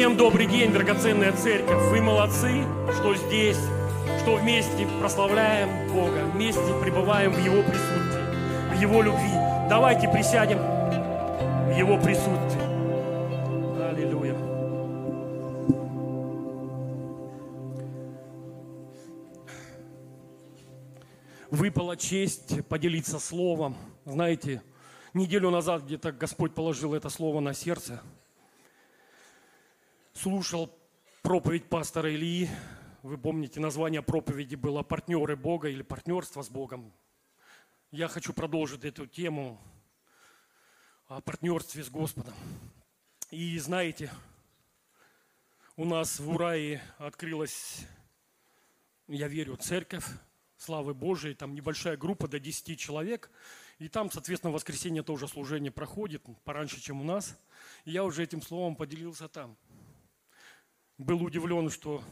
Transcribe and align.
Всем 0.00 0.16
добрый 0.16 0.46
день, 0.46 0.72
драгоценная 0.72 1.30
церковь. 1.32 1.90
Вы 1.90 2.00
молодцы, 2.00 2.64
что 2.98 3.14
здесь, 3.16 3.58
что 4.22 4.36
вместе 4.36 4.88
прославляем 4.98 5.92
Бога, 5.92 6.24
вместе 6.32 6.62
пребываем 6.82 7.32
в 7.32 7.44
Его 7.44 7.62
присутствии, 7.62 8.74
в 8.74 8.80
Его 8.80 9.02
любви. 9.02 9.30
Давайте 9.68 10.08
присядем 10.08 10.56
в 10.56 11.76
Его 11.76 11.98
присутствии. 11.98 12.62
Аллилуйя. 13.90 14.34
Выпала 21.50 21.98
честь 21.98 22.66
поделиться 22.68 23.18
словом. 23.18 23.76
Знаете, 24.06 24.62
неделю 25.12 25.50
назад 25.50 25.82
где-то 25.82 26.12
Господь 26.12 26.54
положил 26.54 26.94
это 26.94 27.10
слово 27.10 27.40
на 27.40 27.52
сердце– 27.52 28.00
слушал 30.12 30.76
проповедь 31.22 31.68
пастора 31.68 32.14
Ильи. 32.14 32.48
Вы 33.02 33.16
помните, 33.16 33.60
название 33.60 34.02
проповеди 34.02 34.54
было 34.54 34.82
«Партнеры 34.82 35.36
Бога» 35.36 35.68
или 35.68 35.82
«Партнерство 35.82 36.42
с 36.42 36.48
Богом». 36.48 36.92
Я 37.90 38.08
хочу 38.08 38.32
продолжить 38.32 38.84
эту 38.84 39.06
тему 39.06 39.60
о 41.08 41.20
партнерстве 41.20 41.82
с 41.82 41.88
Господом. 41.88 42.34
И 43.30 43.58
знаете, 43.58 44.12
у 45.76 45.84
нас 45.84 46.20
в 46.20 46.28
Урае 46.30 46.82
открылась, 46.98 47.86
я 49.08 49.28
верю, 49.28 49.56
церковь 49.56 50.04
славы 50.56 50.94
Божией, 50.94 51.34
там 51.34 51.54
небольшая 51.54 51.96
группа 51.96 52.28
до 52.28 52.38
10 52.38 52.78
человек, 52.78 53.30
и 53.78 53.88
там, 53.88 54.10
соответственно, 54.10 54.50
в 54.50 54.54
воскресенье 54.54 55.02
тоже 55.02 55.26
служение 55.26 55.72
проходит, 55.72 56.22
пораньше, 56.44 56.80
чем 56.80 57.00
у 57.00 57.04
нас. 57.04 57.36
И 57.86 57.92
я 57.92 58.04
уже 58.04 58.22
этим 58.22 58.42
словом 58.42 58.76
поделился 58.76 59.28
там– 59.28 59.56
был 61.00 61.22
удивлен, 61.22 61.70
что 61.70 62.04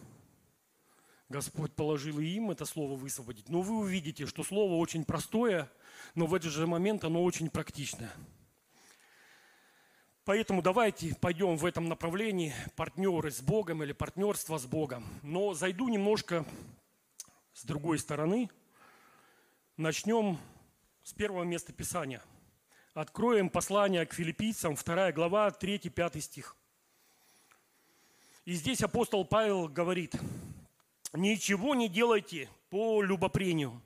Господь 1.28 1.72
положил 1.74 2.18
и 2.20 2.26
им 2.26 2.50
это 2.50 2.64
слово 2.64 2.96
высвободить. 2.96 3.50
Но 3.50 3.60
вы 3.60 3.76
увидите, 3.76 4.24
что 4.26 4.42
слово 4.42 4.76
очень 4.76 5.04
простое, 5.04 5.70
но 6.14 6.26
в 6.26 6.34
этот 6.34 6.50
же 6.50 6.66
момент 6.66 7.04
оно 7.04 7.22
очень 7.22 7.50
практичное. 7.50 8.10
Поэтому 10.24 10.62
давайте 10.62 11.14
пойдем 11.14 11.56
в 11.56 11.66
этом 11.66 11.88
направлении, 11.88 12.54
партнеры 12.76 13.30
с 13.30 13.40
Богом 13.42 13.82
или 13.82 13.92
партнерство 13.92 14.56
с 14.58 14.64
Богом. 14.64 15.06
Но 15.22 15.52
зайду 15.52 15.88
немножко 15.88 16.46
с 17.52 17.64
другой 17.64 17.98
стороны. 17.98 18.50
Начнем 19.76 20.38
с 21.02 21.12
первого 21.12 21.44
места 21.44 21.72
Писания. 21.72 22.22
Откроем 22.94 23.50
послание 23.50 24.06
к 24.06 24.14
филиппийцам, 24.14 24.76
2 24.76 25.12
глава, 25.12 25.48
3-5 25.48 26.20
стих. 26.20 26.57
И 28.48 28.54
здесь 28.54 28.80
апостол 28.80 29.26
Павел 29.26 29.68
говорит, 29.68 30.14
ничего 31.12 31.74
не 31.74 31.86
делайте 31.86 32.48
по 32.70 33.02
любопрению 33.02 33.82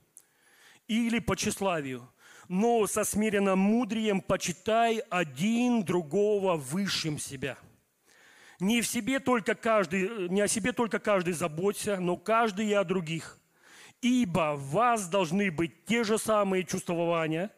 или 0.87 1.19
по 1.19 1.35
тщеславию, 1.35 2.09
но 2.47 2.87
со 2.87 3.03
смиренным 3.03 3.59
мудрием 3.59 4.21
почитай 4.21 4.99
один 5.09 5.83
другого 5.83 6.55
высшим 6.55 7.19
себя. 7.19 7.57
Не, 8.61 8.79
в 8.79 8.87
себе 8.87 9.19
только 9.19 9.53
каждый, 9.53 10.29
не 10.29 10.39
о 10.39 10.47
себе 10.47 10.71
только 10.71 10.97
каждый 10.97 11.33
заботься, 11.33 11.97
но 11.97 12.15
каждый 12.15 12.67
и 12.67 12.73
о 12.73 12.85
других. 12.85 13.37
Ибо 14.01 14.55
в 14.55 14.69
вас 14.69 15.09
должны 15.09 15.51
быть 15.51 15.83
те 15.83 16.05
же 16.05 16.17
самые 16.17 16.63
чувствования, 16.63 17.51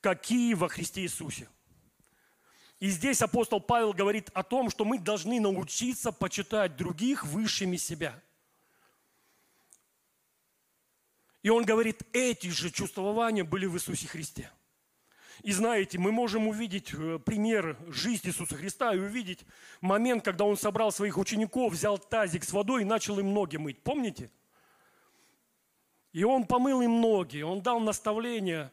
какие 0.00 0.54
во 0.54 0.68
Христе 0.68 1.00
Иисусе. 1.00 1.48
И 2.84 2.90
здесь 2.90 3.22
апостол 3.22 3.62
Павел 3.62 3.94
говорит 3.94 4.28
о 4.34 4.42
том, 4.42 4.68
что 4.68 4.84
мы 4.84 4.98
должны 4.98 5.40
научиться 5.40 6.12
почитать 6.12 6.76
других 6.76 7.24
высшими 7.24 7.78
себя. 7.78 8.22
И 11.42 11.48
он 11.48 11.64
говорит, 11.64 12.02
эти 12.12 12.48
же 12.48 12.70
чувствования 12.70 13.42
были 13.42 13.64
в 13.64 13.74
Иисусе 13.76 14.06
Христе. 14.06 14.50
И 15.42 15.50
знаете, 15.52 15.98
мы 15.98 16.12
можем 16.12 16.46
увидеть 16.46 16.92
э, 16.92 17.18
пример 17.20 17.78
жизни 17.88 18.28
Иисуса 18.28 18.54
Христа 18.54 18.92
и 18.92 18.98
увидеть 18.98 19.46
момент, 19.80 20.22
когда 20.22 20.44
Он 20.44 20.58
собрал 20.58 20.92
своих 20.92 21.16
учеников, 21.16 21.72
взял 21.72 21.96
тазик 21.96 22.44
с 22.44 22.52
водой 22.52 22.82
и 22.82 22.84
начал 22.84 23.18
им 23.18 23.32
ноги 23.32 23.56
мыть. 23.56 23.82
Помните? 23.82 24.30
И 26.12 26.22
Он 26.22 26.44
помыл 26.44 26.82
им 26.82 27.00
ноги, 27.00 27.40
Он 27.40 27.62
дал 27.62 27.80
наставления. 27.80 28.70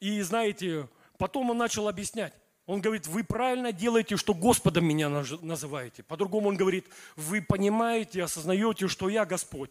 И 0.00 0.20
знаете, 0.20 0.90
потом 1.16 1.48
Он 1.48 1.56
начал 1.56 1.88
объяснять. 1.88 2.34
Он 2.66 2.80
говорит, 2.80 3.06
вы 3.06 3.24
правильно 3.24 3.72
делаете, 3.72 4.16
что 4.16 4.32
Господом 4.32 4.86
меня 4.86 5.08
называете. 5.08 6.02
По-другому 6.02 6.48
он 6.48 6.56
говорит, 6.56 6.86
вы 7.14 7.42
понимаете, 7.42 8.22
осознаете, 8.22 8.88
что 8.88 9.08
я 9.10 9.26
Господь. 9.26 9.70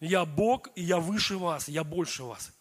Я 0.00 0.24
Бог, 0.26 0.68
и 0.74 0.82
я 0.82 0.98
выше 0.98 1.38
вас, 1.38 1.68
я 1.68 1.84
больше 1.84 2.24
вас. 2.24 2.52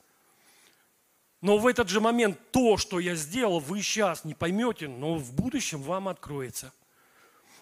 Но 1.41 1.57
в 1.57 1.67
этот 1.67 1.89
же 1.89 1.99
момент 1.99 2.39
то, 2.51 2.77
что 2.77 2.99
я 2.99 3.15
сделал, 3.15 3.59
вы 3.59 3.81
сейчас 3.81 4.23
не 4.23 4.33
поймете, 4.33 4.87
но 4.87 5.15
в 5.15 5.33
будущем 5.33 5.81
вам 5.81 6.07
откроется. 6.07 6.71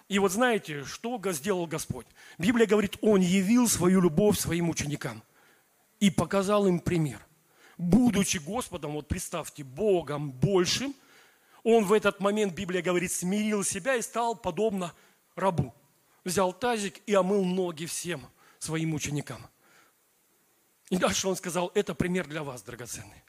И 0.08 0.20
вот 0.20 0.30
знаете, 0.30 0.84
что 0.84 1.20
сделал 1.32 1.66
Господь? 1.66 2.06
Библия 2.38 2.66
говорит, 2.66 2.96
Он 3.00 3.20
явил 3.20 3.68
свою 3.68 4.00
любовь 4.00 4.38
своим 4.38 4.70
ученикам 4.70 5.24
и 5.98 6.10
показал 6.10 6.68
им 6.68 6.78
пример. 6.78 7.20
Будучи 7.76 8.38
Господом, 8.38 8.92
вот 8.92 9.08
представьте, 9.08 9.64
Богом 9.64 10.30
большим– 10.30 10.94
он 11.66 11.84
в 11.84 11.92
этот 11.92 12.20
момент, 12.20 12.54
Библия 12.54 12.80
говорит, 12.80 13.10
смирил 13.10 13.64
себя 13.64 13.96
и 13.96 14.02
стал 14.02 14.36
подобно 14.36 14.94
рабу. 15.34 15.74
Взял 16.22 16.52
тазик 16.52 17.00
и 17.06 17.14
омыл 17.14 17.44
ноги 17.44 17.86
всем 17.86 18.24
своим 18.60 18.94
ученикам. 18.94 19.44
И 20.90 20.96
дальше 20.96 21.26
он 21.26 21.34
сказал, 21.34 21.72
это 21.74 21.92
пример 21.96 22.28
для 22.28 22.44
вас, 22.44 22.62
драгоценный. 22.62 23.24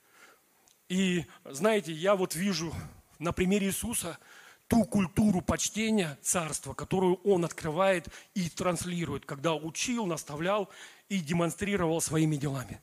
И 0.88 1.26
знаете, 1.46 1.92
я 1.92 2.16
вот 2.16 2.36
вижу 2.36 2.72
на 3.18 3.32
примере 3.32 3.68
Иисуса 3.68 4.20
ту 4.68 4.84
культуру 4.86 5.42
почтения 5.42 6.16
царства, 6.22 6.76
которую 6.76 7.16
он 7.24 7.44
открывает 7.44 8.08
и 8.36 8.50
транслирует, 8.50 9.26
когда 9.26 9.56
учил, 9.56 10.06
наставлял 10.06 10.70
и 11.10 11.22
демонстрировал 11.22 12.02
своими 12.02 12.36
делами. 12.36 12.82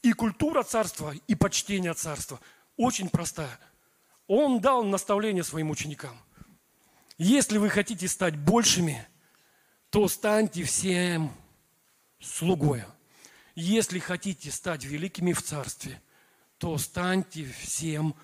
И 0.00 0.14
культура 0.14 0.62
царства, 0.62 1.12
и 1.26 1.34
почтение 1.34 1.92
царства 1.92 2.40
очень 2.78 3.10
простая– 3.10 3.60
он 4.26 4.60
дал 4.60 4.84
наставление 4.84 5.44
своим 5.44 5.70
ученикам. 5.70 6.18
Если 7.18 7.58
вы 7.58 7.68
хотите 7.70 8.08
стать 8.08 8.36
большими, 8.36 9.06
то 9.90 10.06
станьте 10.08 10.64
всем 10.64 11.32
слугою. 12.20 12.86
Если 13.54 13.98
хотите 13.98 14.50
стать 14.50 14.84
великими 14.84 15.32
в 15.32 15.42
царстве, 15.42 16.00
то 16.58 16.76
станьте 16.76 17.44
всем 17.44 18.14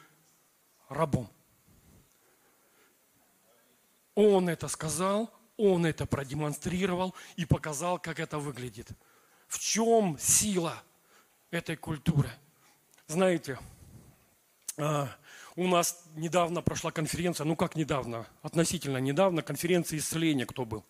рабом. 0.89 1.31
Он 4.15 4.49
это 4.49 4.69
сказал, 4.69 5.33
он 5.57 5.87
это 5.87 6.05
продемонстрировал 6.05 7.15
и 7.37 7.47
показал, 7.47 7.99
как 7.99 8.21
это 8.21 8.39
выглядит. 8.39 8.89
В 9.49 9.59
чем 9.59 10.19
сила 10.19 10.83
этой 11.51 11.77
культуры? 11.77 12.31
Знаете, 13.07 13.59
а, 14.77 15.09
у 15.57 15.67
нас 15.67 16.05
недавно 16.17 16.63
прошла 16.63 16.91
конференция, 16.91 17.45
ну 17.45 17.57
как 17.57 17.77
недавно, 17.77 18.27
относительно 18.43 18.99
недавно, 18.99 19.43
конференция 19.43 19.99
исцеления, 19.99 20.47
кто 20.47 20.65
был. 20.65 20.85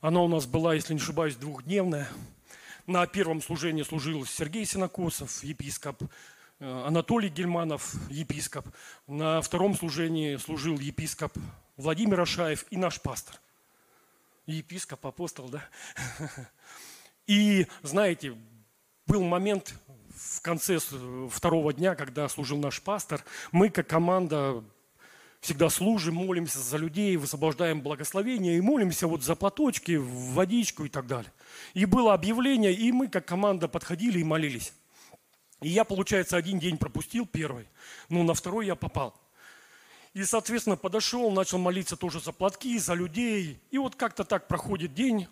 Она 0.00 0.20
у 0.20 0.28
нас 0.28 0.46
была, 0.46 0.74
если 0.74 0.92
не 0.92 1.00
ошибаюсь, 1.00 1.36
двухдневная. 1.36 2.08
На 2.86 3.06
первом 3.06 3.40
служении 3.40 3.82
служил 3.82 4.26
Сергей 4.26 4.66
Синокосов, 4.66 5.42
епископ, 5.42 6.02
э, 6.60 6.84
Анатолий 6.86 7.30
Гельманов, 7.30 7.94
епископ. 8.10 8.66
На 9.06 9.40
втором 9.40 9.74
служении 9.74 10.36
служил 10.36 10.78
епископ 10.78 11.32
Владимир 11.76 12.20
Ашаев 12.20 12.66
и 12.70 12.76
наш 12.76 13.00
пастор. 13.00 13.40
Епископ, 14.46 15.06
апостол, 15.06 15.48
да? 15.48 15.64
И, 17.26 17.66
знаете, 17.82 18.36
был 19.06 19.22
момент, 19.24 19.74
в 20.16 20.40
конце 20.40 20.78
второго 21.30 21.72
дня, 21.72 21.94
когда 21.94 22.28
служил 22.28 22.58
наш 22.58 22.80
пастор, 22.80 23.24
мы 23.52 23.68
как 23.68 23.86
команда 23.86 24.62
всегда 25.40 25.68
служим, 25.68 26.14
молимся 26.14 26.58
за 26.58 26.76
людей, 26.76 27.16
высвобождаем 27.16 27.82
благословение 27.82 28.56
и 28.56 28.60
молимся 28.60 29.06
вот 29.06 29.22
за 29.22 29.34
платочки, 29.34 29.96
водичку 30.00 30.84
и 30.84 30.88
так 30.88 31.06
далее. 31.06 31.32
И 31.74 31.84
было 31.84 32.14
объявление, 32.14 32.72
и 32.72 32.92
мы 32.92 33.08
как 33.08 33.26
команда 33.26 33.68
подходили 33.68 34.20
и 34.20 34.24
молились. 34.24 34.72
И 35.60 35.68
я, 35.68 35.84
получается, 35.84 36.36
один 36.36 36.58
день 36.58 36.78
пропустил 36.78 37.26
первый, 37.26 37.66
но 38.08 38.22
на 38.22 38.34
второй 38.34 38.66
я 38.66 38.74
попал. 38.74 39.14
И, 40.12 40.22
соответственно, 40.24 40.76
подошел, 40.76 41.30
начал 41.32 41.58
молиться 41.58 41.96
тоже 41.96 42.20
за 42.20 42.32
платки, 42.32 42.78
за 42.78 42.94
людей. 42.94 43.60
И 43.70 43.78
вот 43.78 43.96
как-то 43.96 44.24
так 44.24 44.46
проходит 44.46 44.94
день, 44.94 45.26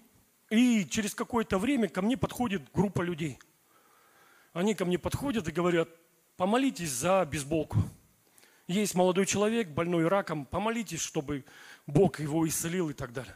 и 0.50 0.84
через 0.90 1.14
какое-то 1.14 1.58
время 1.58 1.88
ко 1.88 2.02
мне 2.02 2.16
подходит 2.16 2.62
группа 2.72 3.02
людей– 3.02 3.38
они 4.52 4.74
ко 4.74 4.84
мне 4.84 4.98
подходят 4.98 5.48
и 5.48 5.52
говорят, 5.52 5.88
помолитесь 6.36 6.90
за 6.90 7.24
бейсболку. 7.24 7.78
Есть 8.66 8.94
молодой 8.94 9.26
человек, 9.26 9.68
больной 9.68 10.06
раком, 10.08 10.46
помолитесь, 10.46 11.00
чтобы 11.00 11.44
Бог 11.86 12.20
его 12.20 12.46
исцелил 12.46 12.90
и 12.90 12.94
так 12.94 13.12
далее. 13.12 13.34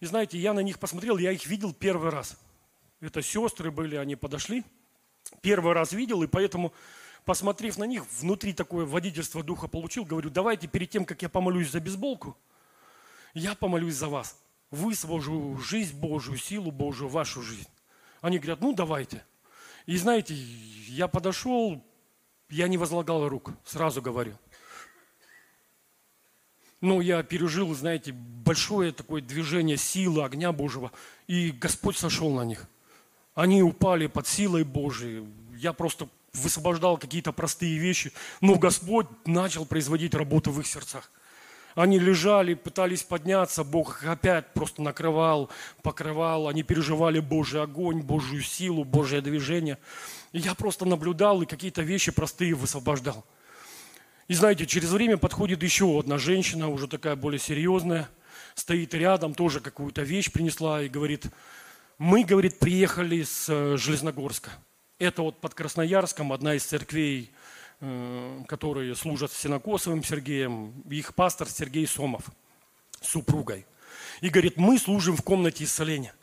И 0.00 0.06
знаете, 0.06 0.38
я 0.38 0.52
на 0.52 0.60
них 0.60 0.78
посмотрел, 0.78 1.18
я 1.18 1.32
их 1.32 1.46
видел 1.46 1.72
первый 1.72 2.10
раз. 2.10 2.38
Это 3.00 3.22
сестры 3.22 3.70
были, 3.70 3.96
они 3.96 4.16
подошли. 4.16 4.64
Первый 5.40 5.72
раз 5.72 5.92
видел, 5.92 6.22
и 6.22 6.26
поэтому, 6.26 6.72
посмотрев 7.24 7.78
на 7.78 7.84
них, 7.84 8.04
внутри 8.20 8.52
такое 8.52 8.84
водительство 8.86 9.42
духа 9.42 9.68
получил, 9.68 10.04
говорю, 10.04 10.30
давайте 10.30 10.66
перед 10.66 10.90
тем, 10.90 11.04
как 11.04 11.22
я 11.22 11.28
помолюсь 11.28 11.70
за 11.70 11.80
бейсболку, 11.80 12.36
я 13.34 13.54
помолюсь 13.54 13.94
за 13.94 14.08
вас. 14.08 14.40
Высвожу 14.70 15.56
жизнь 15.58 15.98
Божию, 15.98 16.36
силу 16.36 16.70
Божию 16.70 17.08
вашу 17.08 17.42
жизнь. 17.42 17.68
Они 18.20 18.38
говорят, 18.38 18.60
ну 18.60 18.72
давайте. 18.72 19.24
И 19.88 19.96
знаете, 19.96 20.34
я 20.34 21.08
подошел, 21.08 21.82
я 22.50 22.68
не 22.68 22.76
возлагал 22.76 23.26
рук, 23.26 23.52
сразу 23.64 24.02
говорю. 24.02 24.34
Но 26.82 27.00
я 27.00 27.22
пережил, 27.22 27.74
знаете, 27.74 28.12
большое 28.12 28.92
такое 28.92 29.22
движение 29.22 29.78
силы 29.78 30.24
огня 30.24 30.52
Божьего, 30.52 30.92
и 31.26 31.52
Господь 31.52 31.96
сошел 31.96 32.30
на 32.34 32.44
них. 32.44 32.66
Они 33.34 33.62
упали 33.62 34.08
под 34.08 34.28
силой 34.28 34.62
Божией. 34.62 35.26
Я 35.56 35.72
просто 35.72 36.10
высвобождал 36.34 36.98
какие-то 36.98 37.32
простые 37.32 37.78
вещи, 37.78 38.12
но 38.42 38.56
Господь 38.56 39.06
начал 39.24 39.64
производить 39.64 40.14
работу 40.14 40.50
в 40.50 40.60
их 40.60 40.66
сердцах. 40.66 41.10
Они 41.78 42.00
лежали, 42.00 42.54
пытались 42.54 43.04
подняться, 43.04 43.62
Бог 43.62 44.02
их 44.02 44.08
опять 44.08 44.52
просто 44.52 44.82
накрывал, 44.82 45.48
покрывал. 45.84 46.48
Они 46.48 46.64
переживали 46.64 47.20
Божий 47.20 47.62
огонь, 47.62 48.02
Божью 48.02 48.42
силу, 48.42 48.82
Божье 48.82 49.20
движение. 49.20 49.78
И 50.32 50.40
я 50.40 50.56
просто 50.56 50.86
наблюдал 50.86 51.40
и 51.40 51.46
какие-то 51.46 51.82
вещи 51.82 52.10
простые 52.10 52.54
высвобождал. 52.54 53.24
И 54.26 54.34
знаете, 54.34 54.66
через 54.66 54.90
время 54.90 55.18
подходит 55.18 55.62
еще 55.62 55.96
одна 55.96 56.18
женщина, 56.18 56.68
уже 56.68 56.88
такая 56.88 57.14
более 57.14 57.38
серьезная, 57.38 58.08
стоит 58.56 58.92
рядом, 58.92 59.32
тоже 59.32 59.60
какую-то 59.60 60.02
вещь 60.02 60.32
принесла 60.32 60.82
и 60.82 60.88
говорит, 60.88 61.26
мы, 61.96 62.24
говорит, 62.24 62.58
приехали 62.58 63.22
с 63.22 63.48
э, 63.48 63.76
Железногорска. 63.76 64.50
Это 64.98 65.22
вот 65.22 65.40
под 65.40 65.54
Красноярском 65.54 66.32
одна 66.32 66.56
из 66.56 66.64
церквей, 66.64 67.30
которые 67.80 68.94
служат 68.96 69.32
Синокосовым 69.32 70.02
Сергеем, 70.02 70.80
их 70.90 71.14
пастор 71.14 71.48
Сергей 71.48 71.86
Сомов 71.86 72.24
с 73.00 73.08
супругой. 73.08 73.66
И 74.20 74.28
говорит, 74.28 74.56
мы 74.56 74.78
служим 74.78 75.16
в 75.16 75.22
комнате 75.22 75.64
исцеления. 75.64 76.14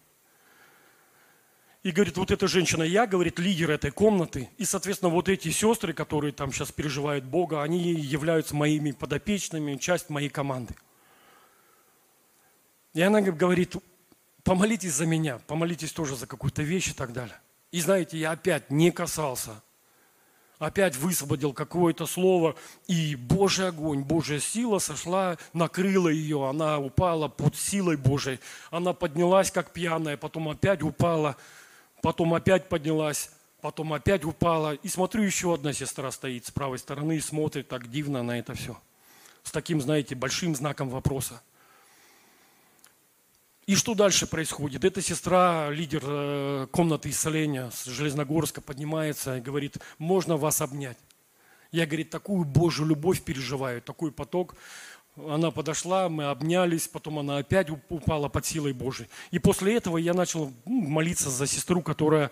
И 1.84 1.92
говорит, 1.92 2.18
вот 2.18 2.32
эта 2.32 2.48
женщина, 2.48 2.84
я, 2.84 3.06
говорит, 3.06 3.38
лидер 3.38 3.70
этой 3.70 3.92
комнаты. 3.92 4.50
И, 4.58 4.66
соответственно, 4.66 5.12
вот 5.12 5.30
эти 5.30 5.50
сестры, 5.50 5.94
которые 5.94 6.34
там 6.34 6.52
сейчас 6.52 6.72
переживают 6.72 7.24
Бога, 7.24 7.62
они 7.62 7.94
являются 7.94 8.56
моими 8.56 8.92
подопечными, 8.92 9.78
часть 9.78 10.10
моей 10.10 10.30
команды. 10.30 10.76
И 12.94 13.02
она 13.02 13.22
говорит, 13.22 13.76
помолитесь 14.44 14.94
за 14.94 15.06
меня, 15.06 15.38
помолитесь 15.48 15.92
тоже 15.92 16.16
за 16.16 16.26
какую-то 16.28 16.64
вещь 16.64 16.90
и 16.90 16.94
так 16.94 17.14
далее. 17.14 17.40
И 17.72 17.80
знаете, 17.80 18.18
я 18.18 18.32
опять 18.32 18.72
не 18.72 18.90
касался, 18.92 19.62
опять 20.60 20.96
высвободил 20.96 21.54
какое-то 21.54 22.06
слово, 22.06 22.56
и 22.88 23.16
Божий 23.16 23.68
огонь, 23.68 24.02
Божья 24.02 24.40
сила 24.40 24.80
сошла, 24.80 25.38
накрыла 25.54 26.10
ее, 26.10 26.48
она 26.48 26.80
упала 26.80 27.28
под 27.28 27.56
силой 27.56 27.98
Божией, 27.98 28.40
она 28.72 28.94
поднялась 28.94 29.52
как 29.52 29.72
пьяная, 29.72 30.18
потом 30.18 30.50
опять 30.50 30.82
упала– 30.82 31.36
потом 32.06 32.36
опять 32.36 32.70
поднялась, 32.70 33.32
потом 33.62 33.92
опять 33.92 34.26
упала. 34.26 34.76
И 34.76 34.88
смотрю, 34.88 35.24
еще 35.24 35.56
одна 35.56 35.74
сестра 35.74 36.12
стоит 36.12 36.46
с 36.46 36.52
правой 36.52 36.78
стороны 36.78 37.18
и 37.18 37.20
смотрит 37.20 37.68
так 37.68 37.90
дивно 37.90 38.22
на 38.22 38.38
это 38.38 38.54
все. 38.54 38.80
С 39.42 39.52
таким, 39.52 39.82
знаете, 39.82 40.14
большим 40.14 40.56
знаком 40.56 40.90
вопроса. 40.90 41.42
И 43.66 43.76
что 43.76 43.96
дальше 43.96 44.28
происходит? 44.28 44.86
Эта 44.86 45.02
сестра, 45.02 45.72
лидер 45.72 46.04
э, 46.06 46.68
комнаты 46.72 47.10
исцеления 47.10 47.72
с 47.72 47.86
Железногорска, 47.86 48.62
поднимается 48.62 49.38
и 49.38 49.42
говорит, 49.42 49.78
можно 49.98 50.38
вас 50.38 50.62
обнять. 50.62 50.98
Я, 51.72 51.88
говорит, 51.88 52.12
такую 52.12 52.46
Божью 52.46 52.86
любовь 52.86 53.24
переживаю, 53.24 53.82
такой 53.82 54.12
поток. 54.12 54.56
Она 55.18 55.50
подошла, 55.50 56.10
мы 56.10 56.26
обнялись, 56.26 56.88
потом 56.88 57.18
она 57.18 57.38
опять 57.38 57.72
упала 57.90 58.30
под 58.30 58.46
силой 58.46 58.74
Божией. 58.74 59.10
И 59.32 59.40
после 59.40 59.76
этого 59.76 59.98
я 59.98 60.14
начал 60.14 60.54
ну, 60.66 60.82
молиться 60.82 61.32
за 61.32 61.48
сестру, 61.48 61.82
которая 61.82 62.30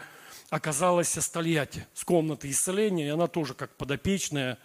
оказалась 0.52 1.18
в 1.18 1.22
Стольяте, 1.22 1.88
с 1.96 2.04
комнаты 2.04 2.48
исцеления, 2.52 3.08
и 3.08 3.10
она 3.10 3.26
тоже 3.26 3.56
как 3.56 3.76
подопечная 3.76 4.60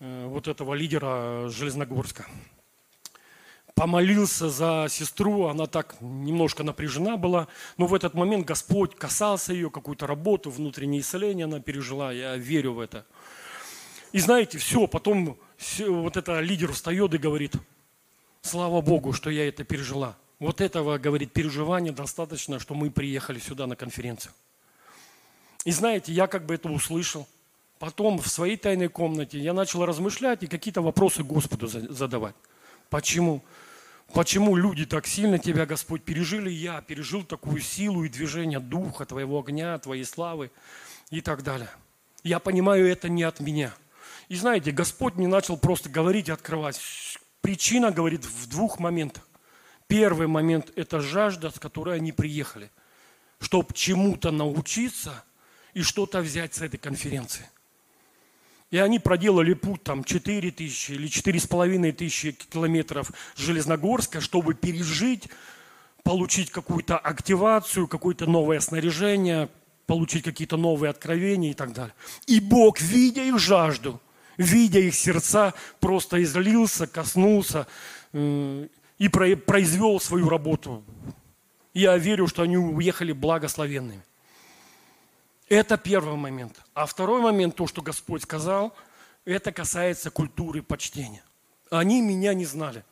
э, 0.00 0.26
вот 0.26 0.48
этого 0.48 0.74
лидера 0.74 1.48
Железногорска. 1.48 2.26
Помолился 3.74 4.50
за 4.50 4.86
сестру, 4.88 5.46
она 5.46 5.66
так 5.66 5.96
немножко 6.00 6.62
напряжена 6.62 7.16
была, 7.16 7.48
но 7.76 7.86
в 7.86 7.94
этот 7.94 8.14
момент 8.14 8.46
Господь 8.46 8.94
касался 8.94 9.52
ее, 9.52 9.68
какую-то 9.68 10.06
работу, 10.06 10.50
внутреннее 10.50 11.00
исцеление 11.00 11.44
она 11.44 11.58
пережила, 11.58 12.12
я 12.12 12.36
верю 12.36 12.74
в 12.74 12.80
это. 12.80 13.04
И 14.12 14.20
знаете, 14.20 14.58
все, 14.58 14.86
потом 14.86 15.36
вот 15.88 16.16
это 16.16 16.38
лидер 16.38 16.72
встает 16.72 17.14
и 17.14 17.18
говорит, 17.18 17.56
слава 18.42 18.80
Богу, 18.80 19.12
что 19.12 19.28
я 19.28 19.48
это 19.48 19.64
пережила. 19.64 20.16
Вот 20.38 20.60
этого, 20.60 20.98
говорит, 20.98 21.32
переживания 21.32 21.92
достаточно, 21.92 22.60
что 22.60 22.74
мы 22.74 22.92
приехали 22.92 23.40
сюда 23.40 23.66
на 23.66 23.74
конференцию. 23.74 24.32
И 25.64 25.72
знаете, 25.72 26.12
я 26.12 26.28
как 26.28 26.46
бы 26.46 26.54
это 26.54 26.68
услышал. 26.68 27.26
Потом 27.80 28.18
в 28.18 28.28
своей 28.28 28.56
тайной 28.56 28.88
комнате 28.88 29.38
я 29.38 29.52
начал 29.52 29.84
размышлять 29.84 30.42
и 30.44 30.46
какие-то 30.46 30.80
вопросы 30.80 31.24
Господу 31.24 31.66
задавать. 31.66 32.34
Почему? 32.90 33.42
Почему 34.14 34.56
люди 34.56 34.86
так 34.86 35.06
сильно 35.06 35.38
тебя, 35.38 35.66
Господь, 35.66 36.02
пережили? 36.04 36.48
Я 36.50 36.80
пережил 36.80 37.24
такую 37.24 37.60
силу 37.60 38.04
и 38.04 38.08
движение 38.08 38.60
Духа, 38.60 39.04
Твоего 39.04 39.40
огня, 39.40 39.78
Твоей 39.78 40.04
славы 40.04 40.50
и 41.10 41.20
так 41.20 41.42
далее. 41.42 41.70
Я 42.22 42.38
понимаю, 42.38 42.86
это 42.86 43.08
не 43.08 43.24
от 43.24 43.40
меня– 43.40 43.74
и 44.28 44.36
знаете, 44.36 44.70
Господь 44.70 45.16
не 45.16 45.26
начал 45.26 45.56
просто 45.56 45.88
говорить 45.88 46.28
и 46.28 46.32
открывать. 46.32 46.80
Причина, 47.40 47.90
говорит, 47.90 48.24
в 48.24 48.48
двух 48.48 48.78
моментах. 48.78 49.28
Первый 49.86 50.26
момент– 50.26 50.72
это 50.76 51.00
жажда, 51.00 51.50
с 51.50 51.58
которой 51.58 51.96
они 51.96 52.10
приехали, 52.10 52.70
чтобы 53.38 53.74
чему-то 53.74 54.30
научиться 54.30 55.24
и 55.74 55.82
что-то 55.82 56.20
взять 56.20 56.54
с 56.54 56.62
этой 56.62 56.78
конференции. 56.78 57.48
И 58.74 58.78
они 58.78 58.98
проделали 58.98 59.54
путь 59.54 59.84
там 59.84 60.02
4 60.02 60.50
тысячи 60.50 60.90
или 60.90 61.06
4,5 61.06 61.92
тысячи 61.92 62.32
километров 62.32 63.12
Железногорска, 63.36 64.20
чтобы 64.20 64.54
пережить, 64.54 65.28
получить 66.02 66.50
какую-то 66.50 66.98
активацию, 66.98 67.86
какое-то 67.86 68.26
новое 68.26 68.58
снаряжение, 68.58 69.48
получить 69.86 70.24
какие-то 70.24 70.56
новые 70.56 70.90
откровения 70.90 71.52
и 71.52 71.54
так 71.54 71.72
далее. 71.72 71.94
И 72.26 72.40
Бог, 72.40 72.80
видя 72.80 73.22
их 73.22 73.38
жажду, 73.38 74.00
видя 74.38 74.80
их 74.80 74.96
сердца, 74.96 75.54
просто 75.78 76.20
излился, 76.24 76.88
коснулся 76.88 77.68
э, 78.12 78.66
и 78.98 79.08
произвел 79.08 80.00
свою 80.00 80.28
работу. 80.28 80.82
Я 81.74 81.96
верю, 81.96 82.26
что 82.26 82.42
они 82.42 82.56
уехали 82.56 83.12
благословенными. 83.12 84.02
Это 85.48 85.76
первый 85.76 86.16
момент. 86.16 86.60
А 86.72 86.86
второй 86.86 87.20
момент, 87.20 87.56
то, 87.56 87.66
что 87.66 87.82
Господь 87.82 88.22
сказал, 88.22 88.74
это 89.24 89.52
касается 89.52 90.10
культуры 90.10 90.62
почтения. 90.62 91.22
Они 91.70 92.00
меня 92.00 92.34
не 92.34 92.46
знали. 92.46 92.84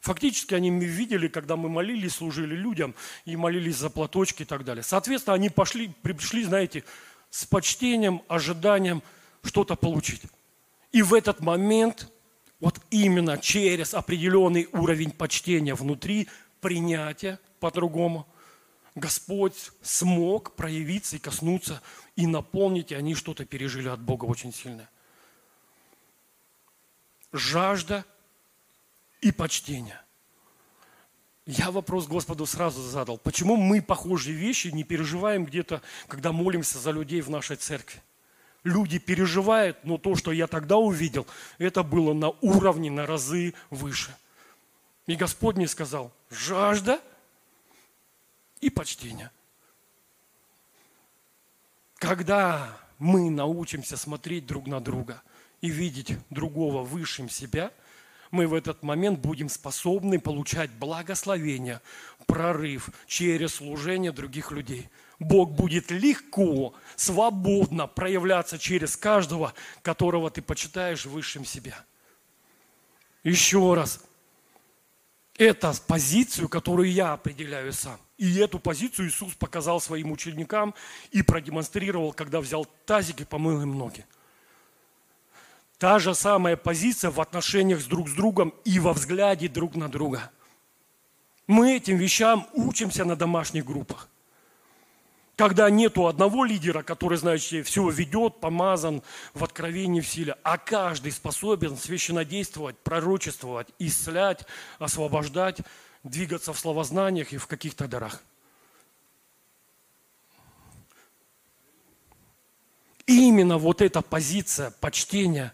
Фактически 0.00 0.54
они 0.54 0.70
видели, 0.70 1.28
когда 1.28 1.56
мы 1.56 1.68
молились, 1.68 2.14
служили 2.14 2.54
людям 2.54 2.94
и 3.24 3.36
молились 3.36 3.76
за 3.76 3.90
платочки 3.90 4.42
и 4.42 4.44
так 4.44 4.64
далее. 4.64 4.82
Соответственно, 4.82 5.34
они 5.34 5.48
пошли, 5.48 5.88
пришли, 6.02 6.44
знаете, 6.44 6.84
с 7.30 7.44
почтением, 7.44 8.22
ожиданием 8.28 9.02
что-то 9.42 9.74
получить. 9.74 10.22
И 10.92 11.02
в 11.02 11.14
этот 11.14 11.40
момент, 11.40 12.10
вот 12.60 12.80
именно 12.90 13.38
через 13.38 13.94
определенный 13.94 14.68
уровень 14.72 15.10
почтения 15.10 15.74
внутри, 15.74 16.28
принятия 16.60 17.38
по-другому, 17.60 18.26
Господь 18.96 19.70
смог 19.82 20.56
проявиться 20.56 21.16
и 21.16 21.18
коснуться, 21.20 21.80
и 22.16 22.26
наполнить, 22.26 22.90
и 22.90 22.96
они 22.96 23.14
что-то 23.14 23.44
пережили 23.44 23.88
от 23.88 24.00
Бога 24.00 24.24
очень 24.24 24.52
сильно. 24.52 24.88
Жажда 27.30 28.04
и 29.20 29.30
почтение. 29.30 30.00
Я 31.44 31.70
вопрос 31.70 32.06
Господу 32.06 32.46
сразу 32.46 32.82
задал. 32.82 33.18
Почему 33.18 33.56
мы 33.56 33.80
похожие 33.82 34.34
вещи 34.34 34.68
не 34.68 34.82
переживаем 34.82 35.44
где-то, 35.44 35.82
когда 36.08 36.32
молимся 36.32 36.78
за 36.78 36.90
людей 36.90 37.20
в 37.20 37.30
нашей 37.30 37.56
церкви? 37.56 38.02
люди 38.64 38.98
переживают, 38.98 39.84
но 39.84 39.96
то, 39.96 40.16
что 40.16 40.32
я 40.32 40.48
тогда 40.48 40.76
увидел, 40.76 41.24
это 41.58 41.84
было 41.84 42.12
на 42.12 42.30
уровне, 42.40 42.90
на 42.90 43.06
разы 43.06 43.54
выше. 43.70 44.14
И 45.06 45.14
Господь 45.14 45.54
мне 45.54 45.68
сказал, 45.68 46.12
жажда 46.30 47.00
и 48.60 48.70
почтение. 48.70 49.30
Когда 51.96 52.76
мы 52.98 53.30
научимся 53.30 53.96
смотреть 53.96 54.46
друг 54.46 54.66
на 54.66 54.80
друга 54.80 55.22
и 55.60 55.68
видеть 55.68 56.16
другого 56.30 56.82
высшим 56.82 57.28
себя, 57.28 57.72
мы 58.30 58.46
в 58.46 58.54
этот 58.54 58.82
момент 58.82 59.20
будем 59.20 59.48
способны 59.48 60.20
получать 60.20 60.70
благословение, 60.70 61.80
прорыв 62.26 62.90
через 63.06 63.54
служение 63.54 64.12
других 64.12 64.50
людей. 64.50 64.88
Бог 65.18 65.52
будет 65.52 65.90
легко, 65.90 66.74
свободно 66.96 67.86
проявляться 67.86 68.58
через 68.58 68.96
каждого, 68.96 69.54
которого 69.82 70.30
ты 70.30 70.42
почитаешь 70.42 71.06
высшим 71.06 71.44
себя. 71.44 71.84
Еще 73.22 73.74
раз, 73.74 74.00
это 75.38 75.74
позицию, 75.86 76.48
которую 76.48 76.90
я 76.90 77.12
определяю 77.12 77.72
сам. 77.72 77.98
И 78.16 78.36
эту 78.38 78.58
позицию 78.58 79.08
Иисус 79.08 79.34
показал 79.34 79.80
своим 79.80 80.10
ученикам 80.10 80.74
и 81.10 81.22
продемонстрировал, 81.22 82.12
когда 82.12 82.40
взял 82.40 82.66
тазик 82.86 83.20
и 83.20 83.24
помыл 83.24 83.60
им 83.60 83.76
ноги. 83.76 84.06
Та 85.78 85.98
же 85.98 86.14
самая 86.14 86.56
позиция 86.56 87.10
в 87.10 87.20
отношениях 87.20 87.80
с 87.80 87.84
друг 87.84 88.08
с 88.08 88.12
другом 88.14 88.54
и 88.64 88.78
во 88.78 88.94
взгляде 88.94 89.48
друг 89.48 89.76
на 89.76 89.88
друга. 89.88 90.30
Мы 91.46 91.76
этим 91.76 91.98
вещам 91.98 92.48
учимся 92.54 93.04
на 93.04 93.14
домашних 93.14 93.66
группах. 93.66 94.08
Когда 95.36 95.68
нету 95.68 96.06
одного 96.06 96.46
лидера, 96.46 96.82
который, 96.82 97.18
знаете, 97.18 97.62
все 97.62 97.86
ведет, 97.90 98.40
помазан 98.40 99.02
в 99.34 99.44
откровении 99.44 100.00
в 100.00 100.08
силе, 100.08 100.34
а 100.42 100.56
каждый 100.56 101.12
способен 101.12 101.76
священодействовать, 101.76 102.78
пророчествовать, 102.78 103.68
исцелять, 103.78 104.46
освобождать, 104.78 105.58
двигаться 106.02 106.54
в 106.54 106.58
словознаниях 106.58 107.34
и 107.34 107.36
в 107.36 107.46
каких-то 107.46 107.86
дарах. 107.86 108.22
И 113.06 113.28
именно 113.28 113.58
вот 113.58 113.82
эта 113.82 114.00
позиция 114.00 114.70
почтения, 114.80 115.52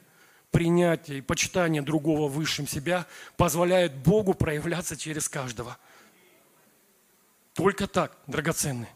принятия 0.52 1.18
и 1.18 1.20
почитания 1.20 1.82
другого 1.82 2.28
высшим 2.28 2.68
себя 2.68 3.04
позволяет 3.36 3.96
Богу 3.96 4.32
проявляться 4.32 4.96
через 4.96 5.28
каждого. 5.28 5.76
Только 7.52 7.88
так, 7.88 8.16
драгоценный. 8.28 8.88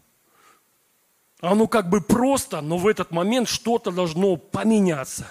Оно 1.41 1.67
как 1.67 1.89
бы 1.89 2.01
просто, 2.01 2.61
но 2.61 2.77
в 2.77 2.87
этот 2.87 3.11
момент 3.11 3.47
что-то 3.47 3.91
должно 3.91 4.37
поменяться. 4.37 5.27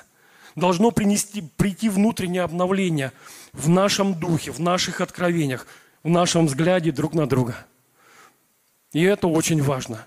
Должно 0.55 0.91
принести, 0.91 1.43
прийти 1.43 1.89
внутреннее 1.89 2.43
обновление 2.43 3.13
в 3.53 3.69
нашем 3.69 4.15
духе, 4.19 4.53
в 4.53 4.61
наших 4.61 5.01
откровениях, 5.01 5.67
в 6.03 6.09
нашем 6.09 6.47
взгляде 6.47 6.93
друг 6.93 7.13
на 7.13 7.29
друга. 7.29 7.67
И 8.93 9.03
это 9.03 9.27
очень 9.27 9.63
важно. 9.63 10.07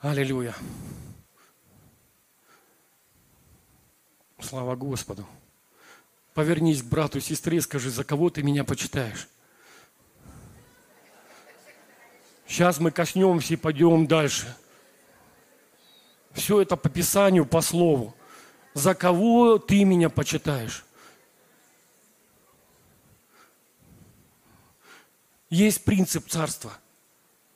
Аллилуйя. 0.00 0.54
Слава 4.40 4.76
Господу. 4.76 5.26
Повернись 6.34 6.82
к 6.82 6.86
брату, 6.86 7.20
сестре, 7.20 7.60
скажи, 7.60 7.90
за 7.90 8.02
кого 8.02 8.28
ты 8.28 8.42
меня 8.42 8.64
почитаешь? 8.64 9.28
Сейчас 12.46 12.80
мы 12.80 12.90
коснемся 12.90 13.54
и 13.54 13.56
пойдем 13.56 14.08
дальше. 14.08 14.54
Все 16.32 16.60
это 16.60 16.76
по 16.76 16.88
Писанию, 16.88 17.46
по 17.46 17.60
Слову. 17.60 18.16
За 18.74 18.96
кого 18.96 19.58
ты 19.58 19.84
меня 19.84 20.10
почитаешь? 20.10 20.84
Есть 25.48 25.84
принцип 25.84 26.28
царства. 26.28 26.72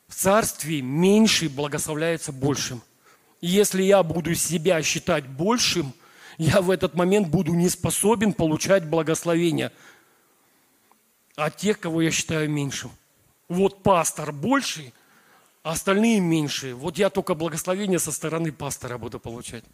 В 0.06 0.14
царстве 0.14 0.82
меньший 0.82 1.49
благословляется 1.49 2.30
большим. 2.30 2.80
И 3.40 3.49
если 3.49 3.82
я 3.82 4.04
буду 4.04 4.37
себя 4.37 4.80
считать 4.82 5.26
большим– 5.26 5.92
я 6.38 6.61
в 6.61 6.71
этот 6.71 6.95
момент 6.95 7.28
буду 7.28 7.52
не 7.52 7.68
способен 7.68 8.33
получать 8.33 8.87
благословение 8.87 9.73
от 11.35 11.57
тех, 11.57 11.80
кого 11.80 12.00
я 12.00 12.12
считаю 12.12 12.49
меньшим. 12.49 12.90
Вот 13.49 13.83
пастор 13.83 14.33
больший, 14.33 14.95
а 15.64 15.73
остальные 15.73 16.21
меньшие. 16.21 16.75
Вот 16.75 16.97
я 16.97 17.11
только 17.11 17.35
благословение 17.35 17.99
со 17.99 18.12
стороны 18.12 18.52
пастора 18.52 18.99
буду 18.99 19.18
получать. 19.18 19.64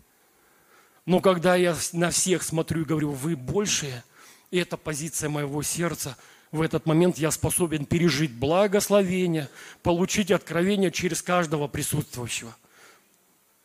Но 1.04 1.20
когда 1.20 1.54
я 1.54 1.76
на 1.92 2.10
всех 2.10 2.42
смотрю 2.42 2.82
и 2.82 2.86
говорю, 2.86 3.10
вы 3.10 3.36
большие, 3.36 4.02
и 4.50 4.58
это 4.58 4.78
позиция 4.78 5.28
моего 5.28 5.62
сердца, 5.62 6.16
в 6.50 6.62
этот 6.62 6.86
момент 6.86 7.18
я 7.18 7.30
способен 7.30 7.84
пережить 7.84 8.32
благословение, 8.32 9.50
получить 9.82 10.30
откровение 10.30 10.90
через 10.90 11.20
каждого 11.20 11.68
присутствующего. 11.68 12.56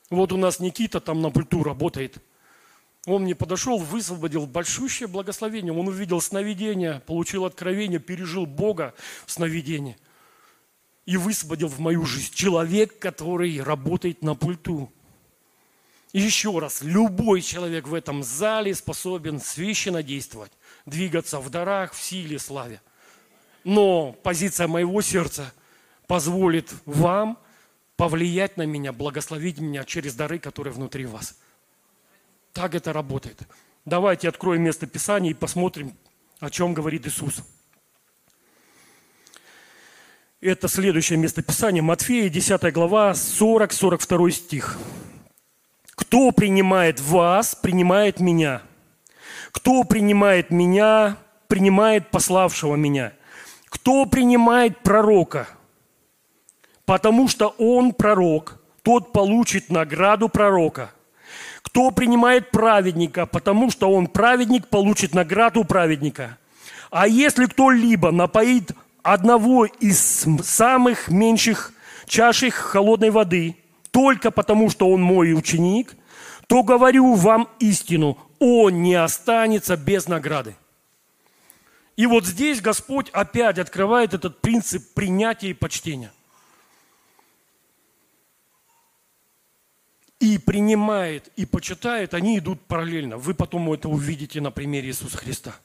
Вот 0.09 0.33
у 0.33 0.37
нас 0.37 0.59
Никита 0.59 0.99
там 0.99 1.21
на 1.21 1.29
пульту 1.29 1.63
работает– 1.63 2.17
он 3.05 3.23
мне 3.23 3.35
подошел, 3.35 3.77
высвободил 3.77 4.45
большущее 4.45 5.07
благословение. 5.07 5.73
Он 5.73 5.87
увидел 5.87 6.19
сновидение, 6.19 7.01
получил 7.05 7.45
откровение, 7.45 7.99
пережил 7.99 8.45
Бога 8.45 8.93
в 9.25 9.31
сновидении. 9.31 9.97
И 11.05 11.17
высвободил 11.17 11.69
в 11.69 11.79
мою 11.79 12.05
жизнь 12.05 12.33
человек, 12.33 12.99
который 12.99 13.61
работает 13.61 14.21
на 14.21 14.35
пульту. 14.35 14.91
И 16.11 16.19
еще 16.19 16.57
раз, 16.59 16.81
любой 16.81 17.41
человек 17.41 17.87
в 17.87 17.93
этом 17.93 18.21
зале 18.21 18.75
способен 18.75 19.39
священно 19.39 20.03
действовать, 20.03 20.51
двигаться 20.85 21.39
в 21.39 21.49
дарах, 21.49 21.93
в 21.93 22.01
силе, 22.01 22.37
славе. 22.37 22.81
Но 23.63 24.11
позиция 24.23 24.67
моего 24.67 25.01
сердца 25.01 25.53
позволит 26.07 26.71
вам 26.85 27.39
повлиять 27.95 28.57
на 28.57 28.63
меня, 28.63 28.91
благословить 28.91 29.59
меня 29.59 29.83
через 29.83 30.15
дары, 30.15 30.37
которые 30.37 30.73
внутри 30.73 31.05
вас– 31.05 31.37
так 32.59 32.75
это 32.75 32.91
работает. 32.91 33.39
Давайте 33.85 34.27
откроем 34.27 34.63
место 34.63 34.85
Писания 34.85 35.31
и 35.31 35.33
посмотрим, 35.33 35.93
о 36.41 36.49
чем 36.49 36.73
говорит 36.73 37.07
Иисус. 37.07 37.41
Это 40.41 40.67
следующее 40.67 41.17
место 41.17 41.41
Писания, 41.41 41.81
Матфея, 41.81 42.27
10 42.27 42.73
глава, 42.73 43.11
40-42 43.11 44.31
стих. 44.31 44.77
«Кто 45.95 46.31
принимает 46.31 46.99
вас, 46.99 47.55
принимает 47.55 48.19
меня. 48.19 48.61
Кто 49.53 49.85
принимает 49.85 50.51
меня, 50.51 51.15
принимает 51.47 52.11
пославшего 52.11 52.75
меня. 52.75 53.13
Кто 53.69 54.05
принимает 54.05 54.79
пророка, 54.79 55.47
потому 56.83 57.29
что 57.29 57.55
он 57.57 57.93
пророк, 57.93 58.61
тот 58.81 59.13
получит 59.13 59.69
награду 59.69 60.27
пророка. 60.27 60.91
Кто 61.61 61.91
принимает 61.91 62.51
праведника, 62.51 63.25
потому 63.25 63.71
что 63.71 63.91
он 63.91 64.07
праведник, 64.07 64.67
получит 64.67 65.13
награду 65.13 65.63
праведника. 65.63 66.37
А 66.89 67.07
если 67.07 67.45
кто-либо 67.45 68.11
напоит 68.11 68.71
одного 69.03 69.65
из 69.65 70.25
самых 70.43 71.09
меньших 71.09 71.73
чашек 72.07 72.53
холодной 72.53 73.11
воды, 73.11 73.55
только 73.91 74.31
потому 74.31 74.69
что 74.69 74.89
он 74.89 75.01
мой 75.01 75.33
ученик, 75.33 75.95
то 76.47 76.63
говорю 76.63 77.13
вам 77.13 77.47
истину, 77.59 78.17
он 78.39 78.81
не 78.81 78.95
останется 78.95 79.77
без 79.77 80.07
награды. 80.07 80.55
И 81.95 82.05
вот 82.07 82.25
здесь 82.25 82.61
Господь 82.61 83.09
опять 83.09 83.59
открывает 83.59 84.13
этот 84.13 84.41
принцип 84.41 84.93
принятия 84.93 85.49
и 85.49 85.53
почтения. 85.53 86.11
И 90.19 90.37
принимает, 90.37 91.31
и 91.37 91.45
почитает, 91.45 92.13
они 92.13 92.37
идут 92.37 92.61
параллельно. 92.61 93.17
Вы 93.17 93.33
потом 93.33 93.71
это 93.71 93.87
увидите 93.87 94.41
на 94.41 94.51
примере 94.51 94.89
Иисуса 94.89 95.17
Христа. 95.17 95.55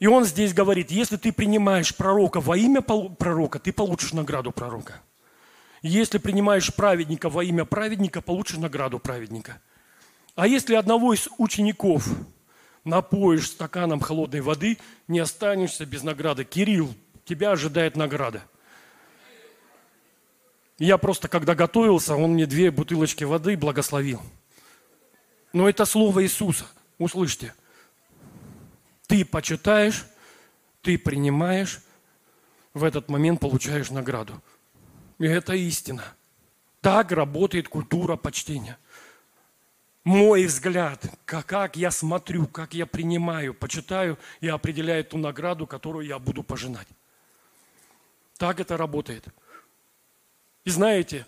И 0.00 0.06
он 0.06 0.24
здесь 0.24 0.54
говорит, 0.54 0.90
если 0.90 1.16
ты 1.16 1.32
принимаешь 1.32 1.94
пророка 1.94 2.40
во 2.40 2.56
имя 2.56 2.80
пророка, 2.80 3.58
ты 3.58 3.72
получишь 3.72 4.12
награду 4.12 4.52
пророка. 4.52 5.02
Если 5.82 6.18
принимаешь 6.18 6.74
праведника 6.74 7.28
во 7.28 7.44
имя 7.44 7.64
праведника, 7.64 8.22
получишь 8.22 8.56
награду 8.56 8.98
праведника. 8.98 9.60
А 10.34 10.46
если 10.46 10.74
одного 10.74 11.12
из 11.12 11.28
учеников 11.36 12.08
напоишь 12.84 13.48
стаканом 13.48 14.00
холодной 14.00 14.40
воды, 14.40 14.78
не 15.08 15.18
останешься 15.18 15.84
без 15.84 16.02
награды. 16.02 16.44
Кирилл, 16.44 16.94
тебя 17.24 17.50
ожидает 17.50 17.96
награда– 17.96 18.42
я 20.78 20.96
просто, 20.98 21.28
когда 21.28 21.54
готовился, 21.54 22.14
он 22.14 22.32
мне 22.32 22.46
две 22.46 22.70
бутылочки 22.70 23.24
воды 23.24 23.56
благословил. 23.56 24.22
Но 25.52 25.68
это 25.68 25.84
слово 25.84 26.22
Иисуса. 26.22 26.66
Услышьте. 26.98 27.54
Ты 29.06 29.24
почитаешь, 29.24 30.06
ты 30.82 30.98
принимаешь, 30.98 31.80
в 32.74 32.84
этот 32.84 33.08
момент 33.08 33.40
получаешь 33.40 33.90
награду. 33.90 34.40
И 35.18 35.26
это 35.26 35.54
истина. 35.54 36.04
Так 36.80 37.10
работает 37.10 37.68
культура 37.68 38.16
почтения. 38.16 38.78
Мой 40.04 40.46
взгляд, 40.46 41.04
как, 41.24 41.76
я 41.76 41.90
смотрю, 41.90 42.46
как 42.46 42.72
я 42.72 42.86
принимаю, 42.86 43.52
почитаю 43.52 44.16
и 44.40 44.48
определяю 44.48 45.04
ту 45.04 45.18
награду, 45.18 45.66
которую 45.66 46.06
я 46.06 46.18
буду 46.18 46.42
пожинать. 46.42 46.86
Так 48.38 48.60
это 48.60 48.76
работает. 48.76 49.26
И 50.68 50.70
знаете, 50.70 51.26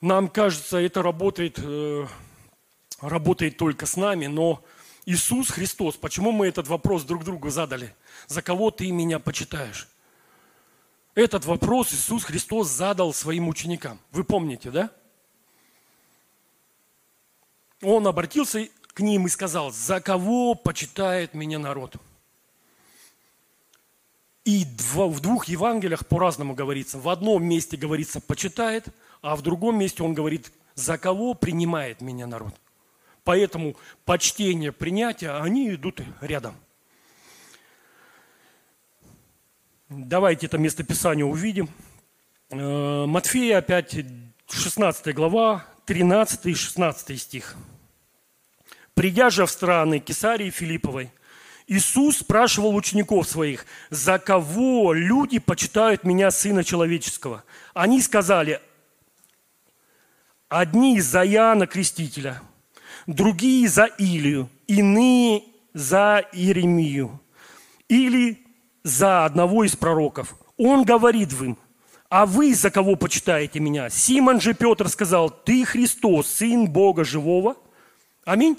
Нам 0.00 0.28
кажется, 0.28 0.78
это 0.78 1.00
работает, 1.00 1.56
э, 1.62 2.06
работает 3.00 3.56
только 3.56 3.86
с 3.86 3.96
нами, 3.96 4.26
но 4.26 4.60
Иисус 5.04 5.50
Христос, 5.50 5.96
почему 5.96 6.32
мы 6.32 6.48
этот 6.48 6.66
вопрос 6.66 7.04
друг 7.04 7.22
другу 7.22 7.48
задали? 7.50 7.94
За 8.26 8.42
кого 8.42 8.72
ты 8.72 8.90
меня 8.90 9.20
почитаешь? 9.20 9.86
Этот 11.14 11.44
вопрос 11.44 11.92
Иисус 11.92 12.24
Христос 12.24 12.66
задал 12.68 13.14
своим 13.14 13.46
ученикам. 13.46 14.00
Вы 14.10 14.24
помните, 14.24 14.72
да? 14.72 14.90
Он 17.82 18.04
обратился 18.08 18.68
к 18.94 18.98
ним 18.98 19.26
и 19.26 19.30
сказал, 19.30 19.70
за 19.70 20.00
кого 20.00 20.56
почитает 20.56 21.34
меня 21.34 21.60
народ? 21.60 21.98
И 24.46 24.64
в 24.94 25.20
двух 25.20 25.46
Евангелиях 25.46 26.06
по-разному 26.06 26.54
говорится. 26.54 27.00
В 27.00 27.08
одном 27.08 27.44
месте 27.44 27.76
говорится 27.76 28.20
«почитает», 28.20 28.86
а 29.20 29.34
в 29.34 29.42
другом 29.42 29.76
месте 29.76 30.04
он 30.04 30.14
говорит 30.14 30.52
«за 30.76 30.98
кого 30.98 31.34
принимает 31.34 32.00
меня 32.00 32.28
народ». 32.28 32.54
Поэтому 33.24 33.74
почтение, 34.04 34.70
принятие, 34.70 35.32
они 35.32 35.74
идут 35.74 36.00
рядом. 36.20 36.54
Давайте 39.88 40.46
это 40.46 40.58
местописание 40.58 41.24
увидим. 41.24 41.68
Э, 42.50 43.04
Матфея 43.04 43.58
опять 43.58 43.96
16 44.48 45.12
глава, 45.12 45.66
13 45.86 46.46
и 46.46 46.54
16 46.54 47.20
стих. 47.20 47.56
«Придя 48.94 49.28
же 49.30 49.44
в 49.44 49.50
страны 49.50 49.98
Кесарии 49.98 50.50
Филипповой, 50.50 51.10
Иисус 51.66 52.18
спрашивал 52.18 52.76
учеников 52.76 53.28
своих, 53.28 53.66
за 53.90 54.18
кого 54.18 54.92
люди 54.92 55.38
почитают 55.40 56.04
меня, 56.04 56.30
Сына 56.30 56.62
Человеческого? 56.62 57.42
Они 57.74 58.00
сказали, 58.00 58.60
одни 60.48 61.00
за 61.00 61.26
Иоанна 61.26 61.66
Крестителя, 61.66 62.40
другие 63.08 63.68
за 63.68 63.86
Илию, 63.86 64.48
иные 64.68 65.42
за 65.74 66.24
Иеремию 66.32 67.20
или 67.88 68.46
за 68.84 69.24
одного 69.24 69.64
из 69.64 69.74
пророков. 69.74 70.36
Он 70.56 70.84
говорит 70.84 71.32
им, 71.32 71.58
а 72.08 72.26
вы 72.26 72.54
за 72.54 72.70
кого 72.70 72.94
почитаете 72.94 73.58
меня? 73.58 73.90
Симон 73.90 74.40
же 74.40 74.54
Петр 74.54 74.88
сказал, 74.88 75.30
ты 75.30 75.64
Христос, 75.64 76.28
Сын 76.28 76.68
Бога 76.68 77.04
Живого. 77.04 77.56
Аминь. 78.24 78.56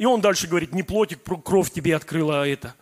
И 0.00 0.06
он 0.06 0.22
дальше 0.22 0.46
говорит, 0.46 0.72
не 0.72 0.82
плотик, 0.82 1.20
кровь 1.44 1.70
тебе 1.70 1.94
открыла 1.94 2.48
это. 2.48 2.74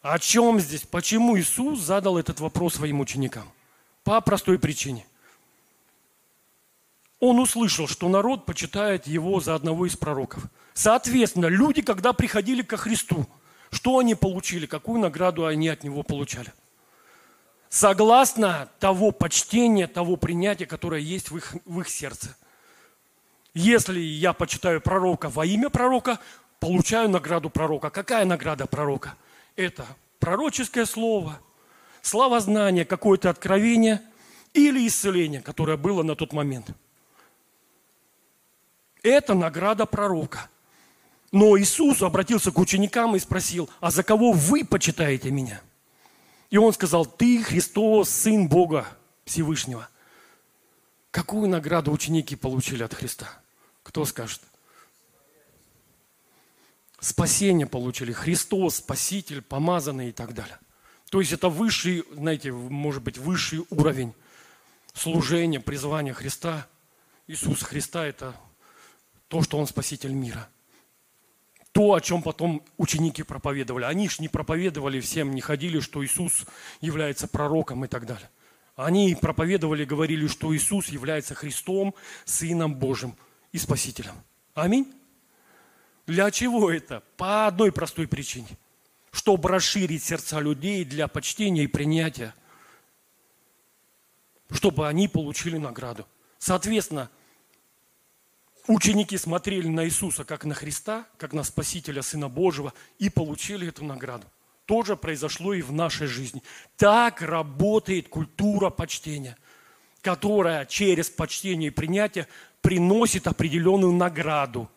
О 0.00 0.18
чем 0.18 0.58
здесь? 0.58 0.84
Почему 0.84 1.38
Иисус 1.38 1.80
задал 1.80 2.16
этот 2.16 2.40
вопрос 2.40 2.76
своим 2.76 3.00
ученикам? 3.00 3.44
По 4.04 4.18
простой 4.22 4.58
причине. 4.58 5.04
Он 7.18 7.38
услышал, 7.40 7.86
что 7.86 8.08
народ 8.08 8.46
почитает 8.46 9.06
его 9.06 9.38
за 9.40 9.54
одного 9.54 9.84
из 9.84 9.98
пророков. 9.98 10.44
Соответственно, 10.72 11.44
люди, 11.44 11.82
когда 11.82 12.14
приходили 12.14 12.62
ко 12.62 12.78
Христу, 12.78 13.26
что 13.70 13.98
они 13.98 14.14
получили, 14.14 14.64
какую 14.64 14.98
награду 14.98 15.44
они 15.44 15.68
от 15.68 15.84
него 15.84 16.02
получали? 16.02 16.54
Согласно 17.68 18.70
того 18.78 19.10
почтения, 19.10 19.86
того 19.86 20.16
принятия, 20.16 20.64
которое 20.64 21.02
есть 21.02 21.30
в 21.30 21.36
их, 21.36 21.54
в 21.66 21.82
их 21.82 21.90
сердце– 21.90 22.34
если 23.54 23.98
я 23.98 24.32
почитаю 24.32 24.80
пророка 24.80 25.28
во 25.28 25.44
имя 25.44 25.70
пророка, 25.70 26.18
получаю 26.60 27.08
награду 27.08 27.50
пророка. 27.50 27.90
Какая 27.90 28.24
награда 28.24 28.66
пророка? 28.66 29.16
Это 29.56 29.86
пророческое 30.18 30.86
слово, 30.86 31.40
славознание, 32.02 32.84
какое-то 32.84 33.30
откровение 33.30 34.00
или 34.54 34.86
исцеление, 34.86 35.40
которое 35.40 35.76
было 35.76 36.02
на 36.02 36.14
тот 36.14 36.32
момент. 36.32 36.70
Это 39.02 39.34
награда 39.34 39.86
пророка. 39.86 40.48
Но 41.32 41.58
Иисус 41.58 42.02
обратился 42.02 42.50
к 42.50 42.58
ученикам 42.58 43.14
и 43.14 43.20
спросил, 43.20 43.70
а 43.80 43.90
за 43.90 44.02
кого 44.02 44.32
вы 44.32 44.64
почитаете 44.64 45.30
меня? 45.30 45.60
И 46.50 46.58
он 46.58 46.72
сказал, 46.72 47.06
ты 47.06 47.42
Христос, 47.42 48.10
Сын 48.10 48.48
Бога 48.48 48.86
Всевышнего– 49.24 49.88
Какую 51.10 51.48
награду 51.48 51.90
ученики 51.90 52.36
получили 52.36 52.82
от 52.82 52.94
Христа? 52.94 53.28
Кто 53.82 54.04
скажет? 54.04 54.40
Спасение 57.00 57.66
получили. 57.66 58.12
Христос, 58.12 58.76
Спаситель, 58.76 59.42
помазанный 59.42 60.10
и 60.10 60.12
так 60.12 60.34
далее. 60.34 60.58
То 61.10 61.20
есть 61.20 61.32
это 61.32 61.48
высший, 61.48 62.04
знаете, 62.12 62.52
может 62.52 63.02
быть, 63.02 63.18
высший 63.18 63.64
уровень 63.70 64.14
служения, 64.94 65.58
призвания 65.58 66.12
Христа. 66.12 66.68
Иисус 67.26 67.62
Христа– 67.62 68.04
это 68.06 68.34
то, 69.28 69.42
что 69.42 69.58
Он 69.58 69.66
Спаситель 69.66 70.12
мира. 70.12 70.48
То, 71.72 71.94
о 71.94 72.00
чем 72.00 72.22
потом 72.22 72.64
ученики 72.76 73.22
проповедовали. 73.22 73.84
Они 73.84 74.08
ж 74.08 74.18
не 74.18 74.28
проповедовали 74.28 75.00
всем, 75.00 75.34
не 75.34 75.40
ходили, 75.40 75.80
что 75.80 76.04
Иисус 76.04 76.44
является 76.80 77.26
пророком 77.26 77.84
и 77.84 77.88
так 77.88 78.06
далее. 78.06 78.28
Они 78.80 79.14
проповедовали, 79.14 79.84
говорили, 79.84 80.26
что 80.26 80.56
Иисус 80.56 80.88
является 80.88 81.34
Христом, 81.34 81.94
Сыном 82.24 82.74
Божьим 82.74 83.14
и 83.52 83.58
Спасителем. 83.58 84.14
Аминь. 84.54 84.90
Для 86.06 86.30
чего 86.30 86.70
это? 86.70 87.02
По 87.18 87.46
одной 87.46 87.72
простой 87.72 88.08
причине. 88.08 88.48
Чтобы 89.10 89.50
расширить 89.50 90.02
сердца 90.02 90.40
людей 90.40 90.86
для 90.86 91.08
почтения 91.08 91.64
и 91.64 91.66
принятия. 91.66 92.34
Чтобы 94.50 94.88
они 94.88 95.08
получили 95.08 95.58
награду. 95.58 96.06
Соответственно, 96.38 97.10
ученики 98.66 99.18
смотрели 99.18 99.68
на 99.68 99.84
Иисуса 99.84 100.24
как 100.24 100.46
на 100.46 100.54
Христа, 100.54 101.06
как 101.18 101.34
на 101.34 101.42
Спасителя, 101.42 102.00
Сына 102.00 102.30
Божьего 102.30 102.72
и 102.98 103.10
получили 103.10 103.68
эту 103.68 103.84
награду 103.84 104.26
тоже 104.70 104.96
произошло 104.96 105.52
и 105.52 105.62
в 105.62 105.72
нашей 105.72 106.06
жизни. 106.06 106.44
Так 106.76 107.22
работает 107.22 108.08
культура 108.08 108.70
почтения, 108.70 109.36
которая 110.00 110.64
через 110.64 111.10
почтение 111.10 111.70
и 111.70 111.74
принятие 111.74 112.28
приносит 112.60 113.26
определенную 113.26 113.92
награду 113.92 114.70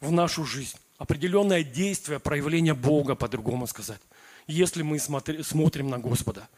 в 0.00 0.10
нашу 0.10 0.46
жизнь. 0.46 0.78
Определенное 0.96 1.62
действие, 1.62 2.20
проявление 2.20 2.72
Бога, 2.72 3.16
по-другому 3.16 3.66
сказать, 3.66 4.00
если 4.46 4.80
мы 4.80 4.98
смотрим 4.98 5.90
на 5.90 5.98
Господа. 5.98 6.48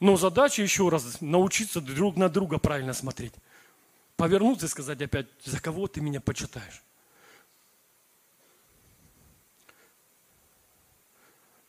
Но 0.00 0.16
задача 0.16 0.62
еще 0.62 0.88
раз 0.88 1.20
научиться 1.20 1.80
друг 1.80 2.16
на 2.16 2.28
друга 2.28 2.58
правильно 2.58 2.92
смотреть. 2.92 3.34
Повернуться 4.16 4.66
и 4.66 4.68
сказать 4.68 5.00
опять, 5.00 5.28
за 5.44 5.60
кого 5.60 5.86
ты 5.86 6.00
меня 6.00 6.20
почитаешь? 6.20 6.82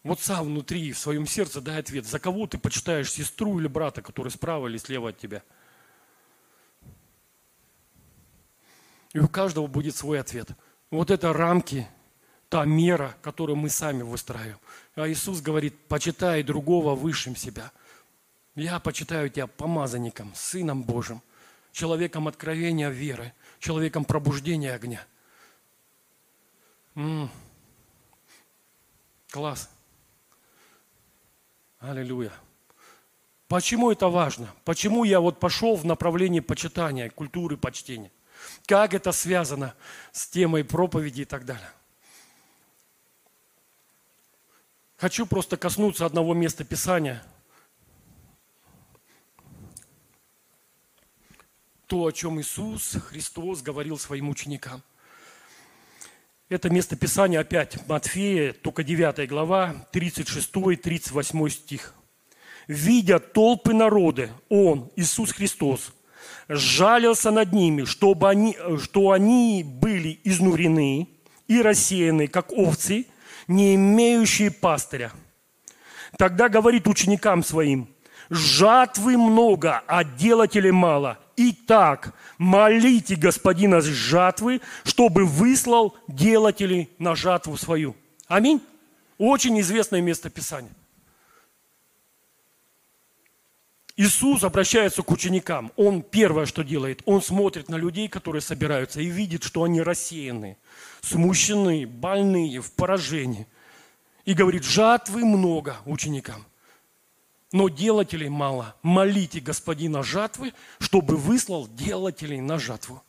Вот 0.04 0.20
сам 0.20 0.46
внутри, 0.46 0.92
в 0.92 0.98
своем 0.98 1.28
сердце 1.28 1.62
дай 1.62 1.80
ответ. 1.80 2.06
За 2.06 2.20
кого 2.20 2.48
ты 2.48 2.58
почитаешь 2.58 3.12
сестру 3.12 3.60
или 3.60 3.68
брата, 3.68 4.02
который 4.02 4.30
справа 4.30 4.68
или 4.68 4.78
слева 4.78 5.10
от 5.10 5.18
тебя? 5.18 5.44
И 9.14 9.20
у 9.20 9.28
каждого 9.28 9.68
будет 9.68 9.96
свой 9.96 10.20
ответ. 10.20 10.50
Вот 10.90 11.12
это 11.12 11.34
рамки, 11.34 11.88
та 12.50 12.66
мера, 12.66 13.16
которую 13.22 13.58
мы 13.58 13.70
сами 13.70 14.02
выстраиваем. 14.02 14.60
А 14.96 15.08
Иисус 15.08 15.42
говорит, 15.42 15.78
почитай 15.88 16.42
другого 16.44 16.96
высшим 16.96 17.36
себя. 17.36 17.72
Я 18.56 18.80
почитаю 18.80 19.30
тебя 19.30 19.48
помазанником, 19.48 20.34
Сыном 20.36 20.84
Божьим, 20.84 21.22
человеком 21.72 22.28
откровения 22.28 22.90
веры, 22.90 23.34
человеком 23.60 24.04
пробуждения 24.04 24.74
огня. 24.74 25.06
М-м. 26.96 27.30
Класс. 29.30 29.70
Аллилуйя. 31.82 32.32
Почему 33.48 33.92
это 33.92 34.08
важно? 34.08 34.54
Почему 34.66 35.04
я 35.04 35.20
вот 35.20 35.40
пошел 35.40 35.76
в 35.76 35.84
направлении 35.84 36.40
почитания, 36.40 37.10
культуры 37.10 37.58
почтения? 37.58 38.12
Как 38.68 38.94
это 38.94 39.12
связано 39.12 39.74
с 40.12 40.28
темой 40.28 40.64
проповеди 40.64 41.22
и 41.22 41.26
так 41.26 41.44
далее? 41.44 41.70
Хочу 44.98 45.26
просто 45.26 45.58
коснуться 45.58 46.06
одного 46.06 46.36
места 46.36 46.64
Писания. 46.64 47.24
То, 51.88 52.06
о 52.06 52.12
чем 52.12 52.40
Иисус 52.40 52.96
Христос 53.08 53.64
говорил 53.64 53.98
своим 53.98 54.30
ученикам. 54.30 54.84
Это 56.52 56.70
место 56.70 56.98
Писания 56.98 57.40
опять 57.40 57.78
Матфея, 57.88 58.52
только 58.52 58.84
9 58.84 59.26
глава, 59.30 59.74
36-38 59.94 61.50
стих. 61.50 61.94
«Видя 62.68 63.20
толпы 63.20 63.74
народа, 63.74 64.30
Он, 64.50 64.92
Иисус 64.98 65.32
Христос, 65.32 65.94
жалился 66.50 67.32
над 67.32 67.54
ними, 67.54 67.86
чтобы 67.86 68.30
они, 68.30 68.58
что 68.84 69.12
они 69.12 69.64
были 69.66 70.20
изнурены 70.26 71.08
и 71.48 71.62
рассеяны, 71.62 72.28
как 72.28 72.52
овцы, 72.52 73.06
не 73.48 73.76
имеющие 73.76 74.52
пастыря. 74.52 75.14
Тогда 76.18 76.50
говорит 76.50 76.86
ученикам 76.86 77.46
своим, 77.46 77.88
жатвы 78.30 79.18
много, 79.18 79.84
а 79.88 80.04
делателей 80.04 80.72
мало. 80.72 81.18
Итак, 81.36 82.14
молите 82.38 83.16
господина 83.16 83.82
жатвы, 83.82 84.62
чтобы 84.84 85.26
выслал 85.26 85.96
делателей 86.08 86.90
на 87.00 87.16
жатву 87.16 87.58
свою. 87.58 87.96
Аминь. 88.28 88.62
Очень 89.18 89.60
известное 89.62 90.02
место 90.02 90.30
Писания. 90.30 90.72
Иисус 93.98 94.44
обращается 94.44 95.04
к 95.04 95.12
ученикам. 95.12 95.72
Он 95.76 96.02
первое, 96.02 96.46
что 96.46 96.64
делает, 96.64 97.02
он 97.06 97.22
смотрит 97.22 97.70
на 97.70 97.76
людей, 97.76 98.08
которые 98.08 98.42
собираются, 98.42 99.00
и 99.00 99.06
видит, 99.06 99.44
что 99.44 99.64
они 99.64 99.82
рассеяны, 99.82 100.58
смущены, 101.02 101.86
больные, 101.86 102.62
в 102.62 102.72
поражении. 102.72 103.46
И 104.26 104.34
говорит, 104.34 104.64
жатвы 104.64 105.26
много 105.26 105.78
ученикам, 105.86 106.46
но 107.52 107.70
делателей 107.70 108.30
мало. 108.30 108.76
Молите 108.82 109.40
господина 109.40 110.04
жатвы, 110.04 110.54
чтобы 110.80 111.18
выслал 111.18 111.68
делателей 111.68 112.40
на 112.40 112.58
жатву. 112.58 113.04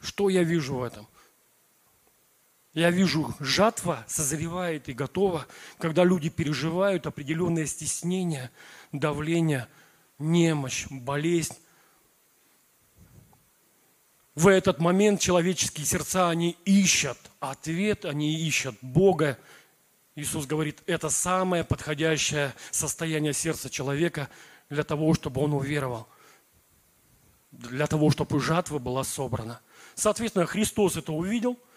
Что 0.00 0.28
я 0.28 0.42
вижу 0.42 0.76
в 0.76 0.82
этом? 0.82 1.06
Я 2.74 2.90
вижу, 2.90 3.34
жатва 3.40 4.04
созревает 4.06 4.88
и 4.88 4.92
готова, 4.92 5.46
когда 5.78 6.04
люди 6.04 6.28
переживают 6.28 7.06
определенное 7.06 7.66
стеснение, 7.66 8.50
давление, 8.92 9.68
немощь, 10.18 10.86
болезнь. 10.90 11.56
В 14.34 14.46
этот 14.46 14.78
момент 14.78 15.20
человеческие 15.20 15.86
сердца, 15.86 16.30
они 16.30 16.56
ищут 16.64 17.18
ответ, 17.40 18.04
они 18.04 18.46
ищут 18.46 18.76
Бога. 18.80 19.38
Иисус 20.18 20.46
говорит, 20.46 20.82
это 20.86 21.10
самое 21.10 21.64
подходящее 21.64 22.52
состояние 22.70 23.32
сердца 23.32 23.70
человека 23.70 24.28
для 24.68 24.82
того, 24.82 25.14
чтобы 25.14 25.40
он 25.40 25.54
уверовал, 25.54 26.08
для 27.52 27.86
того, 27.86 28.10
чтобы 28.10 28.40
жатва 28.40 28.78
была 28.78 29.04
собрана. 29.04 29.60
Соответственно, 29.94 30.46
Христос 30.46 30.96
это 30.96 31.12
увидел– 31.12 31.58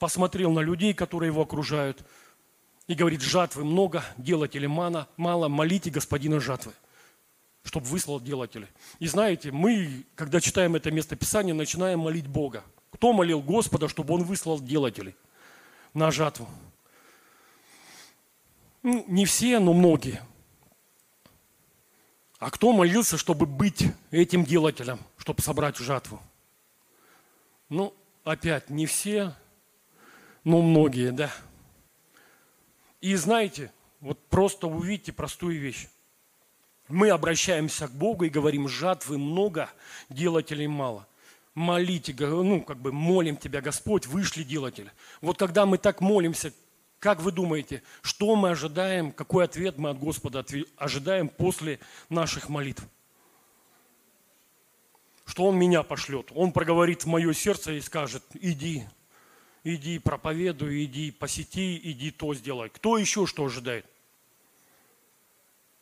посмотрел 0.00 0.50
на 0.50 0.60
людей, 0.60 0.94
которые 0.94 1.28
его 1.28 1.42
окружают, 1.42 2.04
и 2.88 2.94
говорит, 2.94 3.20
жатвы 3.20 3.64
много, 3.64 4.02
делателей 4.16 4.66
мало, 4.66 5.06
мало, 5.16 5.46
молите 5.46 5.90
господина 5.90 6.40
жатвы, 6.40 6.72
чтобы 7.62 7.86
выслал 7.86 8.18
делателей. 8.18 8.66
И 8.98 9.06
знаете, 9.06 9.52
мы, 9.52 10.04
когда 10.16 10.40
читаем 10.40 10.74
это 10.74 10.90
место 10.90 11.14
Писания, 11.14 11.54
начинаем 11.54 12.00
молить 12.00 12.26
Бога. 12.26 12.64
Кто 12.90 13.12
молил 13.12 13.42
Господа, 13.42 13.88
чтобы 13.88 14.14
Он 14.14 14.24
выслал 14.24 14.58
делателей 14.58 15.14
на 15.92 16.10
жатву? 16.10 16.48
Ну, 18.82 19.04
не 19.08 19.26
все, 19.26 19.58
но 19.58 19.72
многие. 19.72 20.22
А 22.38 22.50
кто 22.50 22.72
молился, 22.72 23.18
чтобы 23.18 23.44
быть 23.44 23.84
этим 24.10 24.44
делателем, 24.44 24.98
чтобы 25.18 25.42
собрать 25.42 25.76
жатву? 25.76 26.20
Ну, 27.68 27.94
опять, 28.24 28.70
не 28.70 28.86
все, 28.86 29.34
ну, 30.44 30.62
многие, 30.62 31.12
да. 31.12 31.30
И 33.02 33.14
знаете, 33.14 33.70
вот 34.00 34.18
просто 34.28 34.66
увидите 34.66 35.12
простую 35.12 35.60
вещь. 35.60 35.88
Мы 36.88 37.10
обращаемся 37.10 37.86
к 37.88 37.92
Богу 37.92 38.24
и 38.24 38.30
говорим, 38.30 38.66
жатвы 38.68 39.18
много, 39.18 39.70
делателей 40.08 40.66
мало. 40.66 41.06
Молите, 41.54 42.14
ну, 42.18 42.62
как 42.62 42.78
бы 42.78 42.90
молим 42.90 43.36
Тебя, 43.36 43.60
Господь, 43.60 44.06
вышли 44.06 44.42
делатели. 44.42 44.90
Вот 45.20 45.38
когда 45.38 45.66
мы 45.66 45.76
так 45.78 46.00
молимся, 46.00 46.52
как 47.00 47.22
вы 47.22 47.32
думаете, 47.32 47.82
что 48.02 48.36
мы 48.36 48.50
ожидаем, 48.50 49.10
какой 49.10 49.46
ответ 49.46 49.78
мы 49.78 49.88
от 49.88 49.98
Господа 49.98 50.44
ожидаем 50.76 51.28
после 51.30 51.80
наших 52.10 52.50
молитв? 52.50 52.84
Что 55.24 55.46
Он 55.46 55.56
меня 55.56 55.82
пошлет? 55.82 56.30
Он 56.34 56.52
проговорит 56.52 57.04
в 57.04 57.06
мое 57.06 57.32
сердце 57.32 57.72
и 57.72 57.80
скажет, 57.80 58.22
иди, 58.34 58.84
иди 59.64 59.98
проповедуй, 59.98 60.84
иди 60.84 61.10
посети, 61.10 61.80
иди 61.82 62.10
то 62.10 62.34
сделай. 62.34 62.68
Кто 62.68 62.98
еще 62.98 63.26
что 63.26 63.46
ожидает? 63.46 63.86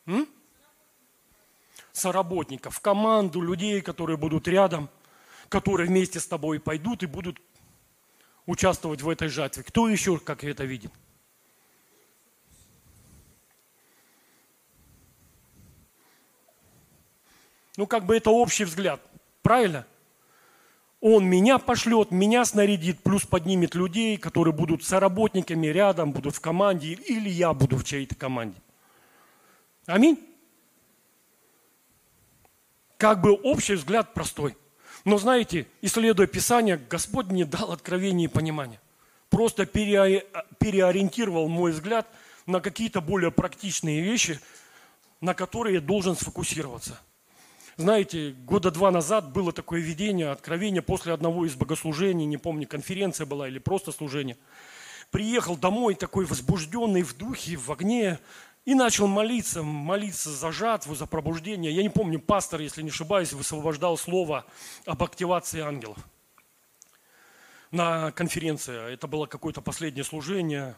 М? 0.05 0.25
Соработников, 1.91 2.79
команду, 2.79 3.41
людей, 3.41 3.81
которые 3.81 4.15
будут 4.15 4.47
рядом, 4.47 4.89
которые 5.49 5.87
вместе 5.87 6.21
с 6.21 6.27
тобой 6.27 6.61
пойдут 6.61 7.03
и 7.03 7.07
будут 7.07 7.41
участвовать 8.45 9.01
в 9.01 9.09
этой 9.09 9.27
жатве. 9.27 9.63
Кто 9.63 9.89
еще 9.89 10.17
как 10.17 10.45
это 10.45 10.63
видит? 10.63 10.93
Ну, 17.79 17.87
как 17.87 18.05
бы 18.05 18.17
это 18.17 18.29
общий 18.29 18.65
взгляд. 18.65 18.99
Правильно? 19.41 19.85
Он 20.99 21.23
меня 21.25 21.59
пошлет, 21.59 22.11
меня 22.11 22.43
снарядит, 22.43 23.01
плюс 23.01 23.25
поднимет 23.25 23.73
людей, 23.73 24.17
которые 24.17 24.53
будут 24.53 24.83
соработниками 24.83 25.67
рядом, 25.67 26.11
будут 26.11 26.35
в 26.35 26.41
команде, 26.41 26.89
или 26.89 27.29
я 27.29 27.53
буду 27.53 27.77
в 27.77 27.85
чьей-то 27.85 28.15
команде. 28.15 28.57
Аминь. 29.85 30.19
Как 32.97 33.21
бы 33.21 33.31
общий 33.31 33.75
взгляд 33.75 34.13
простой. 34.13 34.57
Но 35.05 35.17
знаете, 35.17 35.65
исследуя 35.81 36.27
Писание, 36.27 36.75
Господь 36.75 37.27
мне 37.27 37.45
дал 37.45 37.71
откровение 37.71 38.25
и 38.25 38.29
понимание. 38.29 38.81
Просто 39.29 39.65
переориентировал 39.65 41.47
мой 41.47 41.71
взгляд 41.71 42.09
на 42.45 42.59
какие-то 42.59 42.99
более 42.99 43.31
практичные 43.31 44.01
вещи, 44.01 44.41
на 45.21 45.33
которые 45.33 45.75
я 45.75 45.81
должен 45.81 46.17
сфокусироваться– 46.17 46.99
знаете, 47.79 48.31
года 48.31 48.71
два 48.71 48.91
назад 48.91 49.31
было 49.31 49.53
такое 49.53 49.79
видение, 49.79 50.31
откровение 50.31 50.81
после 50.81 51.13
одного 51.13 51.45
из 51.45 51.55
богослужений, 51.55 52.25
не 52.25 52.35
помню, 52.35 52.67
конференция 52.67 53.25
была 53.25 53.47
или 53.47 53.57
просто 53.57 53.93
служение. 53.93 54.37
Приехал 55.11 55.55
домой 55.55 55.95
такой 55.95 56.25
возбужденный 56.25 57.03
в 57.03 57.15
духе, 57.15 57.55
в 57.55 57.71
огне, 57.71 58.19
и 58.65 58.75
начал 58.75 59.07
молиться, 59.07 59.63
молиться 59.63 60.29
за 60.29 60.51
жатву, 60.51 60.93
за 60.93 61.05
пробуждение. 61.05 61.71
Я 61.71 61.81
не 61.81 61.89
помню, 61.89 62.19
пастор, 62.19 62.59
если 62.59 62.81
не 62.81 62.89
ошибаюсь, 62.89 63.31
высвобождал 63.31 63.97
слово 63.97 64.45
об 64.85 65.01
активации 65.01 65.61
ангелов 65.61 65.97
на 67.71 68.11
конференции. 68.11 68.93
Это 68.93 69.07
было 69.07 69.25
какое-то 69.25 69.61
последнее 69.61 70.03
служение. 70.03 70.75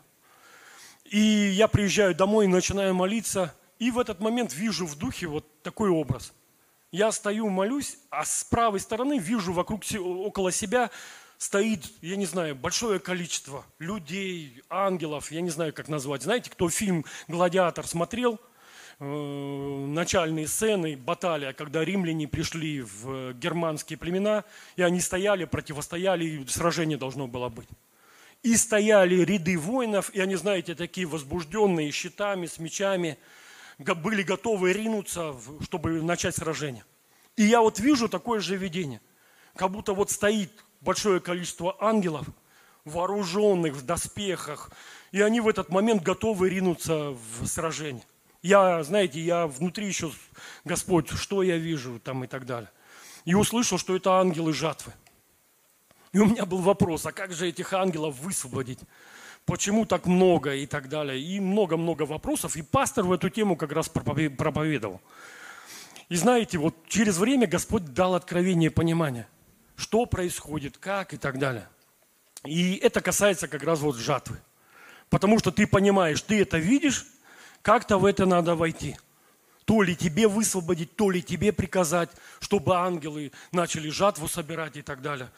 И 1.06 1.18
я 1.18 1.68
приезжаю 1.68 2.14
домой, 2.14 2.46
начинаю 2.46 2.94
молиться, 2.94 3.56
и 3.80 3.90
в 3.90 3.98
этот 3.98 4.20
момент 4.20 4.54
вижу 4.54 4.86
в 4.86 4.96
духе 4.96 5.26
вот 5.26 5.64
такой 5.64 5.90
образ– 5.90 6.32
я 6.92 7.12
стою, 7.12 7.50
молюсь, 7.50 7.98
а 8.10 8.26
с 8.26 8.44
правой 8.44 8.80
стороны 8.80 9.18
вижу 9.18 9.54
вокруг, 9.54 9.84
около 9.98 10.52
себя 10.52 10.92
стоит, 11.38 11.86
я 12.02 12.18
не 12.18 12.26
знаю, 12.26 12.56
большое 12.56 13.00
количество 13.00 13.66
людей, 13.80 14.62
ангелов, 14.70 15.32
я 15.32 15.42
не 15.42 15.50
знаю, 15.50 15.74
как 15.74 15.88
назвать. 15.88 16.24
Знаете, 16.24 16.50
кто 16.50 16.70
фильм 16.70 17.06
«Гладиатор» 17.28 17.88
смотрел? 17.88 18.40
Э, 19.00 19.86
начальные 19.88 20.48
сцены, 20.48 20.98
баталия, 20.98 21.54
когда 21.54 21.84
римляне 21.84 22.28
пришли 22.28 22.82
в 22.82 23.34
германские 23.34 23.98
племена, 23.98 24.44
и 24.76 24.82
они 24.82 25.00
стояли, 25.00 25.46
противостояли, 25.46 26.26
и 26.26 26.48
сражение 26.48 26.98
должно 26.98 27.28
было 27.28 27.50
быть. 27.50 27.70
И 28.44 28.56
стояли 28.58 29.22
ряды 29.24 29.58
воинов, 29.58 30.10
и 30.14 30.20
они, 30.20 30.36
знаете, 30.36 30.76
такие 30.76 31.08
возбужденные 31.08 31.90
щитами, 31.92 32.48
с 32.48 32.60
мечами– 32.60 33.18
были 33.84 34.24
готовы 34.24 34.74
ринуться, 34.74 35.36
чтобы 35.62 36.02
начать 36.02 36.36
сражение. 36.36 36.86
И 37.36 37.44
я 37.44 37.62
вот 37.62 37.80
вижу 37.80 38.10
такое 38.10 38.40
же 38.40 38.56
видение, 38.56 39.02
как 39.56 39.72
будто 39.72 39.94
вот 39.94 40.12
стоит 40.12 40.52
большое 40.82 41.20
количество 41.20 41.76
ангелов, 41.80 42.26
вооруженных 42.86 43.74
в 43.74 43.86
доспехах, 43.86 44.72
и 45.12 45.22
они 45.22 45.40
в 45.40 45.48
этот 45.48 45.70
момент 45.70 46.04
готовы 46.04 46.50
ринуться 46.50 47.12
в 47.40 47.46
сражение. 47.46 48.04
Я, 48.42 48.84
знаете, 48.84 49.20
я 49.20 49.46
внутри 49.46 49.88
еще, 49.88 50.12
Господь, 50.66 51.10
что 51.10 51.44
я 51.44 51.58
вижу 51.58 52.00
там 52.00 52.24
и 52.24 52.28
так 52.28 52.46
далее. 52.46 52.72
И 53.24 53.36
услышал, 53.36 53.78
что 53.78 53.96
это 53.96 54.14
ангелы 54.14 54.52
жатвы. 54.54 54.94
И 56.12 56.20
у 56.20 56.26
меня 56.26 56.46
был 56.46 56.58
вопрос, 56.58 57.06
а 57.06 57.12
как 57.12 57.32
же 57.32 57.48
этих 57.48 57.72
ангелов 57.74 58.20
высвободить? 58.20 58.80
Почему 59.46 59.86
так 59.86 60.06
много 60.06 60.56
и 60.56 60.66
так 60.66 60.90
далее. 60.90 61.20
И 61.20 61.40
много-много 61.40 62.04
вопросов. 62.04 62.56
И 62.56 62.62
пастор 62.62 63.06
в 63.06 63.12
эту 63.12 63.30
тему 63.30 63.56
как 63.56 63.72
раз 63.72 63.90
проповедовал. 63.90 65.02
И 66.10 66.16
знаете, 66.16 66.58
вот 66.58 66.76
через 66.88 67.18
время 67.18 67.48
Господь 67.48 67.94
дал 67.94 68.16
откровение 68.16 68.70
и 68.70 68.74
понимание, 68.74 69.28
что 69.78 70.06
происходит, 70.06 70.78
как 70.78 71.14
и 71.14 71.18
так 71.18 71.40
далее. 71.40 71.68
И 72.44 72.76
это 72.76 73.02
касается 73.02 73.48
как 73.48 73.64
раз 73.64 73.80
вот 73.80 73.96
жатвы. 73.96 74.38
Потому 75.10 75.40
что 75.40 75.52
ты 75.52 75.68
понимаешь, 75.68 76.22
ты 76.22 76.42
это 76.42 76.58
видишь, 76.58 77.06
как-то 77.62 77.98
в 77.98 78.06
это 78.06 78.26
надо 78.26 78.56
войти. 78.56 78.98
То 79.66 79.84
ли 79.84 79.96
тебе 79.96 80.28
высвободить, 80.28 80.96
то 80.96 81.12
ли 81.12 81.22
тебе 81.22 81.54
приказать, 81.54 82.10
чтобы 82.40 82.76
ангелы 82.76 83.32
начали 83.52 83.90
жатву 83.90 84.28
собирать 84.28 84.76
и 84.76 84.82
так 84.82 85.02
далее 85.02 85.30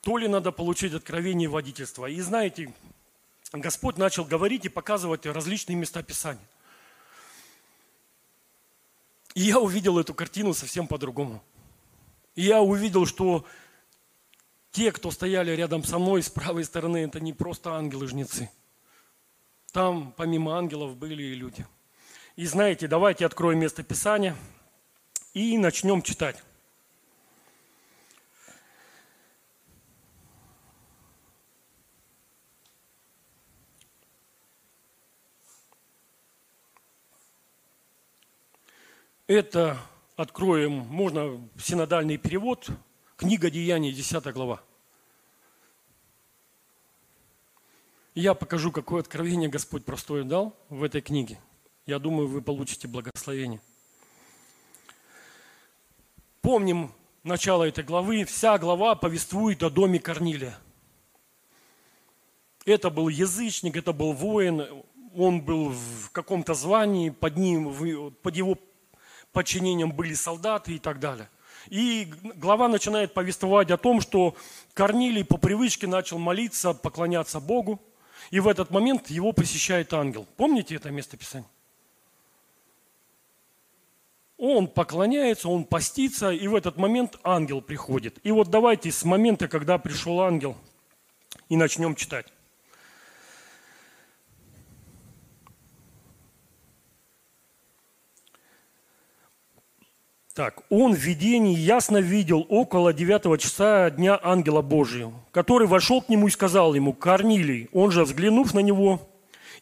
то 0.00 0.16
ли 0.16 0.28
надо 0.28 0.52
получить 0.52 0.94
откровение 0.94 1.48
водительства. 1.48 2.06
И 2.06 2.20
знаете, 2.20 2.72
Господь 3.52 3.98
начал 3.98 4.24
говорить 4.24 4.64
и 4.64 4.68
показывать 4.68 5.26
различные 5.26 5.76
места 5.76 6.02
Писания. 6.02 6.46
И 9.34 9.42
я 9.42 9.60
увидел 9.60 9.98
эту 9.98 10.14
картину 10.14 10.54
совсем 10.54 10.88
по-другому. 10.88 11.42
И 12.34 12.42
я 12.42 12.60
увидел, 12.60 13.06
что 13.06 13.44
те, 14.72 14.92
кто 14.92 15.10
стояли 15.10 15.50
рядом 15.52 15.84
со 15.84 15.98
мной 15.98 16.22
с 16.22 16.30
правой 16.30 16.64
стороны, 16.64 16.98
это 16.98 17.20
не 17.20 17.32
просто 17.32 17.74
ангелы-жнецы. 17.74 18.50
Там 19.72 20.12
помимо 20.16 20.56
ангелов 20.56 20.96
были 20.96 21.22
и 21.22 21.34
люди. 21.34 21.66
И 22.36 22.46
знаете, 22.46 22.88
давайте 22.88 23.26
откроем 23.26 23.58
место 23.58 23.82
Писания 23.82 24.36
и 25.34 25.58
начнем 25.58 26.02
читать. 26.02 26.42
Это 39.30 39.78
откроем, 40.16 40.72
можно 40.72 41.48
синодальный 41.56 42.16
перевод, 42.16 42.68
книга 43.16 43.48
Деяний, 43.48 43.92
10 43.92 44.24
глава. 44.32 44.60
Я 48.16 48.34
покажу, 48.34 48.72
какое 48.72 49.02
откровение 49.02 49.48
Господь 49.48 49.84
простое 49.84 50.24
дал 50.24 50.56
в 50.68 50.82
этой 50.82 51.00
книге. 51.00 51.38
Я 51.86 52.00
думаю, 52.00 52.26
вы 52.26 52.42
получите 52.42 52.88
благословение. 52.88 53.60
Помним 56.40 56.92
начало 57.22 57.62
этой 57.62 57.84
главы. 57.84 58.24
Вся 58.24 58.58
глава 58.58 58.96
повествует 58.96 59.62
о 59.62 59.70
доме 59.70 60.00
Корнилия. 60.00 60.58
Это 62.64 62.90
был 62.90 63.06
язычник, 63.06 63.76
это 63.76 63.92
был 63.92 64.12
воин, 64.12 64.66
он 65.14 65.40
был 65.40 65.68
в 65.68 66.10
каком-то 66.10 66.54
звании, 66.54 67.10
под, 67.10 67.36
ним, 67.36 68.12
под 68.22 68.34
его 68.34 68.58
подчинением 69.32 69.92
были 69.92 70.14
солдаты 70.14 70.74
и 70.74 70.78
так 70.78 71.00
далее. 71.00 71.28
И 71.68 72.12
глава 72.36 72.68
начинает 72.68 73.12
повествовать 73.14 73.70
о 73.70 73.76
том, 73.76 74.00
что 74.00 74.34
Корнилий 74.74 75.24
по 75.24 75.36
привычке 75.36 75.86
начал 75.86 76.18
молиться, 76.18 76.72
поклоняться 76.72 77.40
Богу. 77.40 77.80
И 78.30 78.40
в 78.40 78.48
этот 78.48 78.70
момент 78.70 79.10
его 79.10 79.32
посещает 79.32 79.92
ангел. 79.92 80.26
Помните 80.36 80.74
это 80.76 80.90
место 80.90 81.16
Писания? 81.16 81.48
Он 84.38 84.68
поклоняется, 84.68 85.50
он 85.50 85.64
постится, 85.64 86.30
и 86.30 86.48
в 86.48 86.54
этот 86.54 86.78
момент 86.78 87.18
ангел 87.24 87.60
приходит. 87.60 88.18
И 88.22 88.30
вот 88.30 88.48
давайте 88.48 88.90
с 88.90 89.04
момента, 89.04 89.48
когда 89.48 89.76
пришел 89.76 90.20
ангел, 90.22 90.56
и 91.50 91.56
начнем 91.56 91.94
читать. 91.94 92.26
Так, 100.40 100.62
он 100.70 100.94
в 100.94 100.98
видении 100.98 101.54
ясно 101.54 101.98
видел 101.98 102.46
около 102.48 102.94
девятого 102.94 103.36
часа 103.36 103.90
дня 103.90 104.18
ангела 104.22 104.62
Божия, 104.62 105.12
который 105.32 105.68
вошел 105.68 106.00
к 106.00 106.08
нему 106.08 106.28
и 106.28 106.30
сказал 106.30 106.72
ему, 106.72 106.94
Корнилий, 106.94 107.68
он 107.74 107.90
же, 107.90 108.04
взглянув 108.04 108.54
на 108.54 108.60
него 108.60 109.06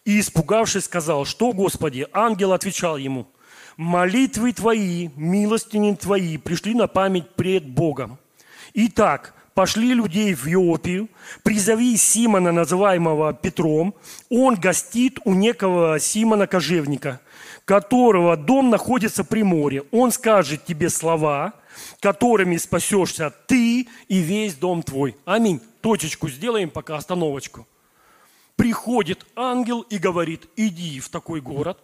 и 0.05 0.21
испугавшись, 0.21 0.85
сказал, 0.85 1.25
что, 1.25 1.53
Господи? 1.53 2.07
Ангел 2.13 2.53
отвечал 2.53 2.97
ему, 2.97 3.27
молитвы 3.77 4.53
твои, 4.53 5.09
милостыни 5.17 5.97
твои 5.97 6.37
пришли 6.37 6.75
на 6.75 6.87
память 6.87 7.29
пред 7.35 7.69
Богом. 7.69 8.17
Итак, 8.73 9.35
пошли 9.55 9.95
людей 9.95 10.33
в 10.33 10.47
Иопию, 10.47 11.09
призови 11.43 11.97
Симона, 11.97 12.53
называемого 12.53 13.33
Петром, 13.33 13.97
он 14.31 14.55
гостит 14.55 15.19
у 15.25 15.35
некого 15.35 15.99
Симона 15.99 16.47
Кожевника– 16.47 17.21
которого 17.69 18.39
дом 18.39 18.71
находится 18.71 19.25
при 19.25 19.43
море, 19.43 19.85
он 19.91 20.11
скажет 20.11 20.65
тебе 20.65 20.89
слова, 20.89 21.53
которыми 22.01 22.57
спасешься 22.57 23.31
ты 23.47 23.87
и 24.09 24.19
весь 24.21 24.55
дом 24.55 24.83
твой. 24.83 25.15
Аминь. 25.27 25.61
Точечку 25.83 26.31
сделаем 26.31 26.71
пока, 26.71 26.97
остановочку. 26.97 27.67
Приходит 28.57 29.27
ангел 29.37 29.83
и 29.83 29.99
говорит, 29.99 30.49
иди 30.57 30.99
в 30.99 31.11
такой 31.11 31.43
город, 31.43 31.79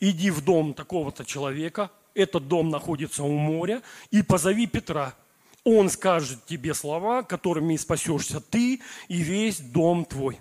иди 0.00 0.32
в 0.32 0.44
дом 0.44 0.74
такого-то 0.74 1.24
человека, 1.24 1.92
этот 2.14 2.48
дом 2.48 2.68
находится 2.68 3.22
у 3.22 3.30
моря, 3.30 3.82
и 4.10 4.22
позови 4.22 4.66
Петра. 4.66 5.14
Он 5.62 5.90
скажет 5.90 6.44
тебе 6.44 6.74
слова, 6.74 7.22
которыми 7.22 7.76
спасешься 7.76 8.40
ты 8.40 8.80
и 9.06 9.18
весь 9.18 9.60
дом 9.60 10.04
твой. 10.04 10.40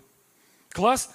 Класс? 0.70 1.12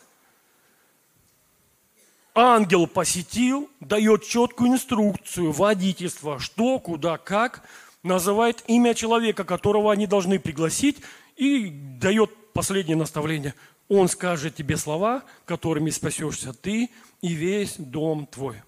Ангел 2.35 2.87
посетил, 2.87 3.71
дает 3.81 4.25
четкую 4.25 4.71
инструкцию, 4.71 5.53
водительство, 5.53 6.38
что, 6.38 6.79
куда, 6.79 7.18
как, 7.18 7.62
называет 8.03 8.64
имя 8.66 8.95
человека, 8.95 9.45
которого 9.45 9.92
они 9.92 10.07
должны 10.07 10.38
пригласить, 10.38 10.99
и 11.37 11.68
дает 11.71 12.31
последнее 12.53 12.97
наставление. 12.97 13.55
Он 13.88 14.09
скажет 14.09 14.55
тебе 14.55 14.77
слова, 14.77 15.23
которыми 15.45 15.90
спасешься 15.90 16.53
ты 16.53 16.90
и 17.21 17.33
весь 17.33 17.75
дом 17.77 18.27
твой. 18.27 18.62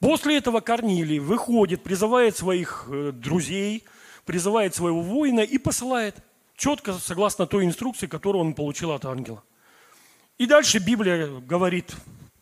После 0.00 0.36
этого 0.38 0.60
Корнилий 0.60 1.18
выходит, 1.18 1.82
призывает 1.82 2.36
своих 2.36 2.86
э, 2.88 3.10
друзей, 3.12 3.84
призывает 4.24 4.74
своего 4.74 5.02
воина 5.02 5.40
и 5.40 5.58
посылает 5.58 6.16
четко 6.56 6.92
согласно 6.92 7.46
той 7.46 7.64
инструкции, 7.64 8.06
которую 8.06 8.44
он 8.44 8.54
получил 8.54 8.92
от 8.92 9.04
ангела. 9.04 9.42
И 10.38 10.46
дальше 10.46 10.78
Библия 10.78 11.26
говорит 11.40 11.96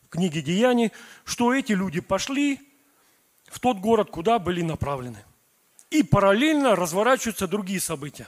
книге 0.09 0.41
Деяний, 0.41 0.91
что 1.25 1.53
эти 1.53 1.73
люди 1.73 1.99
пошли 1.99 2.59
в 3.45 3.59
тот 3.59 3.77
город, 3.77 4.09
куда 4.09 4.39
были 4.39 4.61
направлены. 4.61 5.23
И 5.89 6.03
параллельно 6.03 6.75
разворачиваются 6.75 7.47
другие 7.47 7.79
события. 7.79 8.27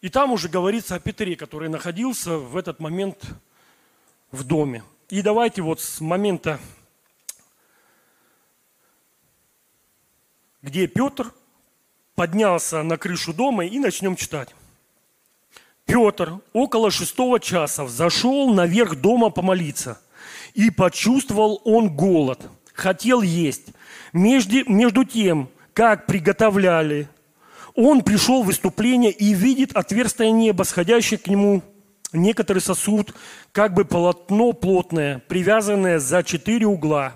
И 0.00 0.08
там 0.08 0.32
уже 0.32 0.48
говорится 0.48 0.94
о 0.94 1.00
Петре, 1.00 1.34
который 1.34 1.68
находился 1.68 2.36
в 2.36 2.56
этот 2.56 2.78
момент 2.78 3.24
в 4.30 4.44
доме. 4.44 4.84
И 5.08 5.22
давайте 5.22 5.62
вот 5.62 5.80
с 5.80 6.00
момента, 6.00 6.60
где 10.62 10.86
Петр 10.86 11.32
поднялся 12.14 12.82
на 12.82 12.96
крышу 12.96 13.32
дома 13.32 13.64
и 13.66 13.78
начнем 13.78 14.14
читать. 14.16 14.54
Петр 15.84 16.40
около 16.52 16.90
шестого 16.90 17.40
часа 17.40 17.86
зашел 17.86 18.52
наверх 18.52 18.96
дома 18.96 19.30
помолиться. 19.30 20.00
И 20.54 20.70
почувствовал 20.70 21.60
он 21.64 21.94
голод, 21.94 22.40
хотел 22.72 23.22
есть. 23.22 23.68
Между, 24.12 24.70
между 24.70 25.04
тем, 25.04 25.50
как 25.72 26.06
приготовляли, 26.06 27.08
он 27.74 28.02
пришел 28.02 28.42
в 28.42 28.46
выступление 28.46 29.10
и 29.10 29.34
видит 29.34 29.76
отверстие 29.76 30.30
неба, 30.30 30.62
сходящее 30.62 31.18
к 31.18 31.26
нему 31.26 31.62
некоторый 32.12 32.60
сосуд, 32.60 33.14
как 33.50 33.74
бы 33.74 33.84
полотно 33.84 34.52
плотное, 34.52 35.18
привязанное 35.26 35.98
за 35.98 36.22
четыре 36.22 36.66
угла 36.66 37.14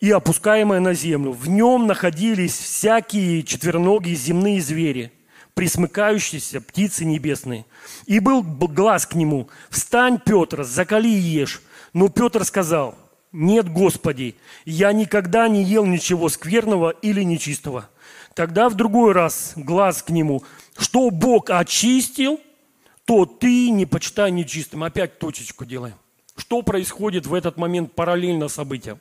и 0.00 0.10
опускаемое 0.10 0.80
на 0.80 0.92
землю. 0.92 1.32
В 1.32 1.48
нем 1.48 1.86
находились 1.86 2.56
всякие 2.56 3.42
четвероногие 3.42 4.14
земные 4.14 4.60
звери, 4.60 5.12
присмыкающиеся 5.54 6.60
птицы 6.60 7.06
небесные. 7.06 7.64
И 8.04 8.20
был 8.20 8.42
глаз 8.42 9.06
к 9.06 9.14
нему, 9.14 9.48
«Встань, 9.70 10.20
Петр, 10.24 10.62
закали 10.62 11.08
и 11.08 11.18
ешь». 11.18 11.62
Но 11.92 12.08
Петр 12.08 12.44
сказал, 12.44 12.94
нет, 13.32 13.70
Господи, 13.70 14.36
я 14.64 14.92
никогда 14.92 15.48
не 15.48 15.62
ел 15.62 15.84
ничего 15.84 16.28
скверного 16.28 16.90
или 16.90 17.22
нечистого. 17.22 17.88
Тогда 18.34 18.68
в 18.68 18.74
другой 18.74 19.12
раз 19.12 19.52
глаз 19.56 20.02
к 20.02 20.10
нему, 20.10 20.42
что 20.76 21.10
Бог 21.10 21.50
очистил, 21.50 22.40
то 23.04 23.26
ты 23.26 23.70
не 23.70 23.84
почитай 23.84 24.30
нечистым. 24.30 24.84
Опять 24.84 25.18
точечку 25.18 25.64
делаем. 25.64 25.94
Что 26.36 26.62
происходит 26.62 27.26
в 27.26 27.34
этот 27.34 27.56
момент 27.56 27.94
параллельно 27.94 28.48
событиям? 28.48 29.00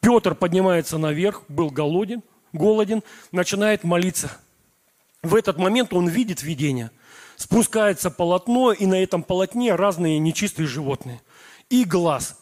Петр 0.00 0.34
поднимается 0.34 0.98
наверх, 0.98 1.42
был 1.48 1.70
голоден, 1.70 2.22
голоден, 2.52 3.02
начинает 3.30 3.84
молиться. 3.84 4.32
В 5.22 5.36
этот 5.36 5.58
момент 5.58 5.92
он 5.92 6.08
видит 6.08 6.42
видение. 6.42 6.90
Спускается 7.36 8.10
полотно, 8.10 8.72
и 8.72 8.86
на 8.86 9.00
этом 9.00 9.22
полотне 9.22 9.74
разные 9.74 10.18
нечистые 10.18 10.66
животные– 10.66 11.20
и 11.72 11.84
глаз. 11.84 12.38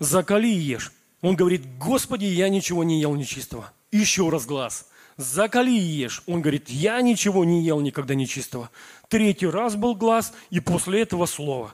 Закали 0.00 0.48
и 0.48 0.58
ешь. 0.58 0.92
Он 1.20 1.36
говорит, 1.36 1.78
Господи, 1.78 2.24
я 2.24 2.48
ничего 2.48 2.82
не 2.82 3.00
ел 3.00 3.14
нечистого. 3.14 3.72
Еще 3.92 4.28
раз 4.28 4.46
глаз. 4.46 4.88
Закали 5.16 5.70
и 5.70 5.78
ешь. 5.78 6.24
Он 6.26 6.42
говорит, 6.42 6.68
я 6.68 7.00
ничего 7.02 7.44
не 7.44 7.62
ел 7.62 7.80
никогда 7.80 8.16
нечистого. 8.16 8.68
Третий 9.08 9.46
раз 9.46 9.76
был 9.76 9.94
глаз, 9.94 10.32
и 10.50 10.58
после 10.58 11.02
этого 11.02 11.26
слово. 11.26 11.72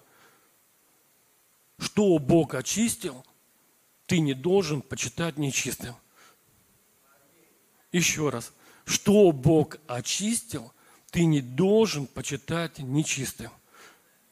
Что 1.78 2.18
Бог 2.18 2.54
очистил, 2.54 3.24
ты 4.04 4.20
не 4.20 4.34
должен 4.34 4.82
почитать 4.82 5.38
нечистым. 5.38 5.94
Еще 7.92 8.28
раз. 8.28 8.52
Что 8.84 9.32
Бог 9.32 9.78
очистил, 9.86 10.70
ты 11.10 11.24
не 11.24 11.40
должен 11.40 12.06
почитать 12.06 12.78
нечистым. 12.78 13.50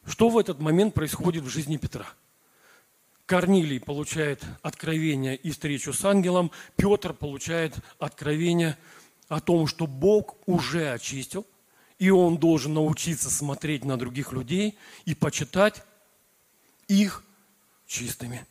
Что 0.06 0.28
в 0.28 0.36
этот 0.36 0.60
момент 0.60 0.92
происходит 0.92 1.42
в 1.42 1.48
жизни 1.48 1.78
Петра? 1.78 2.06
Корнилий 3.26 3.80
получает 3.80 4.44
откровение 4.62 5.34
и 5.34 5.50
встречу 5.50 5.92
с 5.92 6.04
ангелом, 6.04 6.52
Петр 6.76 7.12
получает 7.12 7.74
откровение 7.98 8.78
о 9.28 9.40
том, 9.40 9.66
что 9.66 9.88
Бог 9.88 10.36
уже 10.46 10.92
очистил, 10.92 11.44
и 11.98 12.08
он 12.08 12.38
должен 12.38 12.74
научиться 12.74 13.28
смотреть 13.28 13.84
на 13.84 13.98
других 13.98 14.32
людей 14.32 14.78
и 15.06 15.14
почитать 15.14 15.82
их 16.86 17.24
чистыми. 17.86 18.46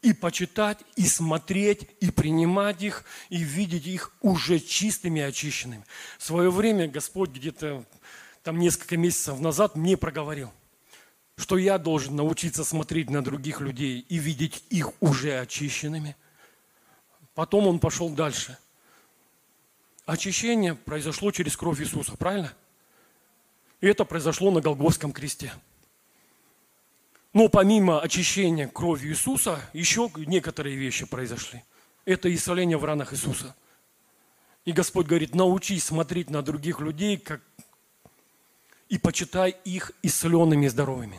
И 0.00 0.14
почитать, 0.14 0.78
и 0.96 1.04
смотреть, 1.06 1.86
и 2.00 2.10
принимать 2.10 2.82
их, 2.82 3.04
и 3.28 3.42
видеть 3.42 3.86
их 3.86 4.14
уже 4.22 4.58
чистыми 4.58 5.20
очищенными. 5.20 5.84
В 6.18 6.24
свое 6.24 6.50
время 6.50 6.88
Господь 6.88 7.28
где-то 7.28 7.84
там 8.42 8.58
несколько 8.58 8.96
месяцев 8.96 9.38
назад 9.40 9.76
мне 9.76 9.98
проговорил, 9.98 10.50
что 11.40 11.56
я 11.56 11.78
должен 11.78 12.16
научиться 12.16 12.64
смотреть 12.64 13.08
на 13.08 13.24
других 13.24 13.62
людей 13.62 14.04
и 14.08 14.18
видеть 14.18 14.62
их 14.68 14.90
уже 15.00 15.40
очищенными. 15.40 16.14
Потом 17.34 17.66
он 17.66 17.78
пошел 17.78 18.10
дальше. 18.10 18.58
Очищение 20.04 20.74
произошло 20.74 21.30
через 21.30 21.56
кровь 21.56 21.80
Иисуса, 21.80 22.14
правильно? 22.16 22.52
И 23.80 23.86
это 23.86 24.04
произошло 24.04 24.50
на 24.50 24.60
Голгофском 24.60 25.12
кресте. 25.12 25.50
Но 27.32 27.48
помимо 27.48 28.02
очищения 28.02 28.68
кровью 28.68 29.12
Иисуса, 29.12 29.60
еще 29.72 30.10
некоторые 30.16 30.76
вещи 30.76 31.06
произошли. 31.06 31.64
Это 32.04 32.32
исцеление 32.34 32.76
в 32.76 32.84
ранах 32.84 33.14
Иисуса. 33.14 33.56
И 34.66 34.72
Господь 34.72 35.06
говорит, 35.06 35.34
научись 35.34 35.84
смотреть 35.84 36.28
на 36.28 36.42
других 36.42 36.80
людей 36.80 37.16
как... 37.16 37.40
и 38.90 38.98
почитай 38.98 39.56
их 39.64 39.92
исцеленными 40.02 40.66
и 40.66 40.68
здоровыми. 40.68 41.18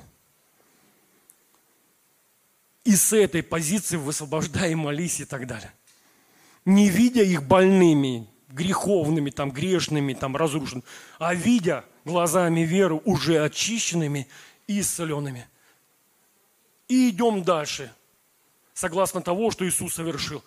И 2.83 2.95
с 2.95 3.13
этой 3.13 3.43
позиции 3.43 3.97
высвобождай, 3.97 4.73
молись 4.75 5.19
и 5.19 5.25
так 5.25 5.45
далее. 5.45 5.71
Не 6.65 6.89
видя 6.89 7.23
их 7.23 7.43
больными, 7.43 8.27
греховными, 8.49 9.29
там, 9.29 9.51
грешными, 9.51 10.13
там, 10.13 10.35
разрушенными, 10.35 10.85
а 11.19 11.33
видя 11.33 11.85
глазами 12.05 12.61
веры 12.61 12.95
уже 13.05 13.43
очищенными 13.43 14.27
и 14.67 14.81
исцеленными. 14.81 15.47
И 16.87 17.09
идем 17.09 17.43
дальше. 17.43 17.93
Согласно 18.73 19.21
того, 19.21 19.51
что 19.51 19.67
Иисус 19.67 19.93
совершил. 19.93 20.43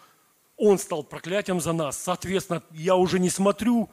Он 0.57 0.79
стал 0.79 1.03
проклятием 1.03 1.61
за 1.61 1.73
нас. 1.73 1.99
Соответственно, 1.99 2.63
я 2.71 2.97
уже 2.97 3.19
не 3.19 3.31
смотрю 3.31 3.91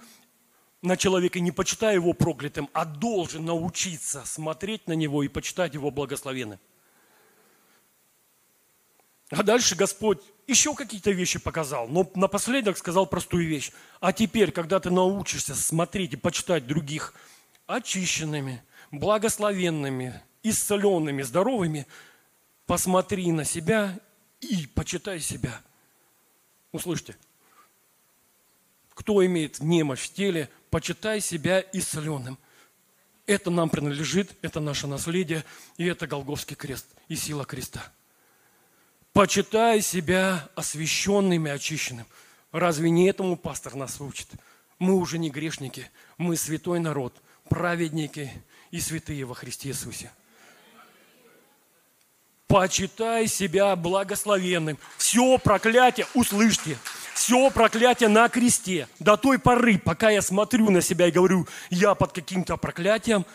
на 0.81 0.97
человека 0.97 1.39
и 1.39 1.41
не 1.41 1.51
почитаю 1.51 1.95
его 1.95 2.13
проклятым, 2.13 2.69
а 2.73 2.85
должен 2.85 3.45
научиться 3.45 4.23
смотреть 4.25 4.87
на 4.87 4.93
него 4.93 5.23
и 5.23 5.27
почитать 5.27 5.73
его 5.73 5.91
благословенным. 5.91 6.59
А 9.31 9.43
дальше 9.43 9.75
Господь 9.75 10.19
еще 10.45 10.75
какие-то 10.75 11.11
вещи 11.11 11.39
показал, 11.39 11.87
но 11.87 12.09
напоследок 12.15 12.77
сказал 12.77 13.07
простую 13.07 13.47
вещь. 13.47 13.71
А 14.01 14.11
теперь, 14.11 14.51
когда 14.51 14.79
ты 14.81 14.89
научишься 14.89 15.55
смотреть 15.55 16.13
и 16.13 16.17
почитать 16.17 16.67
других 16.67 17.13
очищенными, 17.65 18.61
благословенными, 18.91 20.21
исцеленными, 20.43 21.21
здоровыми, 21.21 21.87
посмотри 22.65 23.31
на 23.31 23.45
себя 23.45 23.97
и 24.41 24.67
почитай 24.67 25.21
себя. 25.21 25.61
Услышьте, 26.73 27.15
кто 28.93 29.25
имеет 29.25 29.61
немощь 29.61 30.01
в 30.01 30.13
теле, 30.13 30.49
почитай 30.69 31.21
себя 31.21 31.63
исцеленным. 31.71 32.37
Это 33.27 33.49
нам 33.49 33.69
принадлежит, 33.69 34.35
это 34.41 34.59
наше 34.59 34.87
наследие, 34.87 35.45
и 35.77 35.85
это 35.85 36.05
Голговский 36.05 36.57
крест 36.57 36.87
и 37.07 37.15
сила 37.15 37.45
креста. 37.45 37.93
Почитай 39.13 39.81
себя 39.81 40.47
освященным 40.55 41.45
и 41.45 41.49
очищенным. 41.49 42.05
Разве 42.53 42.89
не 42.89 43.09
этому 43.09 43.35
пастор 43.35 43.75
нас 43.75 43.99
учит? 43.99 44.27
Мы 44.79 44.95
уже 44.95 45.17
не 45.17 45.29
грешники, 45.29 45.89
мы 46.17 46.37
святой 46.37 46.79
народ, 46.79 47.13
праведники 47.49 48.31
и 48.71 48.79
святые 48.79 49.25
во 49.25 49.35
Христе 49.35 49.69
Иисусе. 49.69 50.11
Почитай 52.47 53.27
себя 53.27 53.75
благословенным. 53.75 54.77
Все 54.97 55.37
проклятие, 55.37 56.07
услышьте, 56.13 56.77
все 57.13 57.49
проклятие 57.51 58.09
на 58.09 58.27
кресте. 58.29 58.87
До 58.99 59.17
той 59.17 59.39
поры, 59.39 59.77
пока 59.77 60.09
я 60.09 60.21
смотрю 60.21 60.69
на 60.69 60.81
себя 60.81 61.07
и 61.07 61.11
говорю, 61.11 61.47
я 61.69 61.95
под 61.95 62.13
каким-то 62.13 62.55
проклятием, 62.55 63.25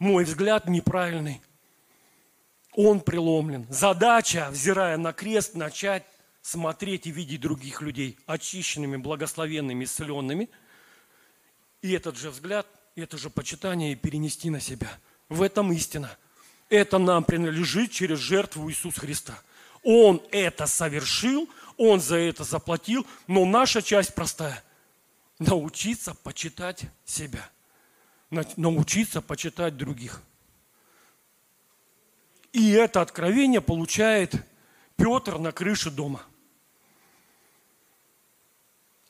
мой 0.00 0.24
взгляд 0.24 0.68
неправильный– 0.68 1.40
он 2.74 3.00
преломлен. 3.00 3.66
Задача, 3.70 4.48
взирая 4.50 4.96
на 4.96 5.12
крест, 5.12 5.54
начать 5.54 6.04
смотреть 6.40 7.06
и 7.06 7.10
видеть 7.10 7.40
других 7.40 7.82
людей 7.82 8.18
очищенными, 8.26 8.96
благословенными, 8.96 9.84
исцеленными. 9.84 10.48
И 11.82 11.92
этот 11.92 12.16
же 12.16 12.30
взгляд, 12.30 12.66
это 12.96 13.18
же 13.18 13.30
почитание 13.30 13.92
и 13.92 13.96
перенести 13.96 14.50
на 14.50 14.60
себя. 14.60 14.90
В 15.28 15.42
этом 15.42 15.72
истина. 15.72 16.16
Это 16.68 16.98
нам 16.98 17.24
принадлежит 17.24 17.90
через 17.90 18.18
жертву 18.18 18.70
Иисуса 18.70 19.00
Христа. 19.00 19.38
Он 19.82 20.22
это 20.30 20.66
совершил, 20.66 21.48
Он 21.76 22.00
за 22.00 22.16
это 22.16 22.44
заплатил, 22.44 23.06
но 23.26 23.44
наша 23.44 23.82
часть 23.82 24.14
простая. 24.14 24.62
Научиться 25.38 26.14
почитать 26.14 26.82
себя. 27.04 27.48
Научиться 28.30 29.20
почитать 29.20 29.76
других– 29.76 30.22
и 32.52 32.70
это 32.72 33.00
откровение 33.00 33.60
получает 33.60 34.34
Петр 34.96 35.38
на 35.38 35.52
крыше 35.52 35.90
дома. 35.90 36.22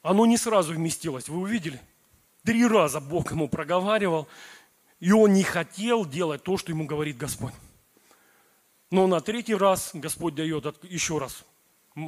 Оно 0.03 0.27
не 0.27 0.37
сразу 0.37 0.73
вместилось, 0.73 1.29
вы 1.29 1.39
увидели? 1.39 1.81
Три 2.45 2.67
раза 2.67 3.01
Бог 3.01 3.31
ему 3.33 3.49
проговаривал, 3.49 4.27
и 5.01 5.13
он 5.13 5.33
не 5.33 5.43
хотел 5.43 6.05
делать 6.05 6.43
то, 6.43 6.57
что 6.57 6.73
ему 6.73 6.87
говорит 6.87 7.17
Господь. 7.17 7.55
Но 8.91 9.07
на 9.07 9.21
третий 9.21 9.55
раз 9.55 9.91
Господь 9.95 10.35
дает 10.35 10.65
еще 10.85 11.19
раз. 11.19 11.45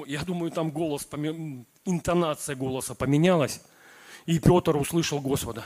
Я 0.07 0.23
думаю, 0.23 0.51
там 0.51 0.71
голос, 0.71 1.07
интонация 1.85 2.57
голоса 2.57 2.95
поменялась, 2.95 3.61
и 4.27 4.39
Петр 4.39 4.77
услышал 4.77 5.21
Господа. 5.21 5.65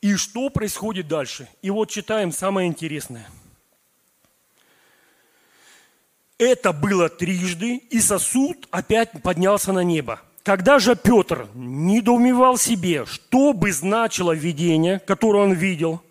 И 0.00 0.14
что 0.16 0.50
происходит 0.50 1.08
дальше? 1.08 1.48
И 1.62 1.70
вот 1.70 1.90
читаем 1.90 2.32
самое 2.32 2.68
интересное– 2.68 3.28
это 6.38 6.72
было 6.72 7.08
трижды, 7.08 7.76
и 7.76 8.00
сосуд 8.00 8.68
опять 8.70 9.10
поднялся 9.22 9.72
на 9.72 9.82
небо. 9.82 10.20
Когда 10.42 10.78
же 10.78 10.94
Петр 10.94 11.48
недоумевал 11.54 12.56
себе, 12.56 13.04
что 13.06 13.52
бы 13.52 13.72
значило 13.72 14.32
видение, 14.32 15.00
которое 15.00 15.44
он 15.44 15.52
видел, 15.52 16.02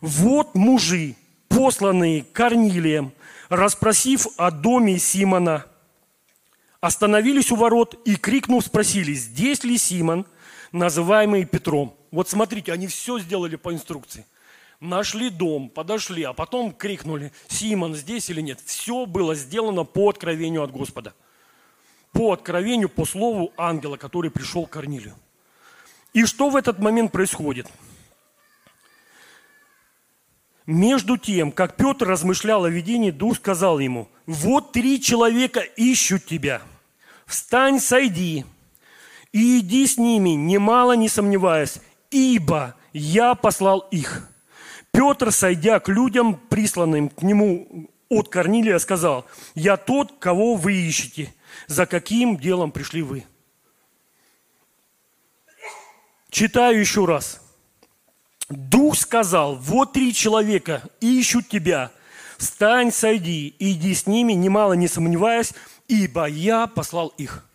вот 0.00 0.54
мужи, 0.54 1.14
посланные 1.48 2.22
Корнилием, 2.22 3.12
расспросив 3.48 4.26
о 4.36 4.50
доме 4.50 4.98
Симона, 4.98 5.64
остановились 6.80 7.50
у 7.50 7.56
ворот 7.56 7.98
и, 8.04 8.16
крикнув, 8.16 8.64
спросили, 8.64 9.14
здесь 9.14 9.64
ли 9.64 9.78
Симон, 9.78 10.26
называемый 10.70 11.44
Петром. 11.46 11.96
Вот 12.10 12.28
смотрите, 12.28 12.72
они 12.72 12.86
все 12.86 13.18
сделали 13.18 13.56
по 13.56 13.72
инструкции– 13.72 14.26
нашли 14.80 15.30
дом, 15.30 15.68
подошли, 15.68 16.22
а 16.22 16.32
потом 16.32 16.72
крикнули, 16.72 17.32
Симон 17.48 17.94
здесь 17.94 18.30
или 18.30 18.40
нет. 18.40 18.60
Все 18.64 19.06
было 19.06 19.34
сделано 19.34 19.84
по 19.84 20.10
откровению 20.10 20.62
от 20.62 20.70
Господа. 20.70 21.14
По 22.12 22.32
откровению, 22.32 22.88
по 22.88 23.04
слову 23.04 23.52
ангела, 23.56 23.96
который 23.96 24.30
пришел 24.30 24.66
к 24.66 24.70
Корнилию. 24.70 25.14
И 26.12 26.24
что 26.24 26.50
в 26.50 26.56
этот 26.56 26.78
момент 26.78 27.12
происходит? 27.12 27.66
Между 30.66 31.16
тем, 31.16 31.50
как 31.50 31.76
Петр 31.76 32.06
размышлял 32.06 32.64
о 32.64 32.70
видении, 32.70 33.10
Дух 33.10 33.36
сказал 33.36 33.78
ему, 33.78 34.08
вот 34.26 34.72
три 34.72 35.00
человека 35.00 35.60
ищут 35.60 36.26
тебя. 36.26 36.60
Встань, 37.26 37.80
сойди, 37.80 38.44
и 39.32 39.60
иди 39.60 39.86
с 39.86 39.96
ними, 39.96 40.30
немало 40.30 40.92
не 40.92 41.08
сомневаясь, 41.08 41.80
ибо 42.10 42.74
я 42.92 43.34
послал 43.34 43.80
их. 43.90 44.28
Петр, 44.92 45.32
сойдя 45.32 45.80
к 45.80 45.88
людям, 45.88 46.36
присланным 46.48 47.08
к 47.08 47.22
нему 47.22 47.88
от 48.08 48.28
Корнилия, 48.28 48.78
сказал, 48.78 49.26
«Я 49.54 49.76
тот, 49.76 50.18
кого 50.18 50.54
вы 50.54 50.74
ищете. 50.74 51.32
За 51.66 51.86
каким 51.86 52.36
делом 52.36 52.72
пришли 52.72 53.02
вы?» 53.02 53.24
Читаю 56.30 56.78
еще 56.78 57.04
раз. 57.04 57.40
Дух 58.48 58.96
сказал, 58.96 59.56
вот 59.56 59.92
три 59.92 60.14
человека 60.14 60.82
ищут 61.00 61.48
тебя. 61.48 61.90
Встань, 62.38 62.92
сойди, 62.92 63.54
иди 63.58 63.94
с 63.94 64.06
ними, 64.06 64.32
немало 64.32 64.74
не 64.74 64.88
сомневаясь, 64.88 65.52
ибо 65.88 66.26
я 66.26 66.66
послал 66.66 67.08
их. 67.18 67.46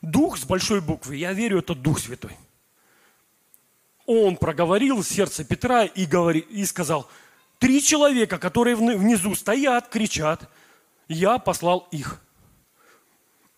Дух 0.00 0.38
с 0.38 0.44
большой 0.44 0.80
буквы, 0.80 1.16
я 1.16 1.32
верю, 1.32 1.58
это 1.58 1.74
Дух 1.74 2.00
Святой. 2.00 2.36
Он 4.06 4.36
проговорил 4.36 5.02
сердце 5.04 5.44
Петра 5.44 5.84
и, 5.84 6.06
говори, 6.06 6.40
и 6.40 6.64
сказал, 6.64 7.08
три 7.58 7.82
человека, 7.82 8.38
которые 8.38 8.74
внизу 8.76 9.34
стоят, 9.34 9.88
кричат, 9.88 10.50
я 11.08 11.38
послал 11.38 11.88
их. 11.90 12.20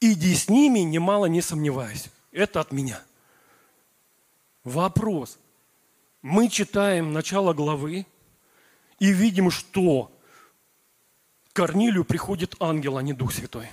Иди 0.01 0.35
с 0.35 0.49
ними, 0.49 0.81
немало 0.81 1.27
не 1.27 1.41
сомневаюсь. 1.41 2.11
Это 2.31 2.61
от 2.61 2.73
меня. 2.73 3.01
Вопрос. 4.65 5.39
Мы 6.21 6.49
читаем 6.49 7.13
начало 7.13 7.55
главы 7.55 8.07
и 8.99 9.13
видим, 9.13 9.51
что 9.51 10.11
к 11.51 11.57
Корнилию 11.57 12.05
приходит 12.05 12.57
ангел, 12.61 12.99
а 12.99 13.03
не 13.03 13.13
Дух 13.13 13.33
Святой. 13.33 13.69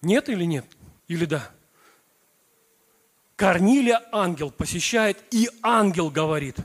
Нет 0.00 0.28
или 0.28 0.44
нет? 0.44 0.66
Или 1.08 1.24
да? 1.24 1.50
Корнилия 3.40 4.02
ангел 4.12 4.50
посещает, 4.50 5.16
и 5.30 5.48
ангел 5.62 6.10
говорит, 6.10 6.56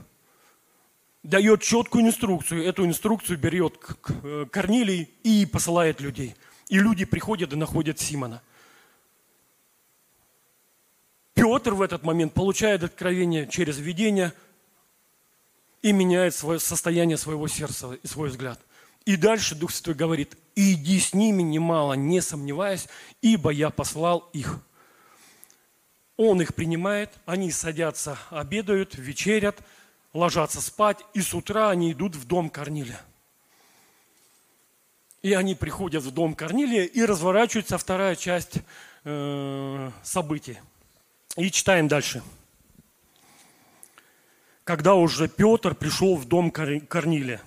дает 1.22 1.62
четкую 1.62 2.04
инструкцию. 2.04 2.66
Эту 2.66 2.84
инструкцию 2.84 3.38
берет 3.38 3.80
э, 4.22 4.44
Корнилий 4.52 5.08
и 5.22 5.46
посылает 5.46 6.02
людей. 6.02 6.36
И 6.68 6.78
люди 6.78 7.06
приходят 7.06 7.54
и 7.54 7.56
находят 7.56 7.98
Симона. 7.98 8.42
Петр 11.32 11.72
в 11.72 11.80
этот 11.80 12.02
момент 12.02 12.34
получает 12.34 12.84
откровение 12.84 13.48
через 13.48 13.78
видение 13.78 14.34
и 15.80 15.92
меняет 15.92 16.34
свое 16.34 16.58
состояние 16.58 17.16
своего 17.16 17.48
сердца 17.48 17.94
и 17.94 18.06
свой 18.06 18.28
взгляд. 18.28 18.60
И 19.06 19.16
дальше 19.16 19.54
Дух 19.54 19.70
Святой 19.70 19.94
говорит, 19.94 20.36
иди 20.54 21.00
с 21.00 21.14
ними 21.14 21.40
немало, 21.40 21.94
не 21.94 22.20
сомневаясь, 22.20 22.86
ибо 23.22 23.48
я 23.48 23.70
послал 23.70 24.28
их. 24.34 24.60
Он 26.16 26.40
их 26.40 26.54
принимает, 26.54 27.10
они 27.26 27.50
садятся, 27.50 28.18
обедают, 28.30 28.94
вечерят, 28.94 29.58
ложатся 30.14 30.60
спать, 30.62 30.98
и 31.12 31.20
с 31.20 31.34
утра 31.34 31.70
они 31.70 31.92
идут 31.92 32.16
в 32.16 32.26
дом 32.26 32.48
Корнилия. 32.48 33.00
И 35.22 35.34
они 35.34 35.54
приходят 35.54 36.02
в 36.02 36.10
дом 36.12 36.34
Корнилия, 36.34 36.84
и 36.84 37.04
разворачивается 37.04 37.76
вторая 37.76 38.16
часть 38.16 38.58
э, 39.04 39.90
событий. 40.02 40.58
И 41.36 41.50
читаем 41.50 41.86
дальше. 41.86 42.22
Когда 44.64 44.94
уже 44.94 45.28
Петр 45.28 45.74
пришел 45.74 46.16
в 46.16 46.24
дом 46.24 46.50
Корнилия. 46.50 47.42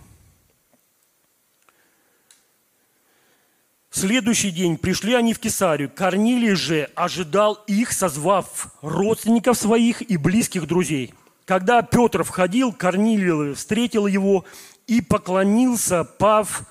Следующий 3.91 4.51
день 4.51 4.77
пришли 4.77 5.15
они 5.15 5.33
в 5.33 5.39
Кесарию. 5.39 5.89
Корнилий 5.89 6.53
же 6.53 6.89
ожидал 6.95 7.55
их, 7.65 7.91
созвав 7.91 8.67
родственников 8.81 9.57
своих 9.57 10.03
и 10.03 10.15
близких 10.15 10.67
друзей. 10.67 11.13
Когда 11.45 11.81
Петр 11.81 12.23
входил, 12.23 12.71
Корнилий 12.71 13.55
встретил 13.55 14.05
его 14.05 14.45
и 14.85 15.01
поклонился, 15.01 16.03
пав 16.03 16.61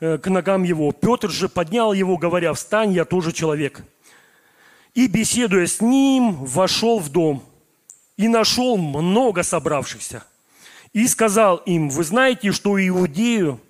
э, 0.00 0.18
к 0.18 0.28
ногам 0.28 0.64
его. 0.64 0.92
Петр 0.92 1.30
же 1.30 1.48
поднял 1.48 1.94
его, 1.94 2.18
говоря, 2.18 2.52
«Встань, 2.52 2.92
я 2.92 3.06
тоже 3.06 3.32
человек». 3.32 3.82
И, 4.94 5.06
беседуя 5.06 5.66
с 5.66 5.80
ним, 5.80 6.44
вошел 6.44 6.98
в 6.98 7.08
дом 7.08 7.42
и 8.18 8.28
нашел 8.28 8.76
много 8.76 9.42
собравшихся. 9.42 10.24
И 10.92 11.06
сказал 11.08 11.56
им, 11.58 11.88
вы 11.88 12.04
знаете, 12.04 12.52
что 12.52 12.78
Иудею 12.78 13.60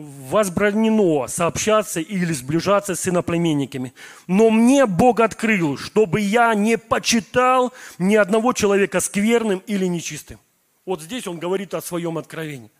возбранено 0.00 1.26
сообщаться 1.28 2.00
или 2.00 2.32
сближаться 2.32 2.94
с 2.94 3.08
иноплеменниками. 3.08 3.92
Но 4.26 4.50
мне 4.50 4.86
Бог 4.86 5.20
открыл, 5.20 5.76
чтобы 5.76 6.20
я 6.20 6.54
не 6.54 6.78
почитал 6.78 7.72
ни 7.98 8.16
одного 8.16 8.52
человека 8.52 9.00
скверным 9.00 9.62
или 9.66 9.86
нечистым. 9.86 10.38
Вот 10.86 11.02
здесь 11.02 11.26
он 11.26 11.38
говорит 11.38 11.74
о 11.74 11.82
своем 11.82 12.18
откровении. 12.18 12.70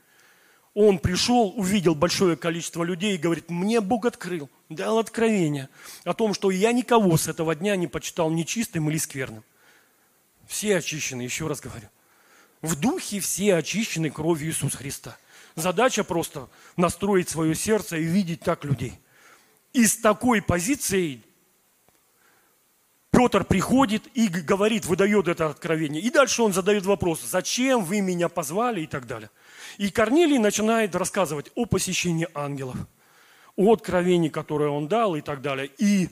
Он 0.75 0.99
пришел, 0.99 1.53
увидел 1.57 1.95
большое 1.95 2.37
количество 2.37 2.85
людей 2.85 3.15
и 3.15 3.19
говорит, 3.19 3.51
мне 3.51 3.81
Бог 3.81 4.07
открыл, 4.07 4.49
дал 4.69 4.99
откровение 4.99 5.69
о 6.05 6.15
том, 6.15 6.33
что 6.33 6.51
я 6.51 6.73
никого 6.73 7.17
с 7.17 7.27
этого 7.27 7.55
дня 7.55 7.75
не 7.77 7.89
почитал 7.89 8.31
нечистым 8.31 8.89
или 8.89 8.99
скверным. 8.99 9.43
Все 10.47 10.77
очищены, 10.77 11.23
еще 11.23 11.49
раз 11.49 11.61
говорю. 11.61 11.89
В 12.63 12.77
духе 12.79 13.21
все 13.21 13.57
очищены 13.57 14.11
кровью 14.11 14.49
Иисуса 14.49 14.77
Христа– 14.77 15.17
Задача 15.57 16.05
просто 16.05 16.49
настроить 16.77 17.29
свое 17.29 17.55
сердце 17.55 17.99
и 17.99 18.05
видеть 18.05 18.41
так 18.41 18.65
людей. 18.65 18.99
И 19.73 19.87
с 19.87 19.97
такой 19.97 20.43
позицией 20.43 21.23
Петр 23.11 23.45
приходит 23.45 24.07
и 24.15 24.29
говорит, 24.29 24.87
выдает 24.87 25.29
это 25.29 25.49
откровение. 25.49 26.01
И 26.01 26.11
дальше 26.11 26.43
он 26.43 26.53
задает 26.53 26.87
вопрос, 26.87 27.23
зачем 27.23 27.85
вы 27.85 28.01
меня 28.01 28.29
позвали 28.29 28.83
и 28.83 28.87
так 28.87 29.07
далее. 29.07 29.31
И 29.79 29.91
Корнилий 29.91 30.39
начинает 30.39 30.95
рассказывать 30.95 31.51
о 31.55 31.67
посещении 31.67 32.29
ангелов, 32.35 32.77
о 33.57 33.73
откровении, 33.73 34.29
которое 34.29 34.71
он 34.71 34.89
дал 34.89 35.17
и 35.17 35.21
так 35.21 35.43
далее. 35.43 35.71
И 35.79 36.09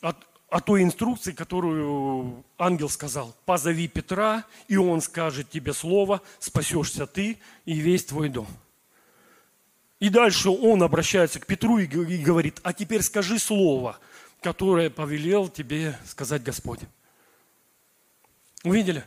от, 0.00 0.16
о 0.50 0.60
той 0.60 0.82
инструкции, 0.82 1.32
которую 1.32 2.44
ангел 2.58 2.88
сказал. 2.88 3.34
Позови 3.46 3.86
Петра, 3.86 4.44
и 4.66 4.76
он 4.76 5.00
скажет 5.00 5.48
тебе 5.48 5.72
слово, 5.72 6.22
спасешься 6.40 7.06
ты 7.06 7.38
и 7.64 7.74
весь 7.74 8.04
твой 8.04 8.28
дом. 8.28 8.48
И 10.00 10.08
дальше 10.08 10.50
он 10.50 10.82
обращается 10.82 11.38
к 11.38 11.46
Петру 11.46 11.78
и 11.78 11.86
говорит, 11.86 12.58
а 12.64 12.72
теперь 12.72 13.02
скажи 13.02 13.38
слово, 13.38 13.98
которое 14.40 14.90
повелел 14.90 15.48
тебе 15.48 15.96
сказать 16.04 16.42
Господь. 16.42 16.80
Увидели? 18.64 19.04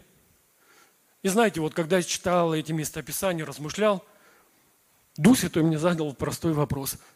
И 1.23 1.27
знаете, 1.27 1.59
вот 1.59 1.73
когда 1.73 1.97
я 1.97 2.03
читал 2.03 2.53
эти 2.53 2.71
местописания, 2.71 3.45
размышлял, 3.45 4.05
Дух 5.17 5.37
Святой 5.37 5.63
мне 5.63 5.77
задал 5.77 6.13
простой 6.13 6.53
вопрос– 6.53 6.97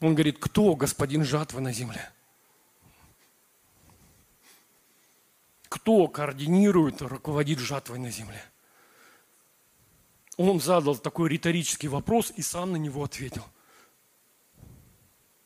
он 0.00 0.14
говорит, 0.14 0.38
кто 0.38 0.74
господин 0.74 1.24
жатвы 1.24 1.60
на 1.60 1.72
земле? 1.72 2.10
Кто 5.68 6.08
координирует, 6.08 7.00
руководит 7.02 7.58
жатвой 7.58 7.98
на 7.98 8.10
земле? 8.10 8.42
Он 10.36 10.58
задал 10.58 10.96
такой 10.96 11.28
риторический 11.28 11.88
вопрос 11.88 12.32
и 12.34 12.42
сам 12.42 12.72
на 12.72 12.76
него 12.76 13.04
ответил. 13.04 13.44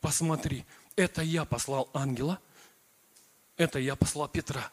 Посмотри, 0.01 0.65
это 0.97 1.23
я 1.23 1.45
послал 1.45 1.91
ангела, 1.93 2.39
это 3.57 3.79
я 3.79 3.97
послал 3.97 4.29
Петра. 4.29 4.71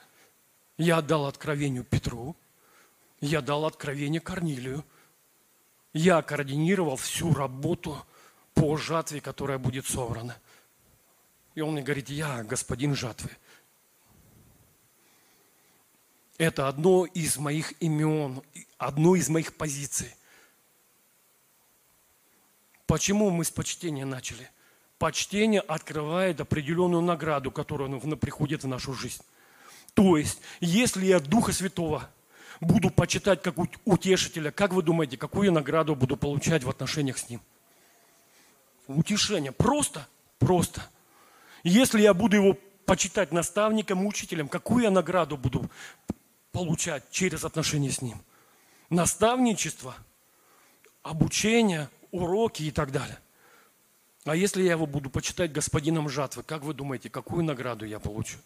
Я 0.78 1.02
дал 1.02 1.26
откровению 1.26 1.84
Петру, 1.84 2.36
я 3.20 3.42
дал 3.42 3.66
откровение 3.66 4.22
Корнилию, 4.22 4.86
я 5.94 6.22
координировал 6.22 6.96
всю 6.96 7.34
работу 7.34 8.06
по 8.54 8.78
жатве, 8.78 9.22
которая 9.22 9.58
будет 9.58 9.86
собрана. 9.86 10.38
И 11.56 11.62
он 11.62 11.74
мне 11.74 11.82
говорит, 11.82 12.10
я 12.10 12.44
господин 12.44 12.96
жатвы. 12.96 13.30
Это 16.38 16.68
одно 16.68 17.06
из 17.06 17.38
моих 17.38 17.74
имен, 17.82 18.42
одно 18.78 19.16
из 19.16 19.30
моих 19.30 19.56
позиций. 19.56 20.16
Почему 22.88 23.30
мы 23.30 23.46
с 23.46 23.52
почтения 23.52 24.06
начали? 24.06 24.50
Почтение 24.98 25.62
открывает 25.62 26.42
определенную 26.42 27.02
награду, 27.02 27.52
которая 27.52 27.90
приходит 28.16 28.64
в 28.64 28.68
нашу 28.68 28.94
жизнь. 28.94 29.22
То 29.94 30.18
есть, 30.18 30.40
если 30.60 31.06
я 31.06 31.20
Духа 31.20 31.52
Святого 31.52 32.10
буду 32.60 32.90
почитать 32.90 33.42
как 33.42 33.56
утешителя, 33.86 34.52
как 34.52 34.74
вы 34.74 34.84
думаете, 34.84 35.18
какую 35.18 35.52
награду 35.52 35.96
буду 35.96 36.18
получать 36.18 36.64
в 36.64 36.70
отношениях 36.70 37.18
с 37.18 37.30
Ним? 37.30 37.42
Утешение. 38.98 39.52
Просто, 39.52 40.08
просто. 40.40 40.82
Если 41.64 42.02
я 42.02 42.14
буду 42.14 42.36
его 42.36 42.58
почитать 42.86 43.32
наставником, 43.32 44.06
учителем, 44.06 44.48
какую 44.48 44.84
я 44.84 44.92
награду 44.92 45.38
буду 45.38 45.70
получать 46.52 47.10
через 47.12 47.44
отношения 47.44 47.92
с 47.92 48.02
ним? 48.02 48.22
Наставничество, 48.90 49.96
обучение, 51.04 51.90
уроки 52.12 52.64
и 52.64 52.72
так 52.72 52.92
далее. 52.92 53.18
А 54.26 54.36
если 54.36 54.64
я 54.64 54.72
его 54.72 54.86
буду 54.86 55.10
почитать 55.10 55.52
господином 55.52 56.10
жатвы, 56.10 56.44
как 56.44 56.64
вы 56.64 56.74
думаете, 56.74 57.10
какую 57.10 57.44
награду 57.44 57.86
я 57.86 58.00
получу? 58.00 58.38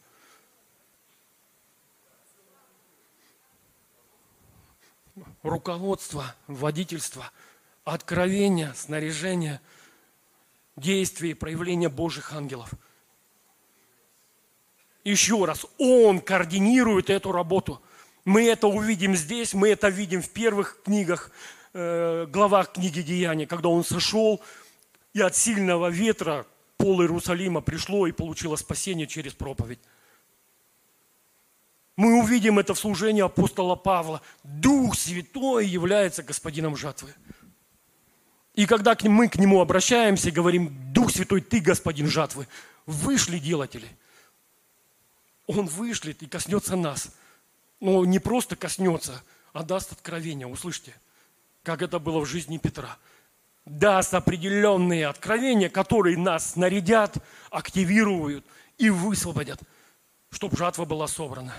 Руководство, 5.43 6.35
водительство, 6.47 7.31
откровение, 7.83 8.73
снаряжение– 8.75 9.61
действия 10.75 11.31
и 11.31 11.33
проявления 11.33 11.89
Божьих 11.89 12.33
ангелов. 12.33 12.71
Еще 15.03 15.45
раз, 15.45 15.65
Он 15.77 16.19
координирует 16.19 17.09
эту 17.09 17.31
работу. 17.31 17.81
Мы 18.25 18.47
это 18.47 18.67
увидим 18.67 19.15
здесь, 19.15 19.53
мы 19.53 19.69
это 19.69 19.89
видим 19.89 20.21
в 20.21 20.29
первых 20.29 20.81
книгах, 20.83 21.31
э, 21.73 22.25
главах 22.27 22.73
книги 22.73 23.01
Деяния, 23.01 23.45
когда 23.45 23.69
Он 23.69 23.83
сошел, 23.83 24.41
и 25.13 25.21
от 25.21 25.35
сильного 25.35 25.89
ветра 25.89 26.47
пол 26.77 27.01
Иерусалима 27.01 27.61
пришло 27.61 28.07
и 28.07 28.11
получило 28.11 28.55
спасение 28.55 29.07
через 29.07 29.33
проповедь. 29.33 29.79
Мы 31.95 32.19
увидим 32.19 32.59
это 32.59 32.73
в 32.73 32.79
служении 32.79 33.21
апостола 33.21 33.75
Павла. 33.75 34.21
Дух 34.43 34.95
Святой 34.95 35.65
является 35.65 36.23
господином 36.23 36.75
жатвы. 36.75 37.13
И 38.55 38.65
когда 38.65 38.95
мы 39.03 39.27
к 39.27 39.35
нему 39.35 39.59
обращаемся, 39.59 40.31
говорим, 40.31 40.73
Дух 40.93 41.11
Святой, 41.11 41.41
ты 41.41 41.59
господин 41.59 42.07
жатвы, 42.07 42.47
вышли 42.85 43.37
делатели. 43.37 43.87
Он 45.45 45.65
вышлет 45.65 46.23
и 46.23 46.25
коснется 46.25 46.75
нас. 46.75 47.11
Но 47.81 48.05
не 48.05 48.19
просто 48.19 48.55
коснется, 48.55 49.21
а 49.51 49.63
даст 49.63 49.91
откровение. 49.91 50.47
Услышьте, 50.47 50.93
как 51.63 51.81
это 51.81 51.99
было 51.99 52.21
в 52.21 52.25
жизни 52.25 52.57
Петра. 52.57 52.97
Даст 53.65 54.13
определенные 54.13 55.07
откровения, 55.07 55.69
которые 55.69 56.17
нас 56.17 56.55
нарядят, 56.55 57.17
активируют 57.49 58.45
и 58.77 58.89
высвободят, 58.89 59.59
чтобы 60.29 60.55
жатва 60.55 60.85
была 60.85 61.07
собрана. 61.07 61.53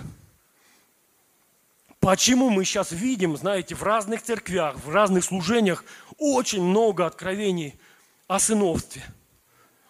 Почему 2.07 2.51
мы 2.51 2.65
сейчас 2.65 2.93
видим, 2.93 3.37
знаете, 3.37 3.75
в 3.75 3.83
разных 3.83 4.23
церквях, 4.23 4.77
в 4.77 4.91
разных 4.91 5.25
служениях 5.25 5.85
очень 6.19 6.63
много 6.63 7.05
откровений 7.05 7.75
о 8.29 8.39
сыновстве, 8.39 9.03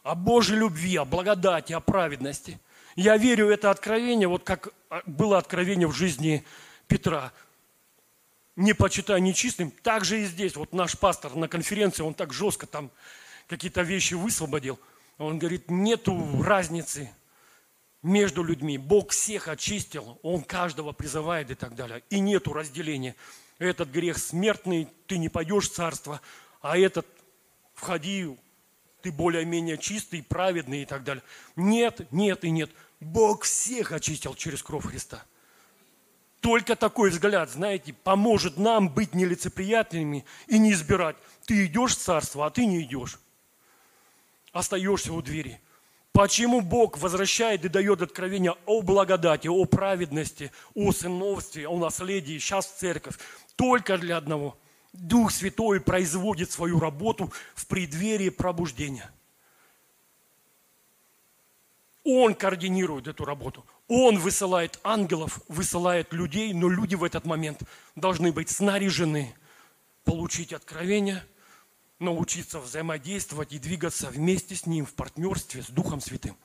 о 0.03 0.15
Божьей 0.15 0.57
любви, 0.57 0.97
о 0.97 1.05
благодати, 1.05 1.75
о 1.75 1.81
праведности. 1.81 2.59
Я 2.95 3.19
верю 3.19 3.49
в 3.49 3.51
это 3.51 3.71
откровение, 3.71 4.29
вот 4.29 4.45
как 4.45 4.73
а, 4.89 5.03
было 5.05 5.37
откровение 5.37 5.87
в 5.87 5.93
жизни 5.93 6.43
Петра. 6.87 7.33
Не 8.57 8.73
почитай 8.73 9.21
нечистым, 9.21 9.71
так 9.83 10.07
же 10.07 10.23
и 10.23 10.25
здесь. 10.25 10.57
Вот 10.57 10.73
наш 10.73 10.97
пастор 10.97 11.37
на 11.37 11.49
конференции, 11.49 12.03
он 12.03 12.15
так 12.15 12.33
жестко 12.33 12.67
там 12.67 12.91
какие-то 13.47 13.83
вещи 13.83 14.15
высвободил. 14.15 14.81
Он 15.19 15.39
говорит, 15.39 15.71
нету 15.71 16.43
разницы 16.43 17.11
между 18.07 18.43
людьми. 18.43 18.79
Бог 18.79 19.11
всех 19.11 19.49
очистил, 19.49 20.19
Он 20.23 20.43
каждого 20.43 20.93
призывает 20.93 21.51
и 21.51 21.55
так 21.55 21.75
далее. 21.75 22.03
И 22.09 22.21
нету 22.21 22.53
разделения. 22.53 23.17
Этот 23.59 23.91
грех 23.91 24.19
смертный, 24.19 24.89
ты 25.07 25.19
не 25.19 25.29
пойдешь 25.29 25.69
в 25.69 25.75
царство, 25.75 26.21
а 26.61 26.79
этот 26.79 27.07
входи, 27.75 28.39
ты 29.03 29.11
более-менее 29.11 29.77
чистый, 29.77 30.23
праведный 30.23 30.83
и 30.83 30.87
так 30.87 31.05
далее. 31.05 31.23
Нет, 31.57 32.11
нет 32.13 32.45
и 32.45 32.51
нет. 32.51 32.71
Бог 33.01 33.43
всех 33.43 33.93
очистил 33.93 34.35
через 34.35 34.63
кровь 34.63 34.87
Христа. 34.87 35.25
Только 36.41 36.77
такой 36.77 37.11
взгляд, 37.11 37.51
знаете, 37.51 37.93
поможет 37.93 38.57
нам 38.57 38.89
быть 38.89 39.15
нелицеприятными 39.15 40.25
и 40.47 40.59
не 40.59 40.73
избирать. 40.73 41.17
Ты 41.45 41.67
идешь 41.67 41.97
в 41.97 41.99
царство, 41.99 42.47
а 42.47 42.51
ты 42.51 42.67
не 42.67 42.83
идешь. 42.83 43.19
Остаешься 44.53 45.13
у 45.13 45.21
двери. 45.23 45.61
Почему 46.17 46.63
Бог 46.63 46.97
возвращает 46.97 47.67
и 47.67 47.69
дает 47.69 48.01
откровение 48.01 48.55
о 48.65 48.81
благодати, 48.81 49.49
о 49.49 49.67
праведности, 49.67 50.51
о 50.75 50.91
сыновстве, 50.91 51.69
о 51.69 51.79
наследии 51.79 52.39
сейчас 52.39 52.67
церковь? 52.69 53.19
Только 53.55 53.99
для 53.99 54.17
одного. 54.17 54.57
Дух 54.95 55.31
Святой 55.31 55.79
производит 55.79 56.51
свою 56.51 56.81
работу 56.81 57.31
в 57.55 57.67
преддверии 57.67 58.31
пробуждения. 58.31 59.11
Он 62.03 62.35
координирует 62.35 63.09
эту 63.09 63.27
работу. 63.27 63.67
Он 63.87 64.19
высылает 64.19 64.81
ангелов, 64.85 65.43
высылает 65.49 66.15
людей, 66.15 66.55
но 66.55 66.71
люди 66.71 66.95
в 66.95 67.05
этот 67.05 67.27
момент 67.27 67.61
должны 67.95 68.33
быть 68.33 68.49
снаряжены, 68.49 69.37
получить 70.05 70.55
откровение– 70.55 71.23
научиться 71.99 72.61
взаимодействовать 72.61 73.53
и 73.53 73.59
двигаться 73.59 74.11
вместе 74.11 74.55
с 74.55 74.67
Ним 74.67 74.85
в 74.85 74.95
партнерстве 74.95 75.63
с 75.63 75.67
Духом 75.67 76.01
Святым. 76.01 76.37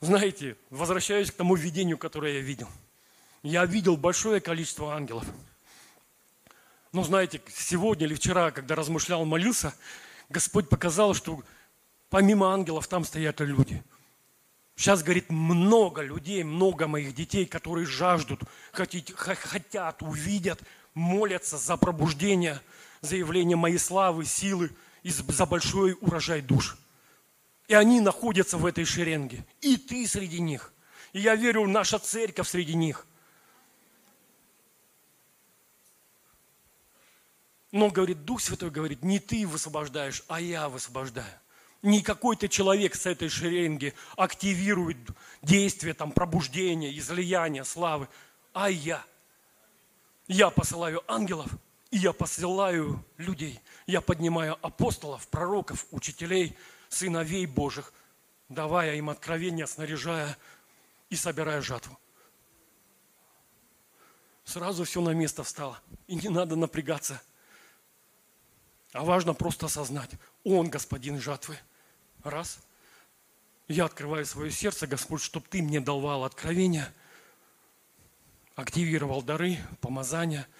Знаете, 0.00 0.56
возвращаюсь 0.70 1.30
к 1.30 1.34
тому 1.34 1.54
видению, 1.54 1.98
которое 1.98 2.34
я 2.34 2.40
видел. 2.40 2.68
Я 3.42 3.64
видел 3.64 3.96
большое 3.96 4.40
количество 4.40 4.94
ангелов. 4.94 5.24
Но 6.92 7.02
знаете, 7.04 7.40
сегодня 7.48 8.06
или 8.06 8.14
вчера, 8.14 8.50
когда 8.50 8.74
размышлял, 8.74 9.24
молился, 9.24 9.74
Господь 10.28 10.68
показал, 10.68 11.14
что 11.14 11.42
помимо 12.08 12.52
ангелов 12.52 12.88
там 12.88 13.04
стоят 13.04 13.40
и 13.40 13.46
люди. 13.46 13.82
Сейчас, 14.76 15.02
говорит, 15.02 15.30
много 15.30 16.02
людей, 16.02 16.42
много 16.42 16.86
моих 16.86 17.14
детей, 17.14 17.44
которые 17.44 17.86
жаждут, 17.86 18.40
хотят, 18.72 20.02
увидят, 20.02 20.60
молятся 20.94 21.56
за 21.56 21.76
пробуждение– 21.78 22.60
заявление 23.00 23.56
моей 23.56 23.78
славы, 23.78 24.24
силы 24.24 24.70
и 25.02 25.10
за 25.10 25.46
большой 25.46 25.96
урожай 26.00 26.42
душ. 26.42 26.76
И 27.68 27.74
они 27.74 28.00
находятся 28.00 28.58
в 28.58 28.66
этой 28.66 28.84
шеренге. 28.84 29.44
И 29.60 29.76
ты 29.76 30.06
среди 30.06 30.40
них. 30.40 30.72
И 31.12 31.20
я 31.20 31.36
верю, 31.36 31.66
наша 31.66 31.98
церковь 31.98 32.48
среди 32.48 32.74
них. 32.74 33.06
Но, 37.72 37.88
говорит, 37.88 38.24
Дух 38.24 38.40
Святой 38.40 38.70
говорит, 38.70 39.04
не 39.04 39.20
ты 39.20 39.46
высвобождаешь, 39.46 40.24
а 40.26 40.40
я 40.40 40.68
высвобождаю. 40.68 41.32
Не 41.82 42.02
какой-то 42.02 42.48
человек 42.48 42.96
с 42.96 43.06
этой 43.06 43.28
шеренги 43.28 43.94
активирует 44.16 44.98
действие 45.40 45.94
там, 45.94 46.10
пробуждения, 46.10 46.96
излияния, 46.98 47.62
славы, 47.62 48.08
а 48.52 48.68
я. 48.68 49.04
Я 50.26 50.50
посылаю 50.50 51.02
ангелов– 51.06 51.48
и 51.90 51.98
я 51.98 52.12
посылаю 52.12 53.04
людей, 53.16 53.60
я 53.86 54.00
поднимаю 54.00 54.56
апостолов, 54.64 55.26
пророков, 55.28 55.86
учителей, 55.90 56.56
сыновей 56.88 57.46
Божьих, 57.46 57.92
давая 58.48 58.94
им 58.94 59.10
откровения, 59.10 59.66
снаряжая 59.66 60.36
и 61.08 61.16
собирая 61.16 61.60
жатву. 61.60 61.98
Сразу 64.44 64.84
все 64.84 65.00
на 65.00 65.10
место 65.10 65.44
встало. 65.44 65.80
И 66.06 66.16
не 66.16 66.28
надо 66.28 66.56
напрягаться. 66.56 67.22
А 68.92 69.04
важно 69.04 69.34
просто 69.34 69.66
осознать, 69.66 70.10
Он 70.44 70.68
господин 70.68 71.20
жатвы. 71.20 71.58
Раз. 72.24 72.58
Я 73.68 73.84
открываю 73.84 74.26
свое 74.26 74.50
сердце, 74.50 74.86
Господь, 74.88 75.22
чтобы 75.22 75.46
Ты 75.48 75.62
мне 75.62 75.80
давал 75.80 76.24
откровения, 76.24 76.92
активировал 78.54 79.22
дары, 79.22 79.58
помазания– 79.80 80.46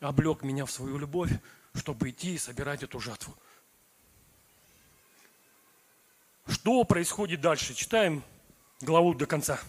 облег 0.00 0.42
меня 0.42 0.64
в 0.64 0.70
свою 0.70 0.98
любовь, 0.98 1.30
чтобы 1.74 2.10
идти 2.10 2.34
и 2.34 2.38
собирать 2.38 2.82
эту 2.82 2.98
жатву. 2.98 3.34
Что 6.46 6.82
происходит 6.84 7.40
дальше? 7.40 7.74
Читаем 7.74 8.24
главу 8.80 9.14
до 9.14 9.26
конца. 9.26 9.60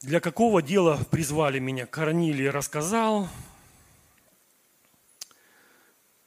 Для 0.00 0.20
какого 0.20 0.62
дела 0.62 0.98
призвали 1.10 1.58
меня? 1.58 1.84
Корнилий 1.86 2.48
рассказал. 2.48 3.28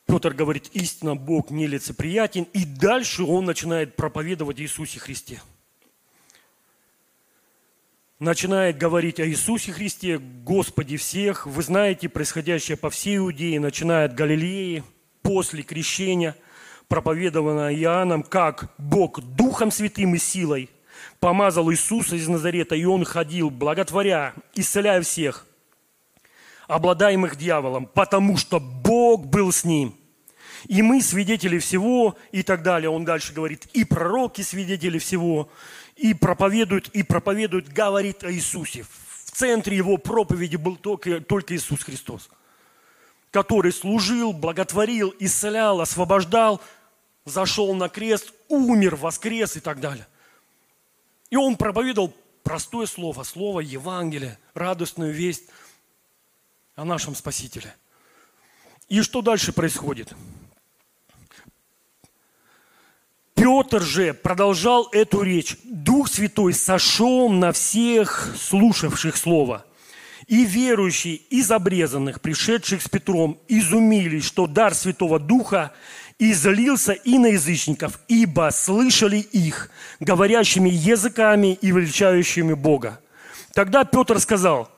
Петр 0.06 0.34
говорит, 0.34 0.70
истинно 0.74 1.16
Бог 1.16 1.52
нелицеприятен. 1.52 2.44
И 2.52 2.66
дальше 2.66 3.24
он 3.24 3.46
начинает 3.46 3.96
проповедовать 3.96 4.60
Иисусе 4.60 5.00
Христе 5.00 5.42
начинает 8.22 8.78
говорить 8.78 9.20
о 9.20 9.28
Иисусе 9.28 9.74
Христе, 9.74 10.20
Господе 10.20 10.96
всех. 10.98 11.48
Вы 11.48 11.64
знаете, 11.64 12.08
происходящее 12.08 12.78
по 12.78 12.92
всей 12.92 13.18
Иудее, 13.18 13.60
начиная 13.60 14.06
от 14.06 14.14
Галилеи, 14.14 14.84
после 15.24 15.64
крещения, 15.64 16.36
проповедовано 16.88 17.74
Иоанном, 17.76 18.22
как 18.22 18.74
Бог 18.78 19.22
Духом 19.22 19.72
Святым 19.72 20.14
и 20.16 20.20
силой 20.20 20.70
помазал 21.20 21.72
Иисуса 21.72 22.16
из 22.16 22.28
Назарета, 22.28 22.76
и 22.76 22.86
Он 22.86 23.06
ходил, 23.06 23.50
благотворя, 23.50 24.34
исцеляя 24.54 25.02
всех, 25.02 25.48
обладаемых 26.68 27.36
дьяволом, 27.36 27.88
потому 27.88 28.38
что 28.38 28.60
Бог 28.60 29.26
был 29.26 29.52
с 29.52 29.64
ним. 29.64 29.96
И 30.68 30.84
мы 30.84 31.02
свидетели 31.02 31.58
всего, 31.58 32.16
и 32.32 32.44
так 32.44 32.62
далее. 32.62 32.90
Он 32.90 33.04
дальше 33.04 33.34
говорит, 33.34 33.68
и 33.74 33.84
пророки 33.84 34.42
свидетели 34.42 35.00
всего 35.00 35.50
и 36.02 36.16
проповедует, 36.16 36.88
и 36.90 37.04
проповедует, 37.04 37.72
говорит 37.72 38.24
о 38.24 38.32
Иисусе. 38.32 38.84
В 39.26 39.32
центре 39.32 39.78
его 39.78 39.98
проповеди 39.98 40.56
был 40.56 40.76
только, 40.76 41.22
только 41.22 41.56
Иисус 41.56 41.84
Христос, 41.84 42.30
который 43.30 43.72
служил, 43.72 44.34
благотворил, 44.34 45.14
исцелял, 45.20 45.80
освобождал, 45.80 46.60
зашел 47.26 47.74
на 47.76 47.88
крест, 47.88 48.34
умер, 48.48 48.96
воскрес 48.96 49.56
и 49.58 49.60
так 49.60 49.80
далее. 49.80 50.08
И 51.30 51.36
он 51.36 51.56
проповедовал 51.56 52.14
простое 52.42 52.88
слово, 52.88 53.22
слово 53.22 53.60
Евангелия, 53.60 54.40
радостную 54.56 55.14
весть 55.14 55.44
о 56.76 56.84
нашем 56.84 57.14
Спасителе. 57.14 57.76
И 58.90 59.02
что 59.04 59.22
дальше 59.22 59.54
происходит? 59.54 60.14
Петр 63.42 63.82
же 63.82 64.14
продолжал 64.14 64.88
эту 64.92 65.24
речь. 65.24 65.58
Дух 65.64 66.10
Святой 66.10 66.54
сошел 66.54 67.28
на 67.28 67.52
всех 67.52 68.36
слушавших 68.40 69.18
Слово. 69.18 69.66
И 70.28 70.46
верующие 70.46 71.16
из 71.16 71.50
обрезанных, 71.50 72.22
пришедших 72.22 72.84
с 72.84 72.88
Петром, 72.88 73.40
изумились, 73.48 74.26
что 74.26 74.46
дар 74.46 74.76
Святого 74.76 75.18
Духа 75.18 75.72
и 76.20 76.34
злился 76.34 76.94
и 76.94 77.18
на 77.18 77.30
язычников, 77.30 78.00
ибо 78.08 78.52
слышали 78.54 79.18
их, 79.18 79.72
говорящими 80.00 80.70
языками 80.70 81.58
и 81.60 81.72
величающими 81.72 82.54
Бога. 82.54 83.00
Тогда 83.56 83.86
Петр 83.86 84.20
сказал, 84.20 84.70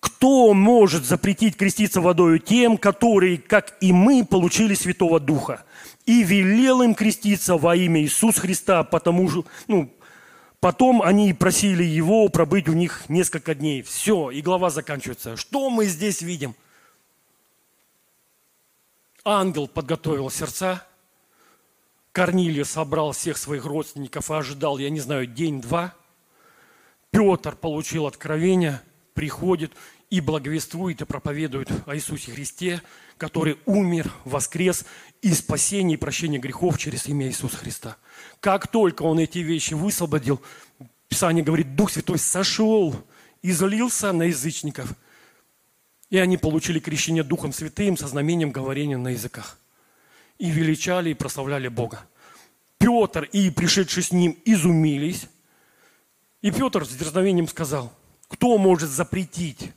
кто 0.00 0.54
может 0.54 1.04
запретить 1.04 1.58
креститься 1.58 2.00
водою 2.00 2.38
тем, 2.38 2.78
которые, 2.78 3.36
как 3.36 3.76
и 3.82 3.92
мы, 3.92 4.24
получили 4.24 4.72
Святого 4.72 5.20
Духа? 5.20 5.64
И 6.08 6.22
велел 6.22 6.80
им 6.80 6.94
креститься 6.94 7.58
во 7.58 7.76
имя 7.76 8.00
Иисуса 8.00 8.40
Христа, 8.40 8.82
потому 8.82 9.28
что, 9.28 9.44
ну, 9.66 9.92
Потом 10.60 11.02
они 11.02 11.34
просили 11.34 11.84
его 11.84 12.28
пробыть 12.28 12.68
у 12.68 12.72
них 12.72 13.08
несколько 13.08 13.54
дней. 13.54 13.82
Все, 13.82 14.30
и 14.30 14.42
глава 14.42 14.70
заканчивается. 14.70 15.36
Что 15.36 15.70
мы 15.70 15.84
здесь 15.86 16.20
видим? 16.20 16.56
Ангел 19.24 19.68
подготовил 19.68 20.30
сердца. 20.30 20.84
Корнилий 22.10 22.64
собрал 22.64 23.12
всех 23.12 23.36
своих 23.36 23.66
родственников 23.66 24.30
и 24.30 24.34
ожидал, 24.34 24.78
я 24.78 24.90
не 24.90 24.98
знаю, 24.98 25.26
день-два. 25.26 25.94
Петр 27.12 27.54
получил 27.54 28.06
откровение, 28.06 28.80
приходит 29.14 29.72
и 30.10 30.20
благовествует 30.20 31.00
и 31.02 31.04
проповедует 31.04 31.70
о 31.86 31.94
Иисусе 31.94 32.32
Христе, 32.32 32.82
который 33.18 33.58
умер, 33.66 34.10
воскрес 34.24 34.84
и 35.20 35.32
спасение 35.34 35.96
и 35.96 36.00
прощение 36.00 36.40
грехов 36.40 36.78
через 36.78 37.06
имя 37.06 37.26
Иисуса 37.26 37.56
Христа. 37.56 37.96
Как 38.40 38.68
только 38.68 39.02
он 39.02 39.18
эти 39.18 39.38
вещи 39.38 39.74
высвободил, 39.74 40.40
Писание 41.08 41.44
говорит, 41.44 41.74
Дух 41.74 41.90
Святой 41.90 42.18
сошел, 42.18 42.94
излился 43.42 44.12
на 44.12 44.24
язычников. 44.24 44.92
И 46.10 46.18
они 46.18 46.36
получили 46.38 46.78
крещение 46.78 47.22
Духом 47.22 47.52
Святым 47.52 47.96
со 47.96 48.08
знамением 48.08 48.50
говорения 48.50 48.96
на 48.96 49.08
языках. 49.08 49.58
И 50.38 50.50
величали 50.50 51.10
и 51.10 51.14
прославляли 51.14 51.68
Бога. 51.68 52.06
Петр 52.78 53.24
и 53.24 53.50
пришедшие 53.50 54.04
с 54.04 54.12
ним 54.12 54.38
изумились. 54.44 55.26
И 56.40 56.50
Петр 56.50 56.86
с 56.86 56.90
дерзновением 56.90 57.48
сказал, 57.48 57.92
кто 58.28 58.56
может 58.56 58.88
запретить 58.88 59.72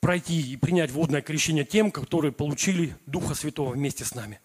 пройти 0.00 0.52
и 0.52 0.56
принять 0.56 0.90
водное 0.90 1.22
крещение 1.22 1.64
тем, 1.64 1.90
которые 1.90 2.32
получили 2.32 2.96
Духа 3.06 3.34
Святого 3.34 3.72
вместе 3.72 4.04
с 4.04 4.14
нами. 4.14 4.40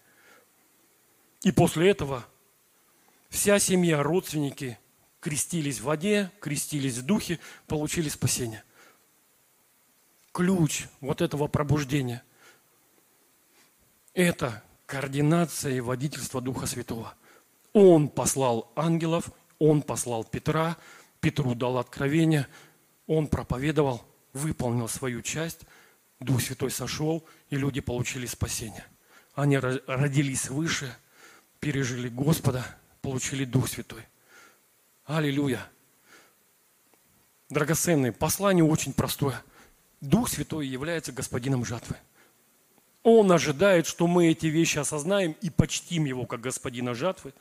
И 1.42 1.52
после 1.52 1.90
этого 1.90 2.24
вся 3.28 3.58
семья, 3.58 4.02
родственники 4.02 4.78
крестились 5.20 5.80
в 5.80 5.84
воде, 5.84 6.30
крестились 6.40 6.98
в 6.98 7.06
Духе, 7.06 7.38
получили 7.66 8.08
спасение. 8.08 8.64
Ключ 10.32 10.86
вот 11.00 11.20
этого 11.20 11.46
пробуждения– 11.46 12.22
это 14.14 14.62
координация 14.86 15.74
и 15.74 15.80
водительство 15.80 16.40
Духа 16.40 16.66
Святого. 16.66 17.14
Он 17.72 18.08
послал 18.08 18.72
ангелов, 18.76 19.30
он 19.58 19.82
послал 19.82 20.24
Петра, 20.24 20.76
Петру 21.20 21.54
дал 21.54 21.78
откровение, 21.78 22.46
он 23.06 23.28
проповедовал– 23.28 24.02
выполнил 24.32 24.88
свою 24.88 25.22
часть, 25.22 25.60
Дух 26.20 26.40
Святой 26.40 26.70
сошел, 26.70 27.26
и 27.50 27.56
люди 27.56 27.80
получили 27.80 28.26
спасение. 28.26 28.84
Они 29.34 29.58
родились 29.58 30.48
выше, 30.48 30.94
пережили 31.58 32.08
Господа, 32.08 32.64
получили 33.00 33.44
Дух 33.44 33.68
Святой. 33.68 34.06
Аллилуйя! 35.04 35.66
Драгоценные, 37.48 38.12
послание 38.12 38.64
очень 38.64 38.92
простое. 38.92 39.42
Дух 40.00 40.28
Святой 40.28 40.66
является 40.66 41.12
господином 41.12 41.64
жатвы. 41.64 41.96
Он 43.02 43.30
ожидает, 43.32 43.86
что 43.86 44.06
мы 44.06 44.28
эти 44.28 44.46
вещи 44.46 44.78
осознаем 44.78 45.32
и 45.40 45.50
почтим 45.50 46.04
Его 46.04 46.24
как 46.24 46.40
господина 46.40 46.94
жатвы, 46.94 47.34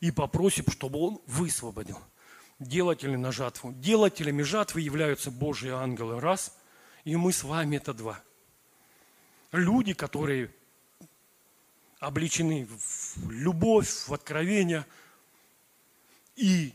и 0.00 0.10
попросим, 0.10 0.64
чтобы 0.70 0.98
Он 1.00 1.20
высвободил– 1.26 1.98
делатели 2.58 3.16
на 3.16 3.32
жатву. 3.32 3.72
Делателями 3.72 4.42
жатвы 4.42 4.80
являются 4.80 5.30
Божьи 5.30 5.70
ангелы, 5.70 6.20
раз, 6.20 6.56
и 7.04 7.16
мы 7.16 7.32
с 7.32 7.44
вами 7.44 7.76
это 7.76 7.94
два. 7.94 8.22
Люди, 9.52 9.94
которые 9.94 10.52
обличены 12.00 12.66
в 12.66 13.30
любовь, 13.30 13.88
в 13.88 14.12
откровение, 14.12 14.84
и 16.36 16.74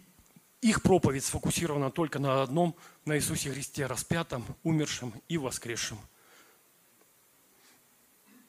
их 0.61 0.81
проповедь 0.81 1.23
сфокусирована 1.23 1.91
только 1.91 2.19
на 2.19 2.41
одном, 2.41 2.75
на 3.05 3.17
Иисусе 3.17 3.51
Христе, 3.51 3.85
распятом, 3.85 4.45
умершем 4.63 5.13
и 5.27 5.37
воскресшем. 5.37 5.97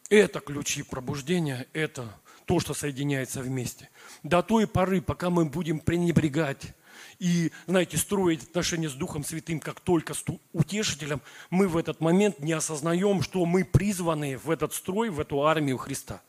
Это 0.09 0.41
ключи 0.41 0.83
пробуждения, 0.83 1.67
это 1.73 2.15
то, 2.45 2.61
что 2.61 2.75
соединяется 2.75 3.41
вместе. 3.41 3.91
До 4.23 4.43
той 4.43 4.67
поры, 4.67 5.01
пока 5.01 5.31
мы 5.31 5.45
будем 5.45 5.81
пренебрегать 5.81 6.75
и, 7.19 7.53
знаете, 7.67 7.97
строить 7.97 8.43
отношения 8.43 8.89
с 8.89 8.95
Духом 8.95 9.25
Святым 9.25 9.61
как 9.61 9.81
только 9.81 10.15
с 10.15 10.25
утешителем, 10.53 11.21
мы 11.51 11.69
в 11.69 11.77
этот 11.77 12.01
момент 12.01 12.41
не 12.41 12.53
осознаем, 12.53 13.23
что 13.23 13.45
мы 13.45 13.65
призваны 13.65 14.39
в 14.39 14.51
этот 14.51 14.75
строй, 14.75 15.11
в 15.11 15.21
эту 15.21 15.43
армию 15.47 15.77
Христа. 15.77 16.21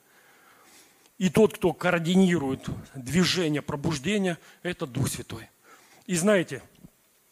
И 1.17 1.29
тот, 1.29 1.55
кто 1.55 1.73
координирует 1.73 2.67
движение 2.93 3.61
пробуждения, 3.61 4.37
это 4.63 4.85
Дух 4.85 5.07
Святой. 5.07 5.49
И 6.05 6.15
знаете, 6.15 6.61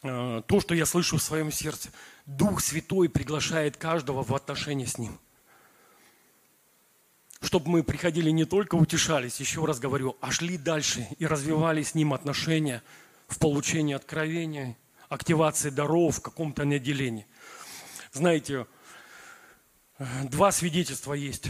э, 0.04 0.42
то, 0.48 0.60
что 0.62 0.74
я 0.74 0.86
слышу 0.86 1.18
в 1.18 1.24
своем 1.24 1.52
сердце, 1.52 1.90
Дух 2.26 2.62
Святой 2.62 3.10
приглашает 3.10 3.78
каждого 3.78 4.24
в 4.24 4.34
отношения 4.34 4.88
с 4.88 4.98
Ним. 4.98 5.20
Чтобы 7.42 7.70
мы 7.70 7.84
приходили 7.84 8.30
не 8.30 8.46
только 8.46 8.76
утешались, 8.76 9.42
еще 9.42 9.66
раз 9.66 9.80
говорю, 9.80 10.16
а 10.22 10.32
шли 10.32 10.58
дальше 10.58 11.06
и 11.20 11.28
развивали 11.28 11.84
с 11.84 11.94
Ним 11.94 12.14
отношения– 12.14 12.82
в 13.34 13.40
получении 13.40 13.96
откровения, 13.96 14.78
активации 15.10 15.70
даров, 15.70 16.18
в 16.18 16.22
каком-то 16.22 16.66
неделении. 16.66 17.26
Знаете, 18.12 18.68
два 20.30 20.52
свидетельства 20.52 21.14
есть. 21.14 21.48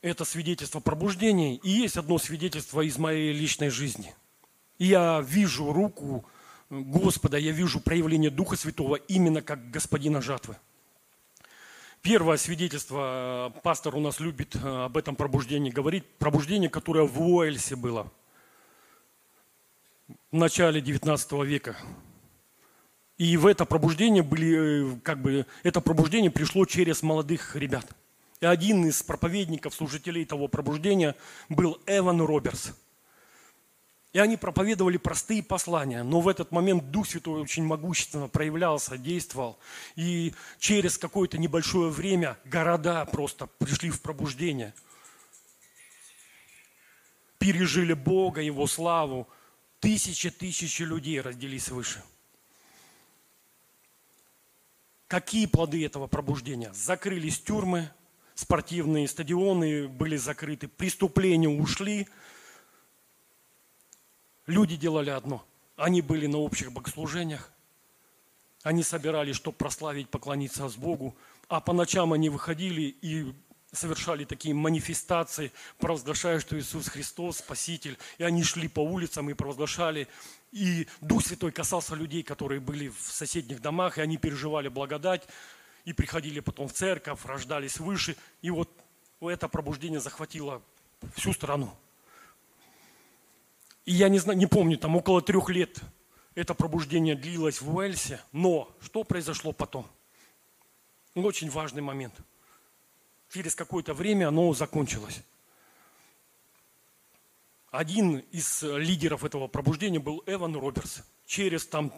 Это 0.00 0.24
свидетельство 0.24 0.80
пробуждения 0.80 1.56
и 1.56 1.70
есть 1.70 1.96
одно 1.96 2.18
свидетельство 2.18 2.80
из 2.80 2.98
моей 2.98 3.32
личной 3.32 3.68
жизни. 3.68 4.14
И 4.78 4.86
я 4.86 5.20
вижу 5.20 5.72
руку 5.72 6.24
Господа, 6.70 7.36
я 7.36 7.52
вижу 7.52 7.80
проявление 7.80 8.30
Духа 8.30 8.56
Святого 8.56 8.96
именно 8.96 9.42
как 9.42 9.70
господина 9.70 10.22
жатвы. 10.22 10.56
Первое 12.00 12.36
свидетельство, 12.36 13.52
пастор 13.62 13.96
у 13.96 14.00
нас 14.00 14.20
любит 14.20 14.56
об 14.62 14.96
этом 14.96 15.16
пробуждении 15.16 15.70
говорить, 15.70 16.04
пробуждение, 16.18 16.70
которое 16.70 17.06
в 17.06 17.20
Уэльсе 17.20 17.76
было– 17.76 18.10
в 20.30 20.36
начале 20.36 20.80
19 20.80 21.32
века. 21.44 21.76
И 23.16 23.36
в 23.36 23.46
это 23.46 23.64
пробуждение 23.64 24.22
были, 24.22 24.94
э, 24.94 25.00
как 25.02 25.20
бы, 25.22 25.46
это 25.62 25.80
пробуждение 25.80 26.30
пришло 26.30 26.64
через 26.66 27.02
молодых 27.02 27.56
ребят. 27.56 27.86
И 28.40 28.46
один 28.46 28.86
из 28.86 29.02
проповедников, 29.02 29.74
служителей 29.74 30.24
того 30.24 30.46
пробуждения 30.46 31.16
был 31.48 31.80
Эван 31.86 32.20
Робертс. 32.20 32.72
И 34.12 34.18
они 34.18 34.36
проповедовали 34.36 34.96
простые 34.96 35.42
послания, 35.42 36.02
но 36.02 36.20
в 36.20 36.28
этот 36.28 36.52
момент 36.52 36.90
Дух 36.90 37.08
Святой 37.08 37.42
очень 37.42 37.64
могущественно 37.64 38.28
проявлялся, 38.28 38.96
действовал. 38.96 39.58
И 39.96 40.34
через 40.58 40.96
какое-то 40.96 41.38
небольшое 41.38 41.90
время 41.90 42.38
города 42.44 43.04
просто 43.06 43.46
пришли 43.46 43.90
в 43.90 44.00
пробуждение. 44.00 44.74
Пережили 47.38 47.92
Бога, 47.92 48.40
Его 48.40 48.66
славу, 48.66 49.28
Тысячи, 49.80 50.30
тысячи 50.30 50.82
людей 50.82 51.20
родились 51.20 51.68
выше. 51.68 52.02
Какие 55.06 55.46
плоды 55.46 55.84
этого 55.84 56.06
пробуждения? 56.06 56.72
Закрылись 56.74 57.40
тюрьмы, 57.40 57.90
спортивные 58.34 59.08
стадионы 59.08 59.88
были 59.88 60.16
закрыты, 60.16 60.68
преступления 60.68 61.48
ушли. 61.48 62.08
Люди 64.46 64.76
делали 64.76 65.10
одно. 65.10 65.44
Они 65.76 66.02
были 66.02 66.26
на 66.26 66.38
общих 66.38 66.72
богослужениях. 66.72 67.52
Они 68.64 68.82
собирались, 68.82 69.36
чтобы 69.36 69.56
прославить, 69.56 70.10
поклониться 70.10 70.68
с 70.68 70.76
Богу. 70.76 71.16
А 71.48 71.60
по 71.60 71.72
ночам 71.72 72.12
они 72.12 72.28
выходили 72.28 72.82
и 73.00 73.32
совершали 73.72 74.24
такие 74.24 74.54
манифестации, 74.54 75.52
провозглашая, 75.78 76.40
что 76.40 76.58
Иисус 76.58 76.88
Христос 76.88 77.38
Спаситель. 77.38 77.98
И 78.18 78.24
они 78.24 78.42
шли 78.42 78.68
по 78.68 78.80
улицам 78.80 79.28
и 79.30 79.34
провозглашали. 79.34 80.08
И 80.52 80.86
Дух 81.00 81.24
Святой 81.24 81.52
касался 81.52 81.94
людей, 81.94 82.22
которые 82.22 82.60
были 82.60 82.88
в 82.88 83.00
соседних 83.00 83.60
домах, 83.60 83.98
и 83.98 84.00
они 84.00 84.16
переживали 84.16 84.68
благодать, 84.68 85.28
и 85.84 85.92
приходили 85.92 86.40
потом 86.40 86.68
в 86.68 86.72
церковь, 86.72 87.24
рождались 87.24 87.78
выше. 87.78 88.16
И 88.40 88.50
вот 88.50 88.70
это 89.20 89.48
пробуждение 89.48 90.00
захватило 90.00 90.62
всю 91.14 91.32
страну. 91.32 91.70
И 93.84 93.92
я 93.92 94.08
не, 94.08 94.18
знаю, 94.18 94.38
не 94.38 94.46
помню, 94.46 94.78
там 94.78 94.96
около 94.96 95.22
трех 95.22 95.48
лет 95.50 95.80
это 96.34 96.54
пробуждение 96.54 97.16
длилось 97.16 97.60
в 97.60 97.74
Уэльсе. 97.74 98.20
Но 98.32 98.70
что 98.80 99.02
произошло 99.02 99.52
потом? 99.52 99.86
Очень 101.14 101.50
важный 101.50 101.82
момент– 101.82 102.14
через 103.32 103.54
какое-то 103.54 103.94
время 103.94 104.28
оно 104.28 104.52
закончилось. 104.54 105.22
один 107.70 108.18
из 108.32 108.62
лидеров 108.62 109.24
этого 109.24 109.46
пробуждения 109.46 109.98
был 109.98 110.22
Эван 110.26 110.56
Робертс. 110.56 111.02
Через 111.26 111.66
там 111.66 111.92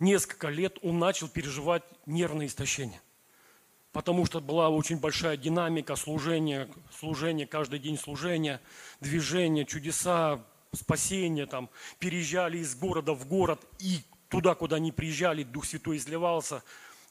несколько 0.00 0.48
лет 0.48 0.78
он 0.82 0.98
начал 0.98 1.28
переживать 1.28 1.84
нервное 2.06 2.46
истощение. 2.46 3.00
Потому 3.92 4.26
что 4.26 4.40
была 4.40 4.68
очень 4.68 4.98
большая 4.98 5.36
динамика 5.36 5.96
служения, 5.96 6.68
служения, 6.92 7.46
каждый 7.46 7.78
день 7.78 7.96
служения, 7.96 8.60
движения, 9.00 9.64
чудеса, 9.64 10.44
спасения, 10.74 11.46
там, 11.46 11.70
переезжали 11.98 12.58
из 12.58 12.74
города 12.74 13.14
в 13.14 13.26
город, 13.26 13.64
и 13.78 14.00
туда, 14.28 14.54
куда 14.54 14.76
они 14.76 14.92
приезжали, 14.92 15.44
Дух 15.44 15.64
Святой 15.64 15.96
изливался, 15.96 16.62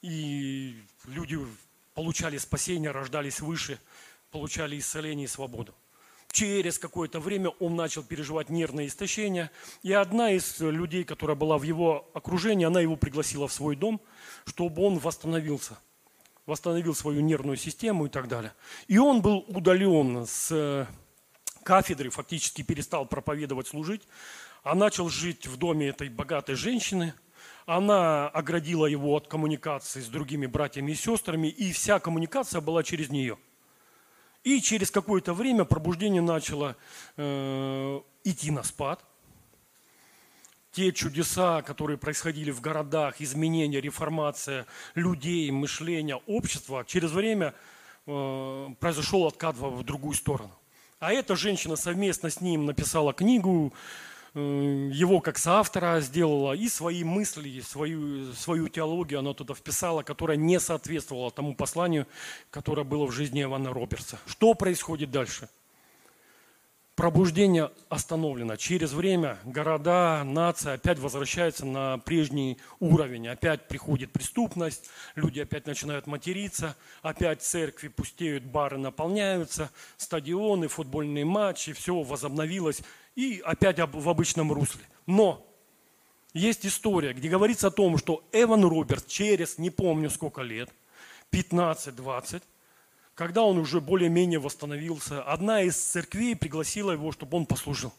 и 0.02 0.80
люди 1.06 1.40
получали 1.96 2.38
спасение, 2.38 2.92
рождались 2.92 3.40
выше, 3.40 3.80
получали 4.30 4.78
исцеление 4.78 5.26
и 5.26 5.30
свободу. 5.30 5.74
Через 6.32 6.78
какое-то 6.78 7.22
время 7.22 7.50
он 7.62 7.78
начал 7.78 8.04
переживать 8.04 8.50
нервное 8.50 8.88
истощение, 8.88 9.50
и 9.82 9.94
одна 9.94 10.32
из 10.32 10.60
людей, 10.60 11.06
которая 11.06 11.38
была 11.38 11.58
в 11.58 11.64
его 11.64 12.10
окружении, 12.14 12.66
она 12.66 12.82
его 12.82 12.98
пригласила 12.98 13.48
в 13.48 13.54
свой 13.54 13.78
дом, 13.78 14.02
чтобы 14.46 14.84
он 14.84 15.00
восстановился, 15.00 15.78
восстановил 16.46 16.94
свою 16.94 17.22
нервную 17.22 17.56
систему 17.56 18.08
и 18.08 18.10
так 18.10 18.28
далее. 18.28 18.54
И 18.88 18.98
он 18.98 19.22
был 19.22 19.46
удален 19.48 20.26
с 20.28 20.88
кафедры, 21.64 22.10
фактически 22.10 22.62
перестал 22.64 23.06
проповедовать, 23.06 23.68
служить, 23.68 24.02
а 24.64 24.76
начал 24.76 25.08
жить 25.08 25.48
в 25.48 25.56
доме 25.56 25.88
этой 25.88 26.10
богатой 26.10 26.56
женщины. 26.56 27.14
Она 27.66 28.28
оградила 28.30 28.86
его 28.86 29.16
от 29.16 29.28
коммуникации 29.28 30.02
с 30.02 30.08
другими 30.08 30.46
братьями 30.46 30.92
и 30.92 30.96
сестрами, 30.96 31.48
и 31.48 31.72
вся 31.72 32.00
коммуникация 32.00 32.62
была 32.62 32.84
через 32.84 33.10
нее– 33.10 33.38
и 34.46 34.62
через 34.62 34.92
какое-то 34.92 35.34
время 35.34 35.66
пробуждение 35.66 36.22
начало 36.22 36.78
э, 37.18 38.02
идти 38.24 38.52
на 38.52 38.64
спад. 38.64 39.04
Те 40.72 40.92
чудеса, 40.92 41.64
которые 41.64 41.98
происходили 41.98 42.52
в 42.52 42.62
городах, 42.62 43.22
изменения, 43.22 43.82
реформация 43.82 44.68
людей, 44.94 45.50
мышления, 45.50 46.18
общества, 46.28 46.86
через 46.86 47.12
время 47.12 47.56
э, 48.06 48.68
произошел 48.80 49.26
откат 49.26 49.56
в 49.58 49.84
другую 49.84 50.14
сторону. 50.14 50.54
А 51.00 51.12
эта 51.12 51.36
женщина 51.36 51.76
совместно 51.76 52.30
с 52.30 52.40
ним 52.40 52.68
написала 52.68 53.14
книгу 53.14 53.74
его 54.36 55.22
как 55.22 55.38
соавтора 55.38 56.02
сделала, 56.02 56.54
и 56.54 56.68
свои 56.68 57.04
мысли, 57.04 57.62
свою, 57.62 58.34
свою 58.34 58.68
теологию 58.68 59.20
она 59.20 59.34
туда 59.34 59.54
вписала, 59.54 60.04
которая 60.04 60.36
не 60.36 60.60
соответствовала 60.60 61.32
тому 61.32 61.56
посланию, 61.56 62.06
которое 62.50 62.84
было 62.84 63.06
в 63.06 63.12
жизни 63.12 63.44
Ивана 63.44 63.74
Робертса. 63.74 64.20
Что 64.26 64.54
происходит 64.54 65.10
дальше? 65.10 65.48
Пробуждение 66.96 67.72
остановлено. 67.90 68.56
Через 68.56 68.94
время 68.94 69.38
города, 69.44 70.24
нация 70.24 70.76
опять 70.76 70.98
возвращаются 70.98 71.66
на 71.66 71.98
прежний 71.98 72.58
уровень. 72.80 73.28
Опять 73.28 73.68
приходит 73.68 74.14
преступность, 74.14 74.90
люди 75.16 75.42
опять 75.42 75.68
начинают 75.68 76.08
материться, 76.08 76.78
опять 77.02 77.42
церкви 77.42 77.90
пустеют, 77.90 78.46
бары 78.46 78.78
наполняются, 78.78 79.72
стадионы, 79.98 80.70
футбольные 80.70 81.26
матчи, 81.26 81.74
все 81.74 82.02
возобновилось 82.02 82.82
и 83.16 83.42
опять 83.44 83.80
в 83.80 84.10
обычном 84.10 84.52
русле. 84.52 84.84
Но 85.06 85.46
есть 86.34 86.66
история, 86.66 87.14
где 87.14 87.30
говорится 87.30 87.68
о 87.68 87.72
том, 87.72 87.98
что 87.98 88.24
Эван 88.32 88.66
Роберт 88.66 89.08
через 89.08 89.58
не 89.58 89.70
помню 89.70 90.10
сколько 90.10 90.42
лет, 90.42 90.70
15-20, 91.32 92.44
когда 93.14 93.44
он 93.44 93.58
уже 93.58 93.80
более-менее 93.80 94.40
восстановился, 94.40 95.24
одна 95.24 95.62
из 95.62 95.78
церквей 95.78 96.36
пригласила 96.36 96.92
его, 96.92 97.12
чтобы 97.14 97.38
он 97.38 97.46
послужил. 97.46 97.94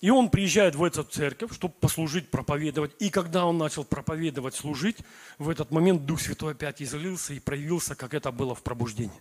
И 0.00 0.10
он 0.10 0.30
приезжает 0.30 0.74
в 0.74 0.82
эту 0.82 1.04
церковь, 1.04 1.54
чтобы 1.54 1.74
послужить, 1.74 2.28
проповедовать. 2.28 2.90
И 2.98 3.08
когда 3.08 3.46
он 3.46 3.58
начал 3.58 3.84
проповедовать, 3.84 4.54
служить, 4.56 4.96
в 5.38 5.48
этот 5.48 5.70
момент 5.70 6.06
Дух 6.06 6.20
Святой 6.20 6.52
опять 6.52 6.82
излился 6.82 7.34
и 7.34 7.38
проявился, 7.38 7.94
как 7.94 8.12
это 8.12 8.32
было 8.32 8.56
в 8.56 8.62
пробуждении. 8.62 9.20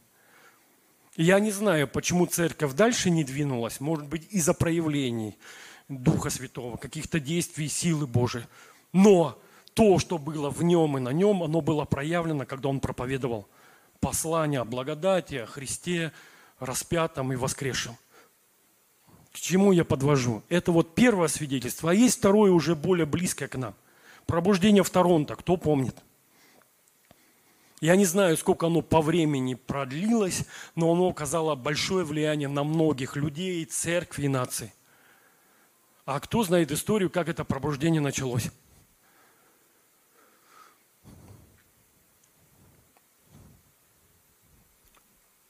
Я 1.22 1.40
не 1.40 1.52
знаю, 1.52 1.88
почему 1.88 2.26
церковь 2.26 2.74
дальше 2.74 3.12
не 3.12 3.24
двинулась. 3.24 3.80
Может 3.80 4.08
быть, 4.08 4.28
из-за 4.32 4.56
проявлений 4.56 5.38
Духа 5.88 6.32
Святого, 6.32 6.78
каких-то 6.78 7.20
действий 7.20 7.68
силы 7.68 8.08
Божией. 8.08 8.46
Но 8.92 9.40
то, 9.76 10.00
что 10.00 10.18
было 10.18 10.50
в 10.50 10.64
нем 10.64 10.98
и 10.98 11.00
на 11.00 11.10
нем, 11.10 11.44
оно 11.44 11.62
было 11.62 11.86
проявлено, 11.86 12.48
когда 12.48 12.70
он 12.70 12.80
проповедовал 12.80 13.48
послание 14.00 14.62
о 14.62 14.66
благодати, 14.66 15.36
о 15.36 15.46
Христе, 15.46 16.12
распятом 16.60 17.32
и 17.32 17.36
воскресшем. 17.36 17.96
К 19.32 19.40
чему 19.40 19.74
я 19.74 19.86
подвожу? 19.86 20.42
Это 20.50 20.72
вот 20.72 20.96
первое 20.96 21.28
свидетельство, 21.28 21.92
а 21.92 21.94
есть 21.94 22.18
второе 22.18 22.52
уже 22.52 22.74
более 22.74 23.06
близкое 23.06 23.48
к 23.48 23.56
нам. 23.60 23.76
Пробуждение 24.26 24.82
в 24.82 24.90
Торонто, 24.90 25.36
кто 25.36 25.56
помнит– 25.56 25.96
я 27.82 27.96
не 27.96 28.06
знаю, 28.06 28.38
сколько 28.38 28.68
оно 28.68 28.84
по 28.84 29.02
времени 29.02 29.56
продлилось, 29.56 30.46
но 30.76 30.92
оно 30.92 31.10
оказало 31.10 31.56
большое 31.56 32.06
влияние 32.06 32.48
на 32.48 32.64
многих 32.64 33.16
людей, 33.16 33.66
церкви 33.66 34.26
и 34.26 34.28
нации. 34.28 34.72
А 36.06 36.20
кто 36.20 36.44
знает 36.44 36.72
историю, 36.72 37.10
как 37.10 37.28
это 37.28 37.44
пробуждение 37.44 38.00
началось? 38.00 38.52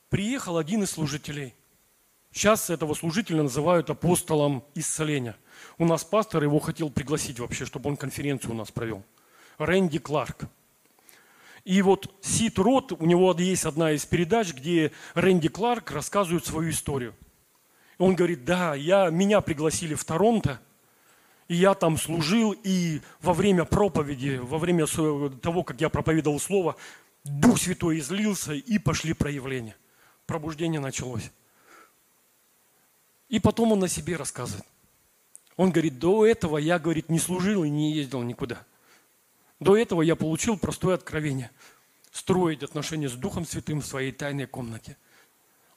Приехал 0.08 0.58
один 0.58 0.84
из 0.84 0.92
служителей. 0.92 1.54
Сейчас 2.32 2.70
этого 2.70 2.94
служителя 2.94 3.44
называют 3.44 3.90
апостолом 3.90 4.64
исцеления. 4.74 5.36
У 5.78 5.86
нас 5.86 6.06
пастор 6.06 6.44
его 6.44 6.60
хотел 6.60 6.90
пригласить 6.90 7.40
вообще, 7.40 7.66
чтобы 7.66 7.90
он 7.90 7.98
конференцию 7.98 8.52
у 8.52 8.56
нас 8.56 8.72
провел. 8.72 9.04
Рэнди 9.58 10.00
Кларк– 10.00 10.46
и 11.64 11.82
вот 11.82 12.14
Сид 12.22 12.58
Рот, 12.58 12.92
у 12.92 13.06
него 13.06 13.36
есть 13.38 13.66
одна 13.66 13.92
из 13.92 14.06
передач, 14.06 14.54
где 14.54 14.92
Рэнди 15.14 15.50
Кларк 15.50 15.92
рассказывает 15.92 16.46
свою 16.46 16.72
историю. 16.72 17.16
Он 17.98 18.16
говорит, 18.16 18.46
да, 18.46 18.74
я, 18.74 19.10
меня 19.10 19.42
пригласили 19.42 19.94
в 19.94 20.04
Торонто, 20.04 20.60
и 21.48 21.56
я 21.56 21.76
там 21.76 21.98
служил, 21.98 22.56
и 22.64 23.02
во 23.20 23.34
время 23.34 23.66
проповеди, 23.66 24.40
во 24.42 24.58
время 24.58 24.88
того, 24.88 25.64
как 25.64 25.80
я 25.82 25.90
проповедовал 25.90 26.40
Слово, 26.40 26.78
Дух 27.24 27.60
Святой 27.60 28.00
излился, 28.00 28.54
и 28.54 28.80
пошли 28.80 29.14
проявления. 29.14 29.76
Пробуждение 30.26 30.80
началось. 30.80 31.30
И 33.30 33.40
потом 33.40 33.74
он 33.74 33.80
на 33.80 33.88
себе 33.88 34.16
рассказывает. 34.16 34.66
Он 35.58 35.72
говорит, 35.72 36.00
до 36.00 36.26
этого 36.26 36.58
я, 36.58 36.80
говорит, 36.80 37.10
не 37.10 37.20
служил 37.20 37.64
и 37.64 37.70
не 37.70 37.94
ездил 37.94 38.24
никуда. 38.24 38.66
До 39.62 39.78
этого 39.78 40.02
я 40.02 40.16
получил 40.16 40.58
простое 40.58 40.96
откровение– 40.96 41.52
строить 42.12 42.64
отношения 42.64 43.08
с 43.08 43.14
Духом 43.14 43.46
Святым 43.46 43.82
в 43.82 43.86
своей 43.86 44.12
тайной 44.12 44.48
комнате. 44.48 44.98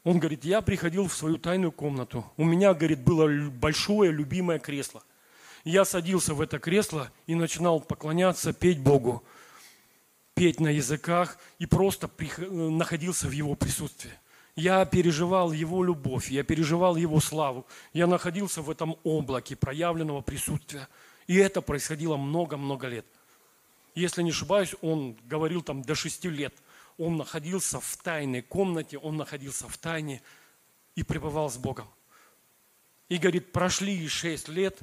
Он 0.04 0.18
говорит, 0.18 0.42
я 0.46 0.62
приходил 0.62 1.06
в 1.06 1.14
свою 1.14 1.36
тайную 1.36 1.70
комнату. 1.70 2.24
У 2.38 2.44
меня, 2.44 2.72
говорит, 2.72 3.04
было 3.04 3.28
большое 3.50 4.10
любимое 4.10 4.58
кресло. 4.58 5.02
Я 5.64 5.84
садился 5.84 6.32
в 6.32 6.40
это 6.40 6.58
кресло 6.58 7.12
и 7.26 7.34
начинал 7.34 7.78
поклоняться, 7.78 8.54
петь 8.54 8.80
Богу, 8.80 9.22
петь 10.32 10.60
на 10.60 10.68
языках 10.68 11.36
и 11.58 11.66
просто 11.66 12.10
находился 12.38 13.28
в 13.28 13.32
Его 13.32 13.54
присутствии. 13.54 14.12
Я 14.56 14.82
переживал 14.86 15.52
Его 15.52 15.84
любовь, 15.84 16.30
я 16.30 16.42
переживал 16.42 16.96
Его 16.96 17.20
славу. 17.20 17.66
Я 17.92 18.06
находился 18.06 18.62
в 18.62 18.70
этом 18.70 18.96
облаке 19.04 19.56
проявленного 19.56 20.22
присутствия. 20.22 20.88
И 21.26 21.36
это 21.36 21.60
происходило 21.60 22.16
много-много 22.16 22.88
лет. 22.88 23.04
Если 23.94 24.22
не 24.22 24.30
ошибаюсь, 24.30 24.74
он 24.82 25.16
говорил 25.24 25.62
там 25.62 25.82
до 25.82 25.94
шести 25.94 26.28
лет. 26.28 26.54
Он 26.98 27.16
находился 27.16 27.80
в 27.80 27.96
тайной 27.98 28.42
комнате, 28.42 28.98
он 28.98 29.16
находился 29.16 29.68
в 29.68 29.78
тайне 29.78 30.20
и 30.96 31.02
пребывал 31.02 31.50
с 31.50 31.56
Богом. 31.56 31.88
И 33.08 33.18
говорит, 33.18 33.52
прошли 33.52 34.06
шесть 34.08 34.48
лет, 34.48 34.78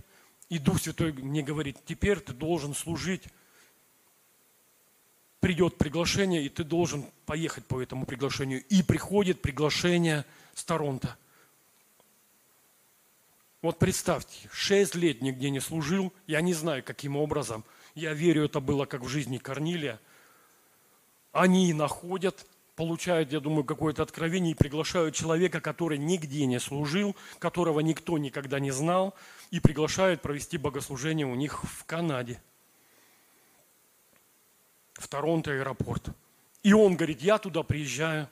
и 0.50 0.60
Дух 0.60 0.82
Святой 0.82 1.12
мне 1.14 1.42
говорит, 1.42 1.78
теперь 1.86 2.20
ты 2.20 2.34
должен 2.34 2.74
служить. 2.74 3.24
Придет 5.40 5.78
приглашение, 5.78 6.46
и 6.46 6.50
ты 6.50 6.64
должен 6.64 7.06
поехать 7.26 7.66
по 7.66 7.82
этому 7.82 8.06
приглашению. 8.06 8.64
И 8.68 8.84
приходит 8.84 9.42
приглашение 9.42 10.26
с 10.54 10.64
Торонто. 10.64 11.18
Вот 13.62 13.80
представьте, 13.80 14.50
шесть 14.52 14.96
лет 14.96 15.22
нигде 15.22 15.50
не 15.50 15.60
служил, 15.60 16.14
я 16.28 16.42
не 16.42 16.54
знаю, 16.54 16.82
каким 16.84 17.18
образом– 17.18 17.66
я 17.96 18.14
верю, 18.14 18.46
это 18.46 18.60
было 18.60 18.86
как 18.86 19.02
в 19.02 19.08
жизни 19.08 19.38
Корнилия. 19.38 20.00
Они 21.32 21.74
находят, 21.74 22.46
получают, 22.76 23.32
я 23.32 23.40
думаю, 23.40 23.64
какое-то 23.64 24.04
откровение 24.04 24.52
и 24.52 24.56
приглашают 24.56 25.16
человека, 25.16 25.62
который 25.62 25.98
нигде 25.98 26.46
не 26.46 26.60
служил, 26.60 27.16
которого 27.40 27.80
никто 27.80 28.18
никогда 28.18 28.60
не 28.60 28.72
знал, 28.72 29.14
и 29.50 29.60
приглашают 29.60 30.22
провести 30.22 30.58
богослужение 30.58 31.26
у 31.26 31.36
них 31.36 31.64
в 31.64 31.86
Канаде, 31.86 32.42
в 34.94 35.08
Торонто 35.08 35.52
аэропорт. 35.52 36.10
И 36.64 36.74
он 36.74 36.96
говорит, 36.96 37.22
я 37.22 37.38
туда 37.38 37.64
приезжаю, 37.64 38.30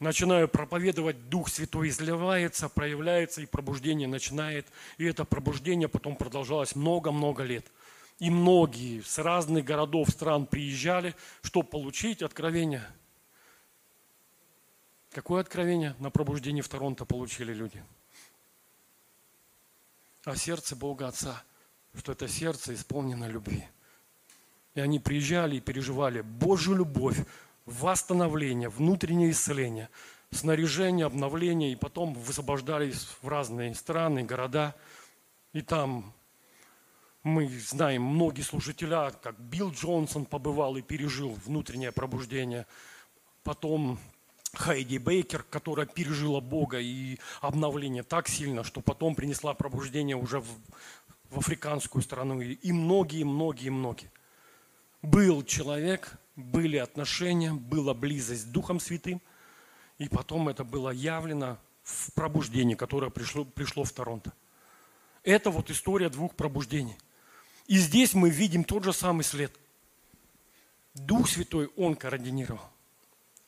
начинаю 0.00 0.48
проповедовать, 0.48 1.28
Дух 1.28 1.48
Святой 1.48 1.88
изливается, 1.88 2.68
проявляется, 2.68 3.40
и 3.40 3.46
пробуждение 3.46 4.08
начинает. 4.08 4.66
И 4.98 5.04
это 5.04 5.24
пробуждение 5.24 5.88
потом 5.88 6.16
продолжалось 6.16 6.76
много-много 6.76 7.42
лет. 7.42 7.66
И 8.18 8.30
многие 8.30 9.00
с 9.00 9.18
разных 9.18 9.64
городов, 9.64 10.10
стран 10.10 10.46
приезжали, 10.46 11.14
чтобы 11.42 11.68
получить 11.68 12.22
откровение. 12.22 12.84
Какое 15.12 15.40
откровение 15.40 15.94
на 16.00 16.10
пробуждение 16.10 16.62
в 16.62 16.68
Торонто 16.68 17.04
получили 17.04 17.54
люди? 17.54 17.82
О 20.24 20.34
сердце 20.36 20.74
Бога 20.74 21.08
Отца, 21.08 21.42
что 21.96 22.12
это 22.12 22.28
сердце 22.28 22.74
исполнено 22.74 23.28
любви. 23.28 23.64
И 24.74 24.80
они 24.80 24.98
приезжали 24.98 25.56
и 25.56 25.60
переживали 25.60 26.20
Божью 26.20 26.74
любовь, 26.74 27.18
восстановление, 27.66 28.68
внутреннее 28.68 29.30
исцеление, 29.30 29.90
снаряжение, 30.30 31.06
обновление, 31.06 31.72
и 31.72 31.76
потом 31.76 32.14
высвобождались 32.14 33.08
в 33.22 33.28
разные 33.28 33.74
страны, 33.74 34.24
города. 34.24 34.74
И 35.52 35.62
там 35.62 36.12
мы 37.22 37.48
знаем 37.48 38.02
многие 38.02 38.42
служителя, 38.42 39.10
как 39.10 39.38
Билл 39.38 39.70
Джонсон 39.70 40.24
побывал 40.24 40.76
и 40.76 40.82
пережил 40.82 41.36
внутреннее 41.44 41.92
пробуждение. 41.92 42.66
Потом 43.42 43.98
Хайди 44.54 44.98
Бейкер, 44.98 45.42
которая 45.42 45.86
пережила 45.86 46.40
Бога 46.40 46.78
и 46.80 47.18
обновление 47.40 48.02
так 48.02 48.28
сильно, 48.28 48.64
что 48.64 48.80
потом 48.80 49.14
принесла 49.14 49.54
пробуждение 49.54 50.16
уже 50.16 50.40
в, 50.40 50.48
в 51.30 51.38
африканскую 51.38 52.02
страну. 52.02 52.40
И 52.40 52.72
многие, 52.72 53.24
многие, 53.24 53.70
многие. 53.70 54.10
Был 55.02 55.42
человек, 55.44 56.12
были 56.34 56.76
отношения, 56.76 57.52
была 57.52 57.94
близость 57.94 58.42
с 58.42 58.44
Духом 58.44 58.80
Святым, 58.80 59.20
и 59.98 60.08
потом 60.08 60.48
это 60.48 60.64
было 60.64 60.90
явлено 60.90 61.58
в 61.82 62.12
пробуждении, 62.14 62.74
которое 62.74 63.10
пришло, 63.10 63.44
пришло 63.44 63.84
в 63.84 63.92
Торонто. 63.92 64.32
Это 65.24 65.50
вот 65.50 65.70
история 65.70 66.08
двух 66.08 66.34
пробуждений. 66.34 66.96
И 67.68 67.76
здесь 67.76 68.14
мы 68.14 68.30
видим 68.30 68.64
тот 68.64 68.82
же 68.82 68.94
самый 68.94 69.22
след. 69.22 69.52
Дух 70.94 71.28
Святой 71.28 71.70
Он 71.76 71.94
координировал. 71.94 72.64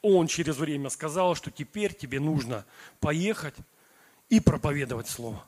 Он 0.03 0.27
через 0.27 0.57
время 0.57 0.91
сказал, 0.91 1.35
что 1.35 1.51
теперь 1.51 1.95
тебе 1.95 2.21
нужно 2.21 2.65
поехать 3.01 3.55
и 4.29 4.39
проповедовать 4.41 5.09
Слово. 5.09 5.45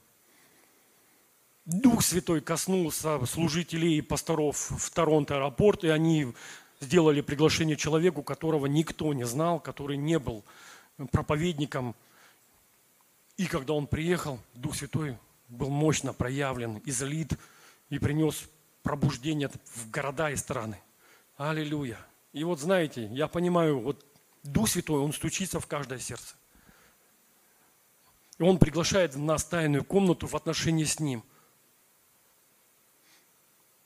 Дух 1.67 2.03
Святой 2.03 2.41
коснулся 2.41 3.25
служителей 3.27 3.99
и 3.99 4.03
пасторов 4.03 4.71
в 4.71 4.91
Торонто 4.91 5.37
аэропорт, 5.37 5.85
и 5.85 5.89
они 5.89 6.33
сделали 6.81 7.21
приглашение 7.21 7.77
человеку, 7.77 8.23
которого 8.23 8.67
никто 8.67 9.13
не 9.13 9.25
знал, 9.25 9.61
который 9.61 9.97
не 9.97 10.19
был 10.19 10.45
проповедником. 11.13 11.95
И 13.37 13.47
когда 13.47 13.75
он 13.75 13.87
приехал, 13.87 14.41
Дух 14.55 14.77
Святой 14.77 15.17
был 15.49 15.69
мощно 15.69 16.13
проявлен, 16.13 16.83
излит 16.85 17.39
и 17.91 17.99
принес 17.99 18.49
пробуждение 18.83 19.51
в 19.65 19.91
города 19.91 20.31
и 20.31 20.37
страны. 20.37 20.79
Аллилуйя. 21.37 21.99
И 22.33 22.45
вот 22.45 22.61
знаете, 22.61 23.07
я 23.07 23.29
понимаю, 23.29 23.81
вот 23.81 24.05
Дух 24.43 24.69
Святой, 24.69 25.01
Он 25.01 25.13
стучится 25.13 25.61
в 25.61 25.67
каждое 25.67 25.99
сердце. 25.99 26.35
И 28.39 28.43
Он 28.43 28.59
приглашает 28.59 29.15
нас 29.17 29.45
в 29.45 29.49
тайную 29.49 29.85
комнату 29.85 30.27
в 30.27 30.35
отношении 30.35 30.85
с 30.85 31.01
Ним– 31.01 31.25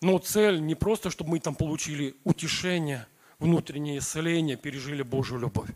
но 0.01 0.19
цель 0.19 0.61
не 0.61 0.75
просто, 0.75 1.11
чтобы 1.11 1.31
мы 1.31 1.41
там 1.41 1.55
получили 1.55 2.15
утешение, 2.25 3.07
внутреннее 3.39 3.99
исцеление, 3.99 4.57
пережили 4.57 5.03
Божью 5.03 5.39
любовь, 5.39 5.71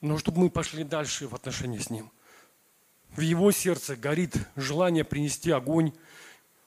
но 0.00 0.18
чтобы 0.18 0.40
мы 0.40 0.50
пошли 0.50 0.84
дальше 0.84 1.28
в 1.28 1.34
отношении 1.34 1.78
с 1.78 1.90
Ним. 1.90 2.10
В 3.10 3.20
Его 3.20 3.50
сердце 3.50 3.96
горит 3.96 4.36
желание 4.56 5.04
принести 5.04 5.50
огонь 5.50 5.92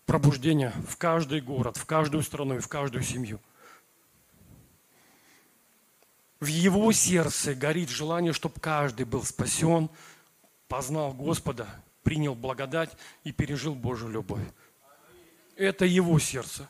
пробуждения 0.09 0.73
в 0.87 0.97
каждый 0.97 1.39
город, 1.39 1.77
в 1.77 1.85
каждую 1.85 2.23
страну 2.23 2.55
и 2.55 2.59
в 2.59 2.67
каждую 2.67 3.03
семью. 3.03 3.39
В 6.39 6.47
Его 6.47 6.91
сердце 6.91 7.53
горит 7.53 7.89
желание, 7.89 8.33
чтобы 8.33 8.59
каждый 8.59 9.05
был 9.05 9.23
спасен, 9.23 9.87
познал 10.67 11.13
Господа, 11.13 11.67
принял 12.01 12.33
благодать 12.33 12.89
и 13.23 13.31
пережил 13.31 13.75
Божью 13.75 14.09
любовь. 14.09 14.41
Это 15.55 15.85
его 15.85 16.17
сердце. 16.17 16.67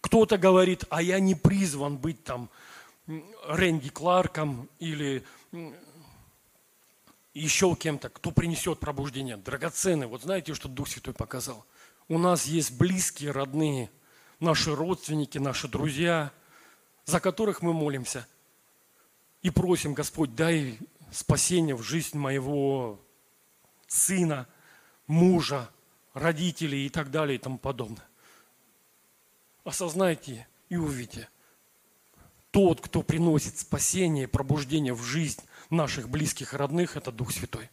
Кто-то 0.00 0.38
говорит, 0.38 0.84
а 0.88 1.02
я 1.02 1.18
не 1.18 1.34
призван 1.34 1.96
быть 1.96 2.22
там 2.22 2.48
Рэнди 3.48 3.88
Кларком 3.88 4.68
или 4.78 5.24
еще 7.34 7.74
кем-то, 7.74 8.08
кто 8.08 8.30
принесет 8.30 8.78
пробуждение. 8.78 9.36
Драгоценный. 9.36 10.06
Вот 10.06 10.22
знаете, 10.22 10.54
что 10.54 10.68
Дух 10.68 10.86
Святой 10.86 11.12
показал? 11.12 11.66
У 12.10 12.18
нас 12.18 12.46
есть 12.46 12.76
близкие, 12.76 13.30
родные, 13.30 13.88
наши 14.40 14.74
родственники, 14.74 15.38
наши 15.38 15.68
друзья, 15.68 16.32
за 17.04 17.20
которых 17.20 17.62
мы 17.62 17.72
молимся. 17.72 18.26
И 19.42 19.50
просим, 19.50 19.94
Господь, 19.94 20.34
дай 20.34 20.76
спасение 21.12 21.76
в 21.76 21.82
жизнь 21.84 22.18
моего 22.18 23.00
сына, 23.86 24.48
мужа, 25.06 25.70
родителей 26.12 26.84
и 26.86 26.88
так 26.88 27.12
далее 27.12 27.36
и 27.36 27.38
тому 27.38 27.58
подобное. 27.58 28.08
Осознайте 29.62 30.48
и 30.68 30.76
увидите. 30.76 31.28
Тот, 32.50 32.80
кто 32.80 33.04
приносит 33.04 33.56
спасение 33.56 34.24
и 34.24 34.26
пробуждение 34.26 34.94
в 34.94 35.02
жизнь 35.04 35.42
наших 35.70 36.08
близких 36.08 36.54
и 36.54 36.56
родных, 36.56 36.96
это 36.96 37.12
Дух 37.12 37.30
Святой. 37.30 37.70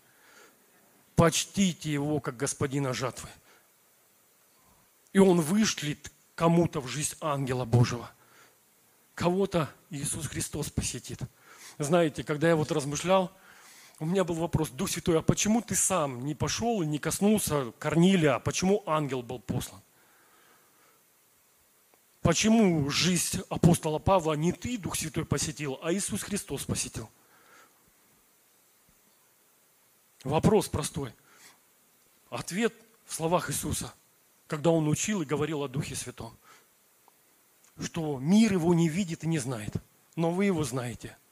Почтите 1.16 1.92
Его, 1.92 2.20
как 2.20 2.38
Господина 2.38 2.94
жатвы. 2.94 3.30
И 5.18 5.20
Он 5.20 5.42
вышлет 5.42 6.12
кому-то 6.36 6.80
в 6.80 6.88
жизнь 6.88 7.16
ангела 7.22 7.66
Божьего. 7.66 8.12
Кого-то 9.16 9.68
Иисус 9.90 10.28
Христос 10.28 10.70
посетит. 10.70 11.20
Знаете, 11.80 12.24
когда 12.24 12.48
я 12.48 12.56
вот 12.56 12.72
размышлял– 12.72 13.32
у 14.00 14.06
меня 14.06 14.24
был 14.24 14.36
вопрос, 14.36 14.70
Дух 14.70 14.90
Святой, 14.90 15.18
а 15.18 15.22
почему 15.24 15.62
ты 15.62 15.74
сам 15.74 16.24
не 16.24 16.36
пошел 16.36 16.84
и 16.84 16.86
не 16.86 17.00
коснулся 17.00 17.72
Корнилия, 17.80 18.36
а 18.36 18.40
почему 18.40 18.84
ангел 18.86 19.24
был 19.24 19.40
послан? 19.40 19.82
Почему 22.22 22.88
жизнь 22.92 23.42
апостола 23.50 23.98
Павла 23.98 24.34
не 24.34 24.52
ты, 24.52 24.78
Дух 24.78 24.96
Святой, 24.96 25.26
посетил, 25.26 25.80
а 25.82 25.92
Иисус 25.92 26.22
Христос 26.22 26.66
посетил? 26.66 27.10
Вопрос 30.24 30.68
простой. 30.68 31.12
Ответ 32.30 32.76
в 33.06 33.16
словах 33.16 33.50
Иисуса, 33.50 33.92
когда 34.48 34.72
Он 34.72 34.88
учил 34.88 35.22
и 35.22 35.26
говорил 35.26 35.64
о 35.64 35.68
Духе 35.68 35.96
Святом, 35.96 36.38
что 37.80 38.20
мир 38.20 38.54
его 38.54 38.74
не 38.74 38.90
видит 38.90 39.24
и 39.24 39.28
не 39.28 39.40
знает, 39.40 39.76
но 40.16 40.32
вы 40.32 40.46
его 40.46 40.64
знаете– 40.64 41.18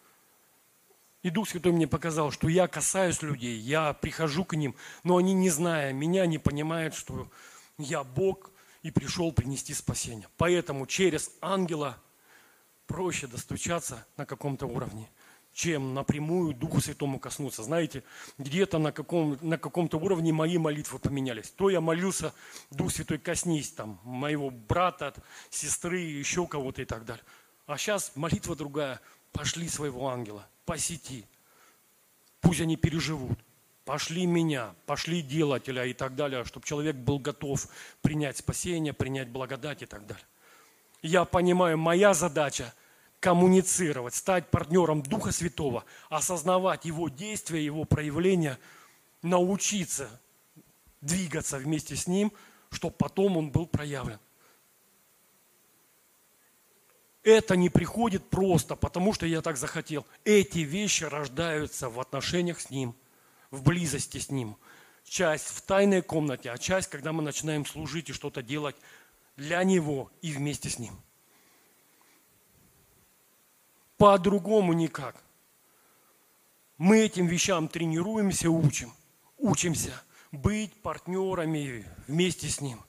и 1.25 1.31
Дух 1.31 1.49
Святой 1.49 1.71
мне 1.71 1.87
показал, 1.87 2.29
что 2.29 2.47
я 2.47 2.67
касаюсь 2.67 3.23
людей, 3.23 3.57
я 3.57 3.93
прихожу 3.93 4.45
к 4.45 4.55
ним, 4.55 4.75
но 5.03 5.17
они, 5.17 5.33
не 5.33 5.49
зная 5.49 5.91
меня, 5.91 6.27
не 6.27 6.37
понимают, 6.37 6.93
что 6.93 7.31
я 7.79 8.03
Бог 8.03 8.51
и 8.83 8.91
пришел 8.91 9.31
принести 9.31 9.73
спасение. 9.73 10.27
Поэтому 10.37 10.85
через 10.85 11.31
ангела 11.41 11.97
проще 12.85 13.25
достучаться 13.25 14.05
на 14.17 14.27
каком-то 14.27 14.67
уровне, 14.67 15.09
чем 15.55 15.93
напрямую 15.93 16.53
Духу 16.53 16.81
Святому 16.81 17.17
коснуться. 17.17 17.63
Знаете, 17.63 18.03
где-то 18.37 18.77
на, 18.77 18.91
каком, 18.91 19.39
на 19.41 19.57
каком-то 19.57 19.97
уровне 19.97 20.33
мои 20.33 20.57
молитвы 20.57 20.99
поменялись. 20.99 21.49
То 21.49 21.69
я 21.69 21.79
молился, 21.79 22.33
Дух 22.71 22.91
Святой, 22.91 23.19
коснись 23.19 23.71
там 23.71 24.01
моего 24.03 24.49
брата, 24.49 25.13
сестры, 25.49 25.99
еще 25.99 26.45
кого-то 26.45 26.81
и 26.81 26.85
так 26.85 27.05
далее. 27.05 27.23
А 27.67 27.77
сейчас 27.77 28.11
молитва 28.15 28.55
другая. 28.55 28.99
Пошли 29.31 29.69
своего 29.69 30.09
ангела– 30.09 30.47
посети. 30.65 31.25
Пусть 32.41 32.59
они 32.59 32.75
переживут. 32.75 33.39
Пошли 33.85 34.25
меня, 34.25 34.75
пошли 34.85 35.21
делателя 35.21 35.85
и 35.85 35.93
так 35.93 36.15
далее, 36.15 36.43
чтобы 36.43 36.65
человек 36.65 36.97
был 36.97 37.19
готов 37.19 37.67
принять 38.01 38.37
спасение, 38.37 38.91
принять 38.93 39.29
благодать 39.29 39.83
и 39.83 39.85
так 39.85 40.05
далее. 40.05 40.25
Я 41.01 41.23
понимаю, 41.23 41.77
моя 41.77 42.13
задача 42.13 42.73
коммуницировать, 43.19 44.13
стать 44.15 44.49
партнером 44.51 45.01
Духа 45.01 45.31
Святого, 45.31 45.85
осознавать 46.09 46.85
Его 46.85 47.09
действия, 47.09 47.63
Его 47.63 47.85
проявления, 47.85 48.59
научиться 49.21 50.09
двигаться 51.01 51.57
вместе 51.57 51.95
с 51.95 52.07
Ним, 52.07 52.31
чтобы 52.71 52.95
потом 52.95 53.37
Он 53.37 53.51
был 53.51 53.67
проявлен. 53.67 54.19
Это 57.23 57.55
не 57.55 57.69
приходит 57.69 58.29
просто, 58.29 58.75
потому 58.75 59.11
что 59.11 59.25
я 59.25 59.41
так 59.41 59.57
захотел. 59.57 60.05
Эти 60.25 60.59
вещи 60.59 61.05
рождаются 61.05 61.89
в 61.89 61.99
отношениях 61.99 62.59
с 62.59 62.69
Ним, 62.69 62.95
в 63.49 63.63
близости 63.63 64.19
с 64.19 64.29
Ним. 64.29 64.57
Часть 65.03 65.47
в 65.47 65.61
тайной 65.61 66.03
комнате, 66.03 66.51
а 66.51 66.57
часть, 66.59 66.89
когда 66.89 67.13
мы 67.13 67.23
начинаем 67.23 67.65
служить 67.65 68.09
и 68.09 68.13
что-то 68.13 68.43
делать 68.43 68.75
для 69.37 69.63
Него 69.63 70.11
и 70.21 70.31
вместе 70.31 70.69
с 70.69 70.77
Ним. 70.77 70.99
По-другому 73.97 74.73
никак. 74.73 75.23
Мы 76.77 76.99
этим 76.99 77.27
вещам 77.27 77.67
тренируемся, 77.69 78.49
учим, 78.49 78.91
учимся 79.37 80.01
быть 80.31 80.73
партнерами 80.81 81.85
вместе 82.07 82.49
с 82.49 82.59
Ним. 82.59 82.81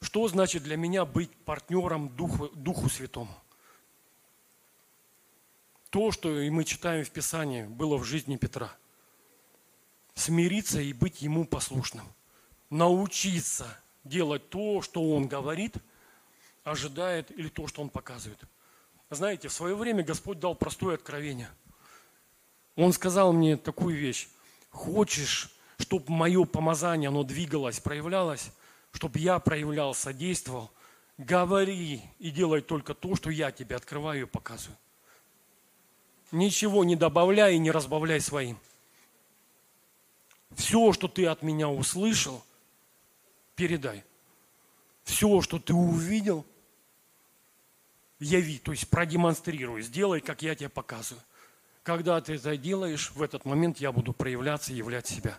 Что 0.00 0.26
значит 0.28 0.64
для 0.64 0.76
меня 0.76 1.04
быть 1.04 1.34
партнером 1.44 2.08
Духу, 2.16 2.48
Духу 2.48 2.88
Святому? 2.88 3.34
То, 5.90 6.10
что 6.10 6.40
и 6.40 6.50
мы 6.50 6.64
читаем 6.64 7.04
в 7.04 7.10
Писании, 7.10 7.62
было 7.62 7.96
в 7.96 8.04
жизни 8.04 8.36
Петра. 8.36 8.76
Смириться 10.14 10.80
и 10.80 10.92
быть 10.92 11.22
Ему 11.22 11.44
послушным. 11.44 12.06
Научиться 12.68 13.78
делать 14.02 14.50
то, 14.50 14.82
что 14.82 15.14
Он 15.14 15.28
говорит, 15.28 15.76
ожидает, 16.64 17.30
или 17.30 17.48
то, 17.48 17.68
что 17.68 17.80
Он 17.80 17.88
показывает. 17.88 18.40
Знаете, 19.10 19.48
в 19.48 19.52
свое 19.52 19.74
время 19.74 20.02
Господь 20.02 20.40
дал 20.40 20.54
простое 20.54 20.94
откровение. 20.94 21.50
Он 22.76 22.92
сказал 22.92 23.32
мне 23.32 23.56
такую 23.56 23.96
вещь. 23.96 24.28
Хочешь, 24.70 25.54
чтобы 25.78 26.12
мое 26.12 26.44
помазание, 26.44 27.08
оно 27.08 27.22
двигалось, 27.22 27.80
проявлялось, 27.80 28.50
чтобы 28.92 29.18
я 29.18 29.38
проявлял, 29.38 29.94
содействовал, 29.94 30.70
говори 31.18 32.02
и 32.18 32.30
делай 32.30 32.60
только 32.60 32.94
то, 32.94 33.14
что 33.14 33.30
я 33.30 33.52
тебе 33.52 33.76
открываю 33.76 34.22
и 34.22 34.26
показываю. 34.26 34.76
Ничего 36.32 36.82
не 36.84 36.96
добавляй 36.96 37.54
и 37.54 37.58
не 37.58 37.70
разбавляй 37.70 38.20
своим. 38.20 38.58
Все, 40.56 40.92
что 40.92 41.06
ты 41.06 41.26
от 41.26 41.42
меня 41.42 41.68
услышал, 41.68 42.44
передай. 43.54 44.04
Все, 45.04 45.40
что 45.42 45.58
ты 45.58 45.74
увидел, 45.74 46.44
яви, 48.20 48.58
то 48.58 48.72
есть 48.72 48.88
продемонстрируй, 48.88 49.82
сделай, 49.82 50.20
как 50.20 50.42
я 50.42 50.54
тебе 50.54 50.68
показываю. 50.68 51.22
Когда 51.82 52.20
ты 52.20 52.34
это 52.34 52.56
делаешь, 52.56 53.12
в 53.14 53.22
этот 53.22 53.44
момент 53.44 53.78
я 53.78 53.92
буду 53.92 54.12
проявляться 54.12 54.72
и 54.72 54.76
являть 54.76 55.06
себя. 55.06 55.38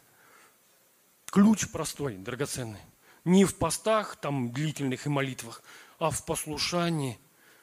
Ключ 1.26 1.68
простой, 1.70 2.16
драгоценный. 2.18 2.80
Не 3.24 3.46
в 3.46 3.56
постах 3.56 4.16
там 4.18 4.52
длительных 4.52 5.08
и 5.08 5.10
молитвах, 5.10 5.64
а 5.98 6.12
в 6.12 6.24
послушании, 6.26 7.18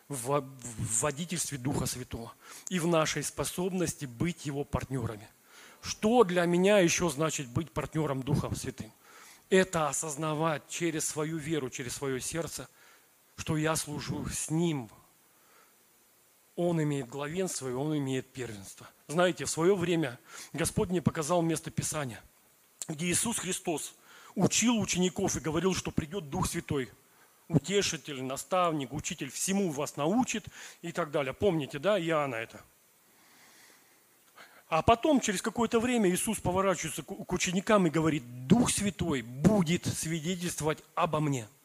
в 0.09 0.45
водительстве 1.01 1.59
Духа 1.59 1.87
Святого 1.87 2.33
и 2.69 2.79
в 2.79 2.87
нашей 2.87 3.23
способности 3.23 4.05
быть 4.05 4.47
Его 4.47 4.65
партнерами. 4.65 5.29
Что 5.81 6.25
для 6.25 6.45
меня 6.45 6.79
еще 6.79 7.09
значит 7.09 7.49
быть 7.49 7.71
партнером 7.71 8.23
Духом 8.23 8.55
Святым? 8.55 8.93
Это 9.49 9.89
осознавать 9.89 10.69
через 10.69 11.07
свою 11.07 11.39
веру, 11.39 11.71
через 11.71 11.95
свое 11.95 12.21
сердце, 12.21 12.69
что 13.37 13.57
я 13.57 13.77
служу 13.77 14.27
с 14.29 14.51
Ним 14.51 14.91
он 16.57 16.83
имеет 16.83 17.09
главенство, 17.09 17.69
и 17.69 17.73
он 17.73 17.97
имеет 17.97 18.33
первенство. 18.33 18.89
Знаете, 19.09 19.45
в 19.45 19.51
свое 19.51 19.75
время 19.75 20.19
Господь 20.53 20.91
мне 20.91 21.03
показал 21.03 21.43
место 21.43 21.71
Писания, 21.71 22.23
где 22.89 23.07
Иисус 23.07 23.39
Христос 23.39 23.95
учил 24.35 24.79
учеников 24.79 25.37
и 25.37 25.41
говорил, 25.41 25.75
что 25.75 25.91
придет 25.91 26.31
Дух 26.31 26.47
Святой, 26.47 26.91
утешитель, 27.49 28.23
наставник, 28.23 28.93
учитель, 28.93 29.31
всему 29.31 29.71
вас 29.71 29.97
научит 29.97 30.47
и 30.83 30.93
так 30.93 31.11
далее. 31.11 31.33
Помните, 31.33 31.79
да, 31.79 32.01
Иоанна 32.01 32.37
это? 32.37 32.61
А 34.69 34.81
потом, 34.81 35.21
через 35.21 35.43
какое-то 35.43 35.81
время, 35.81 36.11
Иисус 36.11 36.41
поворачивается 36.41 37.03
к 37.03 37.33
ученикам 37.33 37.87
и 37.87 37.91
говорит, 37.91 38.47
Дух 38.47 38.71
Святой 38.71 39.21
будет 39.21 39.87
свидетельствовать 39.87 40.83
обо 40.95 41.21
мне– 41.21 41.47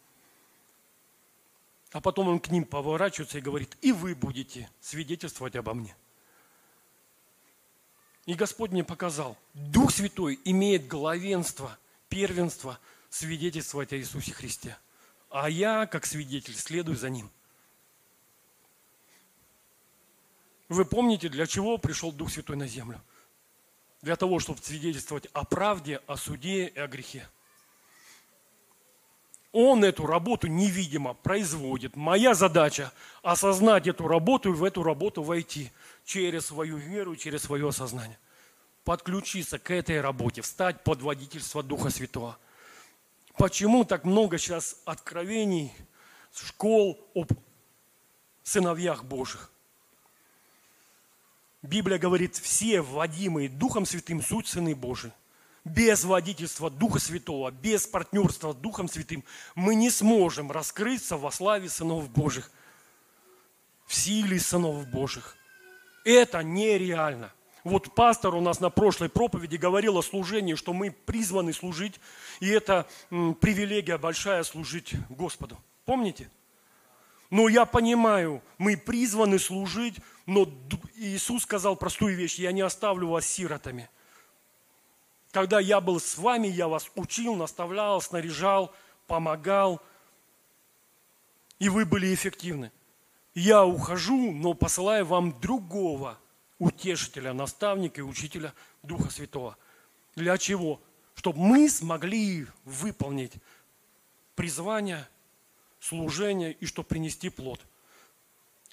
а 1.92 2.02
потом 2.02 2.28
он 2.28 2.40
к 2.40 2.50
ним 2.50 2.66
поворачивается 2.66 3.38
и 3.38 3.42
говорит, 3.42 3.78
и 3.82 3.92
вы 3.92 4.16
будете 4.16 4.70
свидетельствовать 4.82 5.56
обо 5.56 5.74
мне. 5.74 5.96
И 8.26 8.34
Господь 8.34 8.72
мне 8.72 8.84
показал, 8.84 9.38
Дух 9.54 9.92
Святой 9.92 10.38
имеет 10.44 10.88
главенство, 10.88 11.78
первенство 12.10 12.78
свидетельствовать 13.10 13.94
о 13.94 13.98
Иисусе 13.98 14.34
Христе. 14.34 14.78
А 15.30 15.50
я, 15.50 15.86
как 15.86 16.06
свидетель, 16.06 16.56
следую 16.56 16.98
за 16.98 17.10
Ним. 17.10 17.32
Вы 20.68 20.84
помните, 20.84 21.30
для 21.30 21.48
чего 21.48 21.78
пришел 21.78 22.12
Дух 22.12 22.30
Святой 22.30 22.58
на 22.58 22.68
землю? 22.68 23.02
Для 24.02 24.18
того, 24.18 24.40
чтобы 24.40 24.62
свидетельствовать 24.62 25.28
о 25.32 25.46
правде, 25.46 26.02
о 26.06 26.18
суде 26.18 26.68
и 26.68 26.80
о 26.80 26.88
грехе. 26.88 27.28
Он 29.60 29.84
эту 29.84 30.06
работу 30.06 30.46
невидимо 30.46 31.16
производит. 31.16 31.96
Моя 31.96 32.36
задача– 32.36 32.94
осознать 33.24 33.88
эту 33.88 34.08
работу 34.08 34.52
и 34.52 34.56
в 34.56 34.64
эту 34.64 34.84
работу 34.84 35.24
войти 35.24 35.72
через 36.06 36.46
свою 36.46 36.78
веру, 36.78 37.16
через 37.16 37.42
свое 37.42 37.68
осознание. 37.68 38.20
Подключиться 38.84 39.58
к 39.58 39.72
этой 39.72 40.00
работе, 40.00 40.44
встать 40.44 40.84
под 40.84 41.02
водительство 41.02 41.64
Духа 41.64 41.90
Святого. 41.90 42.38
Почему 43.36 43.84
так 43.84 44.04
много 44.04 44.38
сейчас 44.38 44.80
откровений, 44.86 45.74
школ 46.32 47.04
об 47.16 47.32
сыновьях 48.44 49.06
Божьих? 49.06 49.52
Библия 51.64 51.98
говорит, 51.98 52.36
все 52.36 52.84
вводимые 52.84 53.50
Духом 53.50 53.88
Святым 53.88 54.22
суть 54.22 54.46
сыны 54.46 54.76
Божии 54.76 55.12
без 55.68 56.04
водительства 56.04 56.70
Духа 56.70 57.00
Святого, 57.00 57.52
без 57.52 57.86
партнерства 57.86 58.54
с 58.54 58.56
Духом 58.56 58.88
Святым 58.88 59.24
мы 59.56 59.76
не 59.76 59.90
сможем 59.90 60.52
раскрыться 60.52 61.18
во 61.18 61.32
славе 61.32 61.70
сынов 61.70 62.10
Божьих, 62.10 62.52
в 63.86 63.94
силе 63.94 64.40
сынов 64.40 64.88
Божьих. 64.88 65.36
Это 66.04 66.42
нереально. 66.44 67.34
Вот 67.64 67.94
пастор 67.94 68.36
у 68.36 68.42
нас 68.42 68.60
на 68.60 68.70
прошлой 68.70 69.10
проповеди 69.10 69.58
говорил 69.58 69.98
о 69.98 70.04
служении, 70.04 70.56
что 70.56 70.72
мы 70.74 70.92
призваны 70.92 71.52
служить, 71.52 72.00
и 72.40 72.48
это 72.48 72.88
привилегия 73.10 73.98
большая 73.98 74.44
служить 74.44 74.94
Господу. 75.10 75.58
Помните? 75.86 76.30
Но 77.30 77.50
я 77.50 77.66
понимаю, 77.66 78.42
мы 78.58 78.78
призваны 78.78 79.38
служить, 79.38 79.96
но 80.26 80.48
Иисус 80.96 81.44
сказал 81.44 81.76
простую 81.76 82.16
вещь, 82.16 82.40
я 82.40 82.54
не 82.54 82.62
оставлю 82.62 83.10
вас 83.10 83.26
сиротами– 83.26 83.90
когда 85.38 85.60
я 85.60 85.82
был 85.82 86.00
с 86.00 86.18
вами, 86.18 86.48
я 86.48 86.68
вас 86.68 86.90
учил, 86.96 87.36
наставлял, 87.36 88.02
снаряжал, 88.02 88.74
помогал, 89.06 89.80
и 91.60 91.70
вы 91.70 91.86
были 91.86 92.12
эффективны. 92.12 92.72
Я 93.36 93.64
ухожу, 93.64 94.32
но 94.32 94.56
посылаю 94.56 95.06
вам 95.06 95.40
другого 95.40 96.18
утешителя, 96.58 97.34
наставника 97.34 98.02
и 98.02 98.04
учителя 98.04 98.52
Духа 98.82 99.12
Святого. 99.12 99.58
Для 100.16 100.40
чего? 100.40 100.82
Чтобы 101.14 101.38
мы 101.38 101.70
смогли 101.70 102.48
выполнить 102.66 103.34
призвание, 104.34 105.08
служение 105.80 106.54
и 106.54 106.66
чтобы 106.66 106.88
принести 106.88 107.30
плод. 107.30 107.62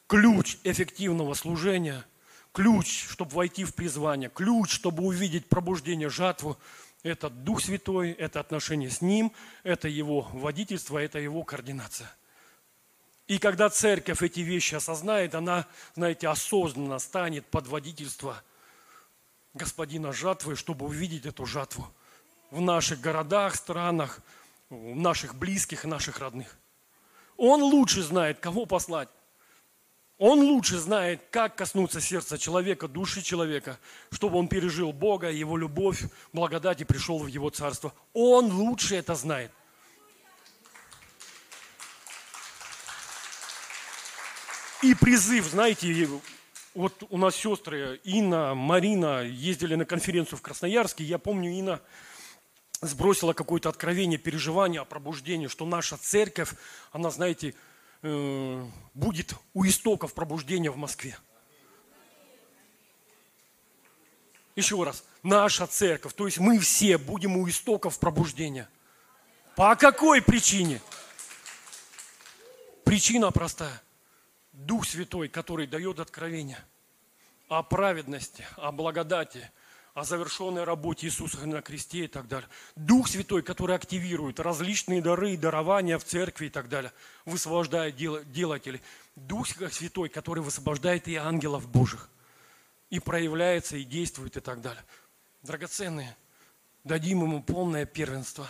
Ключ 0.07 0.57
эффективного 0.65 1.35
служения– 1.35 2.07
ключ, 2.55 3.09
чтобы 3.11 3.33
войти 3.33 3.65
в 3.65 3.75
призвание, 3.75 4.31
ключ, 4.31 4.71
чтобы 4.71 5.03
увидеть 5.03 5.49
пробуждение, 5.49 6.09
жатву. 6.09 6.57
Это 7.03 7.29
Дух 7.29 7.61
Святой, 7.61 8.13
это 8.13 8.41
отношение 8.41 8.89
с 8.89 9.03
Ним, 9.03 9.33
это 9.65 9.89
Его 9.89 10.23
водительство, 10.33 10.97
это 10.97 11.19
Его 11.19 11.43
координация. 11.43 12.11
И 13.27 13.39
когда 13.39 13.69
церковь 13.69 14.23
эти 14.23 14.41
вещи 14.41 14.77
осознает, 14.77 15.35
она, 15.35 15.67
знаете, 15.95 16.29
осознанно 16.29 16.99
станет 16.99 17.45
под 17.47 17.67
водительство 17.67 18.43
Господина 19.53 20.13
жатвы, 20.13 20.57
чтобы 20.57 20.87
увидеть 20.87 21.27
эту 21.27 21.47
жатву 21.47 21.87
в 22.51 22.61
наших 22.61 23.01
городах, 23.01 23.57
странах, 23.57 24.21
в 24.71 24.95
наших 24.95 25.35
близких 25.35 25.85
и 25.85 25.89
наших 25.89 26.21
родных. 26.21 26.57
Он 27.37 27.63
лучше 27.63 28.03
знает, 28.03 28.39
кого 28.39 28.65
послать. 28.65 29.09
Он 30.19 30.41
лучше 30.41 30.79
знает, 30.79 31.23
как 31.31 31.57
коснуться 31.57 32.01
сердца 32.01 32.39
человека, 32.39 32.87
души 32.87 33.21
человека, 33.21 33.79
чтобы 34.13 34.39
он 34.39 34.47
пережил 34.47 34.93
Бога, 34.93 35.31
Его 35.31 35.57
любовь, 35.57 36.05
благодать 36.33 36.81
и 36.81 36.85
пришел 36.85 37.19
в 37.19 37.27
Его 37.27 37.51
Царство. 37.51 37.93
Он 38.13 38.53
лучше 38.53 38.95
это 38.95 39.17
знает. 39.17 39.51
И 44.83 44.95
призыв, 44.95 45.47
знаете, 45.47 46.09
вот 46.75 47.03
у 47.09 47.19
нас 47.19 47.35
сестры 47.35 48.01
Инна, 48.05 48.55
Марина 48.55 49.23
ездили 49.23 49.75
на 49.75 49.85
конференцию 49.85 50.39
в 50.39 50.43
Красноярске. 50.43 51.03
Я 51.03 51.19
помню, 51.19 51.51
Инна 51.51 51.81
сбросила 52.83 53.33
какое-то 53.33 53.69
откровение, 53.69 54.19
переживание 54.19 54.81
о 54.81 54.85
пробуждении, 54.85 55.49
что 55.49 55.65
наша 55.65 55.97
церковь, 55.97 56.51
она, 56.93 57.11
знаете, 57.11 57.55
Э, 58.07 58.63
будет 58.93 59.35
у 59.55 59.65
истоков 59.65 60.13
пробуждения 60.13 60.71
в 60.71 60.77
Москве. 60.77 61.17
Еще 64.57 64.81
раз, 64.85 65.05
наша 65.23 65.67
церковь, 65.67 66.13
то 66.13 66.27
есть 66.27 66.39
мы 66.39 66.59
все 66.59 66.99
будем 66.99 67.39
у 67.39 67.49
истоков 67.49 67.99
пробуждения. 67.99 68.69
По 69.57 69.75
какой 69.75 70.21
причине? 70.21 70.83
Причина 72.85 73.31
простая. 73.31 73.83
Дух 74.53 74.87
Святой, 74.87 75.31
который 75.31 75.67
дает 75.67 75.99
откровение, 75.99 76.63
о 77.49 77.63
праведности, 77.63 78.47
о 78.57 78.71
благодати, 78.71 79.51
о 79.95 80.03
завершенной 80.03 80.65
работе 80.65 81.07
Иисуса 81.07 81.47
на 81.47 81.63
кресте 81.63 82.05
и 82.05 82.09
так 82.09 82.27
далее. 82.27 82.49
Дух 82.75 83.09
Святой, 83.09 83.43
который 83.43 83.77
активирует 83.77 84.41
различные 84.41 85.01
дары 85.01 85.35
и 85.35 85.37
дарования 85.37 85.99
в 85.99 86.05
церкви 86.05 86.47
и 86.47 86.51
так 86.51 86.69
далее, 86.69 86.93
высвобождает 87.25 87.97
делателей. 87.97 88.83
Дух 89.15 89.47
Святой, 89.47 90.09
который 90.09 90.43
высвобождает 90.43 91.07
и 91.07 91.15
ангелов 91.15 91.69
Божьих, 91.69 92.09
и 92.91 92.99
проявляется, 92.99 93.77
и 93.77 93.85
действует 93.85 94.37
и 94.37 94.41
так 94.41 94.61
далее. 94.61 94.85
Драгоценные, 95.43 96.17
дадим 96.83 97.23
ему 97.23 97.41
полное 97.41 97.87
первенство, 97.87 98.49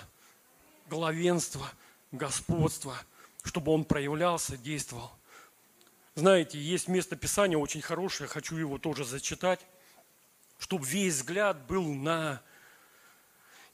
главенство, 0.88 1.70
господство, 2.10 2.96
чтобы 3.42 3.72
он 3.72 3.84
проявлялся, 3.84 4.56
действовал. 4.56 5.12
Знаете, 6.14 6.58
есть 6.58 6.88
место 6.88 7.16
Писания 7.16 7.58
очень 7.58 7.82
хорошее, 7.82 8.28
хочу 8.28 8.56
его 8.56 8.78
тоже 8.78 9.04
зачитать, 9.04 9.60
чтобы 10.58 10.86
весь 10.86 11.14
взгляд 11.14 11.66
был 11.66 11.92
на 11.92 12.42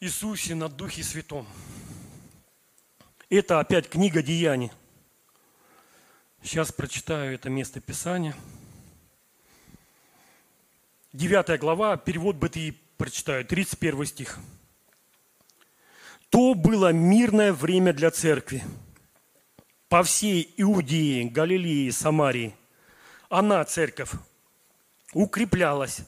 Иисусе, 0.00 0.54
на 0.54 0.68
Духе 0.68 1.02
Святом. 1.02 1.46
Это 3.28 3.60
опять 3.60 3.88
книга 3.88 4.22
Деяний. 4.22 4.72
Сейчас 6.42 6.72
прочитаю 6.72 7.34
это 7.34 7.50
место 7.50 7.80
Писания. 7.80 8.34
Девятая 11.12 11.58
глава, 11.58 11.96
перевод 11.96 12.36
БТИ 12.36 12.78
прочитаю, 12.96 13.44
31 13.44 14.06
стих. 14.06 14.38
«То 16.28 16.54
было 16.54 16.92
мирное 16.92 17.52
время 17.52 17.92
для 17.92 18.10
церкви 18.10 18.62
по 19.88 20.02
всей 20.04 20.54
Иудее, 20.56 21.28
Галилее, 21.28 21.90
Самарии. 21.90 22.54
Она, 23.28 23.64
церковь, 23.64 24.12
укреплялась 25.12 26.02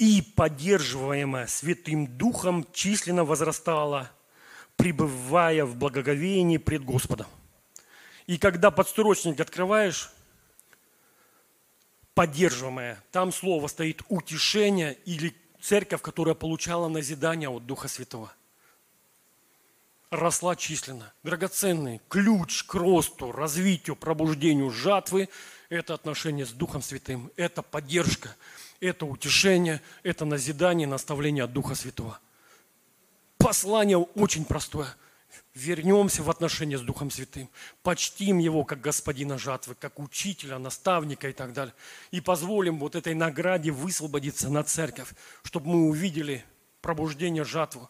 и, 0.00 0.22
поддерживаемая 0.22 1.46
Святым 1.46 2.06
Духом, 2.06 2.66
численно 2.72 3.22
возрастала, 3.22 4.10
пребывая 4.76 5.66
в 5.66 5.76
благоговении 5.76 6.56
пред 6.56 6.86
Господом. 6.86 7.26
И 8.26 8.38
когда 8.38 8.70
подстрочник 8.70 9.38
открываешь, 9.38 10.10
поддерживаемая, 12.14 12.98
там 13.12 13.30
слово 13.30 13.66
стоит 13.66 14.00
утешение 14.08 14.96
или 15.04 15.36
церковь, 15.60 16.00
которая 16.00 16.34
получала 16.34 16.88
назидание 16.88 17.50
от 17.50 17.66
Духа 17.66 17.86
Святого. 17.88 18.32
Росла 20.08 20.56
численно. 20.56 21.12
Драгоценный 21.22 22.00
ключ 22.08 22.64
к 22.64 22.74
росту, 22.74 23.32
развитию, 23.32 23.96
пробуждению 23.96 24.70
жатвы– 24.70 25.28
это 25.68 25.92
отношение 25.92 26.46
с 26.46 26.52
Духом 26.52 26.80
Святым, 26.80 27.30
это 27.36 27.60
поддержка, 27.60 28.34
это 28.80 29.06
утешение, 29.06 29.80
это 30.02 30.24
назидание, 30.24 30.86
наставление 30.86 31.44
от 31.44 31.52
Духа 31.52 31.74
Святого. 31.74 32.18
Послание 33.38 33.98
очень 33.98 34.44
простое– 34.44 34.94
вернемся 35.54 36.22
в 36.22 36.30
отношения 36.30 36.78
с 36.78 36.82
Духом 36.82 37.10
Святым, 37.10 37.48
почтим 37.82 38.38
Его 38.38 38.64
как 38.64 38.80
Господина 38.80 39.38
жатвы, 39.38 39.74
как 39.74 39.98
учителя, 39.98 40.58
наставника 40.58 41.28
и 41.28 41.32
так 41.32 41.52
далее. 41.52 41.74
И 42.10 42.20
позволим 42.20 42.78
вот 42.78 42.94
этой 42.94 43.14
награде 43.14 43.70
высвободиться 43.70 44.48
на 44.48 44.62
церковь, 44.62 45.12
чтобы 45.42 45.68
мы 45.68 45.88
увидели 45.88 46.44
пробуждение 46.80 47.44
жатвы. 47.44 47.88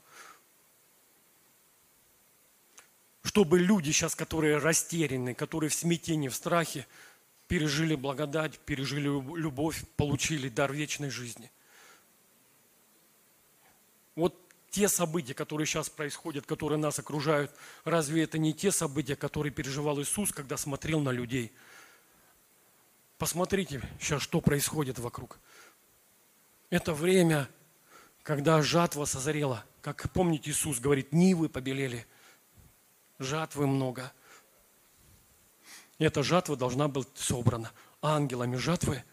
Чтобы 3.22 3.58
люди 3.58 3.90
сейчас, 3.90 4.14
которые 4.14 4.56
растеряны, 4.56 5.34
которые 5.34 5.68
в 5.68 5.74
смятении, 5.74 6.28
в 6.28 6.34
страхе, 6.34 6.86
пережили 7.50 7.96
благодать, 7.96 8.60
пережили 8.60 9.08
любовь, 9.08 9.82
получили 9.96 10.48
дар 10.48 10.72
вечной 10.72 11.10
жизни. 11.10 11.50
Вот 14.14 14.40
те 14.70 14.88
события, 14.88 15.34
которые 15.34 15.66
сейчас 15.66 15.90
происходят, 15.90 16.46
которые 16.46 16.78
нас 16.78 17.00
окружают, 17.00 17.50
разве 17.82 18.22
это 18.22 18.38
не 18.38 18.54
те 18.54 18.70
события, 18.70 19.16
которые 19.16 19.52
переживал 19.52 20.00
Иисус, 20.00 20.30
когда 20.30 20.56
смотрел 20.56 21.00
на 21.00 21.10
людей? 21.10 21.52
Посмотрите 23.18 23.82
сейчас, 24.00 24.22
что 24.22 24.40
происходит 24.40 25.00
вокруг. 25.00 25.40
Это 26.70 26.94
время, 26.94 27.48
когда 28.22 28.62
жатва 28.62 29.06
созрела. 29.06 29.64
Как 29.80 30.08
помните, 30.12 30.52
Иисус 30.52 30.78
говорит, 30.78 31.12
нивы 31.12 31.48
побелели, 31.48 32.06
жатвы 33.18 33.66
много. 33.66 34.12
Эта 36.00 36.24
жатва 36.24 36.56
должна 36.56 36.88
быть 36.88 37.08
собрана 37.14 37.70
ангелами 38.02 38.56
жатвы, 38.56 39.04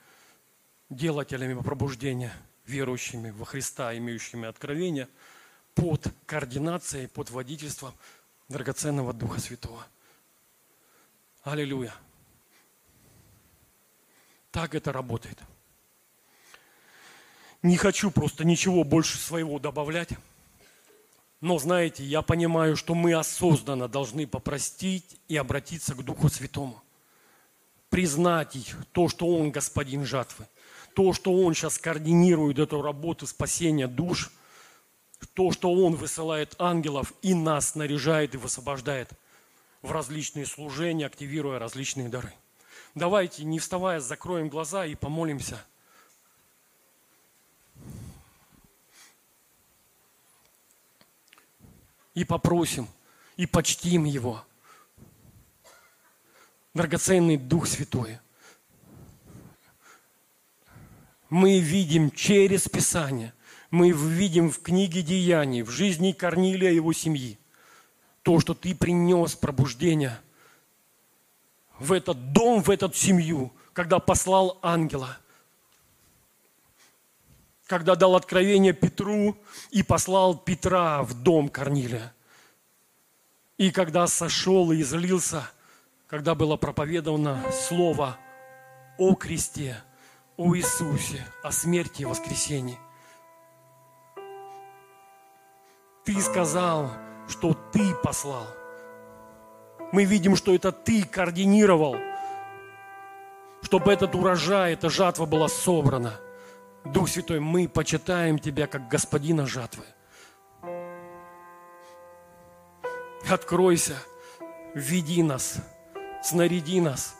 делателями 0.90 1.62
пробуждения, 1.62 2.34
верующими 2.66 3.30
во 3.30 3.46
Христа, 3.46 3.96
имеющими 3.96 4.48
откровение– 4.48 5.08
под 5.78 6.08
координацией, 6.26 7.08
под 7.08 7.30
водительством 7.30 7.94
драгоценного 8.50 9.14
Духа 9.14 9.40
Святого. 9.40 9.86
Аллилуйя. 11.44 11.94
Так 14.50 14.74
это 14.74 14.92
работает. 14.92 15.38
Не 17.62 17.78
хочу 17.78 18.10
просто 18.10 18.44
ничего 18.44 18.84
больше 18.84 19.20
своего 19.20 19.60
добавлять. 19.60 20.10
Но 21.42 21.60
знаете, 21.60 22.04
я 22.04 22.22
понимаю, 22.22 22.76
что 22.76 22.96
мы 22.96 23.14
осознанно 23.14 23.88
должны 23.88 24.26
попростить 24.26 25.18
и 25.28 25.38
обратиться 25.38 25.94
к 25.94 26.04
Духу 26.04 26.30
Святому. 26.30 26.82
Признать 27.90 28.76
то, 28.92 29.08
что 29.08 29.28
Он 29.28 29.52
господин 29.52 30.06
жатвы. 30.06 30.48
То, 30.94 31.14
что 31.14 31.32
Он 31.32 31.54
сейчас 31.54 31.78
координирует 31.78 32.60
эту 32.60 32.82
работу 32.82 33.28
спасения 33.28 33.88
душ– 33.88 34.32
то, 35.34 35.52
что 35.52 35.72
Он 35.72 35.96
высылает 35.96 36.56
ангелов 36.60 37.14
и 37.22 37.34
нас 37.34 37.70
снаряжает 37.70 38.36
и 38.36 38.38
высвобождает 38.38 39.10
в 39.82 39.92
различные 39.92 40.46
служения, 40.46 41.06
активируя 41.06 41.60
различные 41.60 42.10
дары. 42.10 42.34
Давайте, 42.96 43.44
не 43.44 43.60
вставая, 43.60 44.00
закроем 44.00 44.50
глаза 44.50 44.86
и 44.86 44.96
помолимся. 44.96 45.64
И 52.18 52.24
попросим, 52.24 52.88
и 53.36 53.46
почтим 53.46 54.06
Его. 54.06 54.44
Драгоценный 56.74 57.38
Дух 57.38 57.68
Святой. 57.68 58.18
Мы 61.30 61.60
видим 61.60 62.10
через 62.10 62.68
Писание, 62.68 63.36
мы 63.70 63.92
видим 63.92 64.50
в 64.50 64.64
книге 64.64 65.04
Деяний, 65.04 65.62
в 65.62 65.70
жизни 65.70 66.12
Корнилия 66.12 66.72
и 66.72 66.76
его 66.78 66.92
семьи, 66.92 67.38
то, 68.24 68.40
что 68.40 68.56
ты 68.56 68.74
принес 68.74 69.36
пробуждение 69.36 70.20
в 71.78 71.92
этот 71.92 72.34
дом, 72.34 72.64
в 72.64 72.72
эту 72.72 72.92
семью, 72.94 73.54
когда 73.74 74.00
послал 74.00 74.58
ангела, 74.64 75.20
когда 77.68 77.96
дал 77.96 78.16
откровение 78.16 78.74
Петру 78.74 79.38
и 79.72 79.84
послал 79.84 80.38
Петра 80.38 81.04
в 81.04 81.14
дом 81.14 81.50
Корнилия. 81.50 82.14
И 83.58 83.72
когда 83.72 84.08
сошел 84.08 84.72
и 84.72 84.82
излился, 84.82 85.50
когда 86.08 86.34
было 86.34 86.56
проповедовано 86.56 87.44
слово 87.52 88.18
о 88.98 89.16
кресте, 89.16 89.84
о 90.38 90.56
Иисусе, 90.56 91.26
о 91.44 91.52
смерти 91.52 92.04
и 92.04 92.06
воскресении. 92.06 92.80
Ты 96.06 96.22
сказал, 96.22 96.92
что 97.28 97.54
Ты 97.74 97.94
послал. 97.96 98.48
Мы 99.92 100.06
видим, 100.06 100.38
что 100.38 100.56
это 100.56 100.72
Ты 100.72 101.04
координировал, 101.04 101.98
чтобы 103.62 103.92
этот 103.92 104.16
урожай, 104.16 104.74
эта 104.74 104.90
жатва 104.90 105.26
была 105.26 105.50
собрана. 105.50 106.22
Дух 106.94 107.10
Святой, 107.10 107.40
мы 107.40 107.68
почитаем 107.68 108.40
Тебя 108.40 108.68
как 108.68 108.88
Господина 108.88 109.46
жатвы. 109.46 109.84
Откройся, 113.30 113.96
веди 114.74 115.22
нас, 115.22 115.58
снаряди 116.24 116.80
нас 116.80 117.16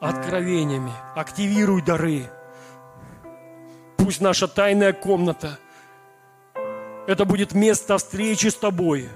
откровениями, 0.00 0.92
активируй 1.16 1.82
дары. 1.82 2.30
Пусть 3.96 4.20
наша 4.20 4.46
тайная 4.46 4.92
комната– 4.92 5.58
это 7.08 7.24
будет 7.24 7.54
место 7.54 7.96
встречи 7.96 8.48
с 8.48 8.54
тобой, 8.54 9.08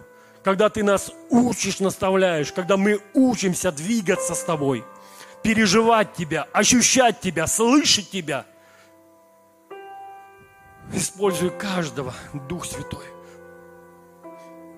когда 0.42 0.70
ты 0.70 0.82
нас 0.82 1.12
учишь, 1.28 1.78
наставляешь, 1.78 2.50
когда 2.50 2.78
мы 2.78 3.00
учимся 3.12 3.70
двигаться 3.70 4.34
с 4.34 4.42
тобой, 4.42 4.84
переживать 5.42 6.14
тебя, 6.14 6.48
ощущать 6.52 7.20
тебя, 7.20 7.46
слышать 7.46 8.10
тебя. 8.10 8.46
Используй 10.92 11.50
каждого, 11.50 12.14
Дух 12.48 12.66
Святой. 12.66 13.04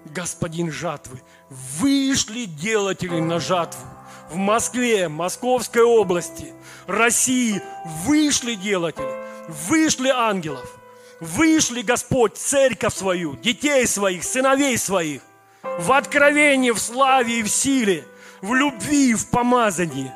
Господин 0.06 0.70
жатвы, 0.70 1.20
вышли 1.50 2.44
делатели 2.44 3.18
на 3.18 3.40
жатву. 3.40 3.84
В 4.30 4.36
Москве, 4.36 5.08
Московской 5.08 5.82
области, 5.82 6.52
России 6.86 7.60
вышли 8.04 8.54
делатели. 8.54 9.24
Вышли 9.68 10.08
ангелов, 10.08 10.78
вышли 11.20 11.82
Господь, 11.82 12.38
церковь 12.38 12.94
свою, 12.94 13.36
детей 13.36 13.86
своих, 13.86 14.24
сыновей 14.24 14.78
своих, 14.78 15.20
в 15.62 15.92
откровении, 15.92 16.70
в 16.70 16.78
славе 16.78 17.40
и 17.40 17.42
в 17.42 17.48
силе, 17.48 18.06
в 18.40 18.54
любви, 18.54 19.14
в 19.14 19.28
помазании. 19.28 20.10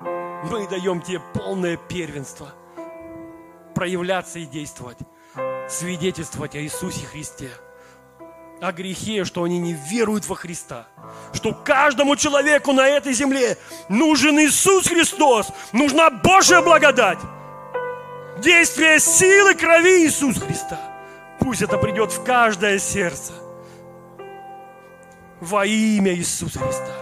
Мы 0.00 0.66
даем 0.68 1.02
тебе 1.02 1.20
полное 1.34 1.76
первенство 1.76 2.54
проявляться 3.74 4.38
и 4.38 4.46
действовать, 4.46 4.98
свидетельствовать 5.68 6.54
о 6.54 6.60
Иисусе 6.60 7.06
Христе– 7.06 7.50
о 8.60 8.72
грехе, 8.72 9.24
что 9.24 9.44
они 9.44 9.58
не 9.58 9.74
веруют 9.74 10.26
во 10.26 10.36
Христа. 10.36 10.86
Что 11.32 11.52
каждому 11.52 12.16
человеку 12.16 12.72
на 12.72 12.86
этой 12.86 13.12
земле 13.12 13.58
нужен 13.88 14.38
Иисус 14.38 14.88
Христос, 14.88 15.48
нужна 15.72 16.10
Божья 16.10 16.62
благодать. 16.62 17.18
Действие 18.38 18.98
силы 19.00 19.54
крови 19.54 20.04
Иисуса 20.04 20.40
Христа. 20.40 20.80
Пусть 21.38 21.62
это 21.62 21.78
придет 21.78 22.12
в 22.12 22.24
каждое 22.24 22.78
сердце. 22.78 23.32
Во 25.40 25.66
имя 25.66 26.14
Иисуса 26.14 26.58
Христа. 26.58 26.92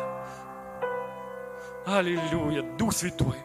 Аллилуйя, 1.86 2.62
Дух 2.77 2.93
Святой. 2.93 3.36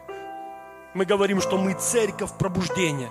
Мы 0.98 1.04
говорим, 1.04 1.40
что 1.40 1.56
мы 1.56 1.74
церковь 1.74 2.32
пробуждения. 2.32 3.08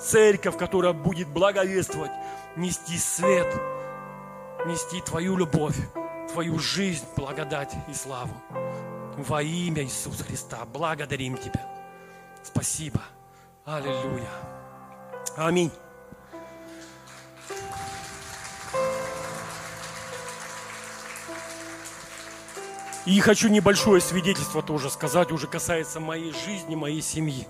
Церковь, 0.00 0.56
которая 0.56 0.94
будет 0.94 1.28
благовествовать, 1.28 2.12
нести 2.56 2.96
свет– 2.98 3.46
нести 4.66 5.00
Твою 5.00 5.36
любовь, 5.36 5.76
Твою 6.32 6.58
жизнь, 6.58 7.04
благодать 7.14 7.74
и 7.88 7.94
славу. 7.94 8.34
Во 9.16 9.42
имя 9.42 9.82
Иисуса 9.82 10.24
Христа 10.24 10.64
благодарим 10.72 11.36
Тебя. 11.36 11.60
Спасибо. 12.42 13.00
Аллилуйя. 13.64 14.30
Аминь. 15.36 15.70
И 23.06 23.20
хочу 23.20 23.48
небольшое 23.48 24.00
свидетельство 24.00 24.62
тоже 24.62 24.90
сказать, 24.90 25.30
уже 25.30 25.46
касается 25.46 26.00
моей 26.00 26.32
жизни, 26.32 26.74
моей 26.74 27.00
семьи. 27.00 27.46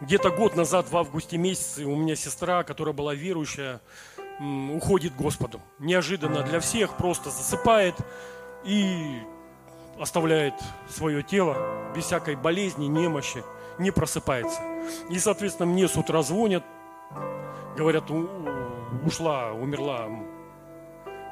Где-то 0.00 0.30
год 0.30 0.56
назад, 0.56 0.90
в 0.90 0.96
августе 0.96 1.38
месяце, 1.38 1.84
у 1.84 1.94
меня 1.94 2.16
сестра, 2.16 2.64
которая 2.64 2.92
была 2.92 3.14
верующая, 3.14 3.80
уходит 4.72 5.12
к 5.12 5.16
Господу. 5.16 5.60
Неожиданно 5.78 6.42
для 6.42 6.58
всех 6.58 6.96
просто 6.96 7.30
засыпает 7.30 7.94
и 8.64 9.20
оставляет 10.00 10.54
свое 10.88 11.22
тело 11.22 11.92
без 11.94 12.04
всякой 12.04 12.34
болезни, 12.34 12.86
немощи, 12.86 13.44
не 13.78 13.92
просыпается. 13.92 14.60
И, 15.10 15.18
соответственно, 15.20 15.70
мне 15.70 15.86
с 15.86 15.96
утра 15.96 16.22
звонят, 16.22 16.64
говорят, 17.76 18.10
ушла, 19.04 19.52
умерла 19.52 20.08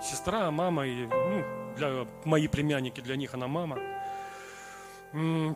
сестра, 0.00 0.52
мама, 0.52 0.86
и, 0.86 1.06
ну, 1.06 1.65
для, 1.76 2.06
мои 2.24 2.48
племянники, 2.48 3.00
для 3.00 3.16
них 3.16 3.34
она 3.34 3.46
мама– 3.46 3.78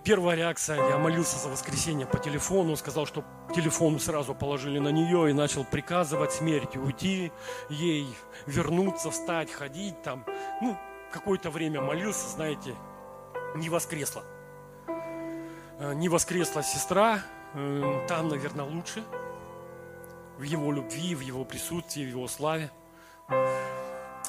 Первая 0.05 0.37
реакция, 0.37 0.77
я 0.89 0.97
молился 0.97 1.39
за 1.39 1.51
воскресенье 1.51 2.07
по 2.07 2.19
телефону, 2.19 2.77
сказал, 2.77 3.05
что 3.05 3.25
телефон 3.55 4.01
сразу 4.01 4.35
положили 4.35 4.79
на 4.79 4.89
нее 4.89 5.29
и 5.29 5.33
начал 5.35 5.65
приказывать 5.65 6.33
смерти 6.33 6.79
уйти, 6.79 7.31
ей 7.69 8.07
вернуться, 8.47 9.11
встать, 9.11 9.51
ходить 9.51 10.01
там. 10.03 10.25
Ну, 10.63 10.79
какое-то 11.13 11.51
время 11.51 11.83
молился, 11.83 12.29
знаете, 12.29 12.75
не 13.55 13.69
воскресла. 13.69 14.23
Э, 15.79 15.93
не 15.95 16.09
воскресла 16.09 16.63
сестра, 16.63 17.21
э, 17.53 18.07
там, 18.09 18.29
наверное, 18.29 18.65
лучше. 18.65 19.03
В 20.39 20.43
его 20.43 20.73
любви, 20.73 21.15
в 21.15 21.21
его 21.21 21.45
присутствии, 21.45 22.05
в 22.05 22.09
его 22.09 22.29
славе. 22.29 22.71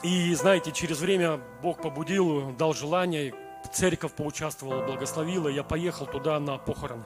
И 0.03 0.33
знаете, 0.33 0.71
через 0.71 0.99
время 0.99 1.39
Бог 1.61 1.81
побудил, 1.81 2.51
дал 2.53 2.73
желание, 2.73 3.33
церковь 3.71 4.13
поучаствовала, 4.13 4.85
благословила, 4.85 5.47
я 5.47 5.63
поехал 5.63 6.07
туда 6.07 6.39
на 6.39 6.57
похороны. 6.57 7.03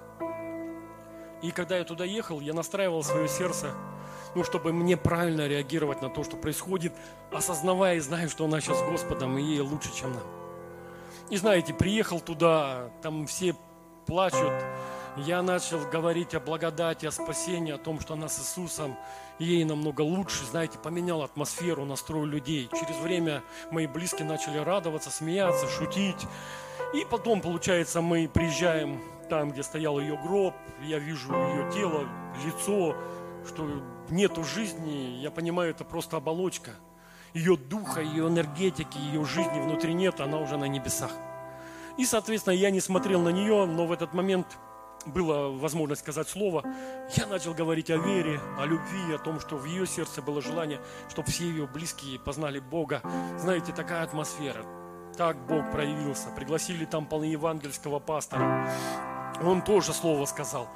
И 1.41 1.51
когда 1.51 1.77
я 1.77 1.83
туда 1.83 2.05
ехал, 2.05 2.39
я 2.39 2.53
настраивал 2.53 3.03
свое 3.03 3.27
сердце, 3.27 3.71
ну, 4.33 4.43
чтобы 4.43 4.73
мне 4.73 4.97
правильно 4.97 5.47
реагировать 5.47 6.01
на 6.01 6.09
то, 6.09 6.23
что 6.23 6.37
происходит, 6.37 6.93
осознавая 7.31 7.97
и 7.97 7.99
зная, 7.99 8.27
что 8.29 8.45
она 8.45 8.61
сейчас 8.61 8.79
с 8.79 8.83
Господом, 8.83 9.37
и 9.37 9.43
ей 9.43 9.59
лучше, 9.59 9.93
чем 9.93 10.13
нам. 10.13 10.23
И 11.29 11.37
знаете, 11.37 11.73
приехал 11.73 12.19
туда, 12.19 12.89
там 13.01 13.27
все 13.27 13.55
плачут, 14.05 14.53
я 15.17 15.41
начал 15.41 15.79
говорить 15.89 16.35
о 16.35 16.39
благодати, 16.39 17.05
о 17.05 17.11
спасении, 17.11 17.71
о 17.71 17.77
том, 17.77 17.99
что 17.99 18.15
она 18.15 18.27
с 18.27 18.39
Иисусом, 18.39 18.97
ей 19.39 19.63
намного 19.63 20.01
лучше, 20.01 20.45
знаете, 20.45 20.77
поменял 20.77 21.21
атмосферу, 21.21 21.85
настрой 21.85 22.27
людей. 22.27 22.69
Через 22.73 22.97
время 22.97 23.41
мои 23.71 23.87
близкие 23.87 24.27
начали 24.27 24.57
радоваться, 24.57 25.09
смеяться, 25.09 25.67
шутить. 25.67 26.27
И 26.93 27.05
потом, 27.09 27.41
получается, 27.41 28.01
мы 28.01 28.27
приезжаем 28.27 29.01
там, 29.29 29.51
где 29.51 29.63
стоял 29.63 29.99
ее 29.99 30.17
гроб, 30.17 30.53
я 30.81 30.99
вижу 30.99 31.33
ее 31.33 31.71
тело, 31.71 32.07
лицо, 32.45 32.95
что 33.47 33.67
нету 34.09 34.43
жизни, 34.43 35.17
я 35.21 35.31
понимаю, 35.31 35.71
это 35.71 35.83
просто 35.83 36.17
оболочка. 36.17 36.71
Ее 37.33 37.57
духа, 37.57 38.01
ее 38.01 38.27
энергетики, 38.27 38.97
ее 38.97 39.25
жизни 39.25 39.59
внутри 39.59 39.93
нет, 39.93 40.19
она 40.19 40.39
уже 40.39 40.57
на 40.57 40.65
небесах. 40.65 41.11
И, 41.97 42.05
соответственно, 42.05 42.53
я 42.53 42.71
не 42.71 42.81
смотрел 42.81 43.21
на 43.21 43.29
нее, 43.29 43.65
но 43.65 43.87
в 43.87 43.91
этот 43.91 44.13
момент 44.13 44.57
была 45.05 45.49
возможность 45.49 46.01
сказать 46.01 46.27
слово, 46.27 46.63
я 47.15 47.27
начал 47.27 47.53
говорить 47.53 47.89
о 47.89 47.97
вере, 47.97 48.39
о 48.57 48.65
любви, 48.65 49.13
о 49.13 49.17
том, 49.17 49.39
что 49.39 49.57
в 49.57 49.65
ее 49.65 49.85
сердце 49.85 50.21
было 50.21 50.41
желание, 50.41 50.79
чтобы 51.09 51.31
все 51.31 51.45
ее 51.45 51.67
близкие 51.67 52.19
познали 52.19 52.59
Бога. 52.59 53.01
Знаете, 53.37 53.71
такая 53.71 54.03
атмосфера. 54.03 54.65
Так 55.17 55.37
Бог 55.47 55.71
проявился. 55.71 56.29
Пригласили 56.35 56.85
там 56.85 57.05
полноевангельского 57.05 57.99
пастора. 57.99 58.69
Он 59.41 59.61
тоже 59.61 59.93
слово 59.93 60.25
сказал. 60.25 60.67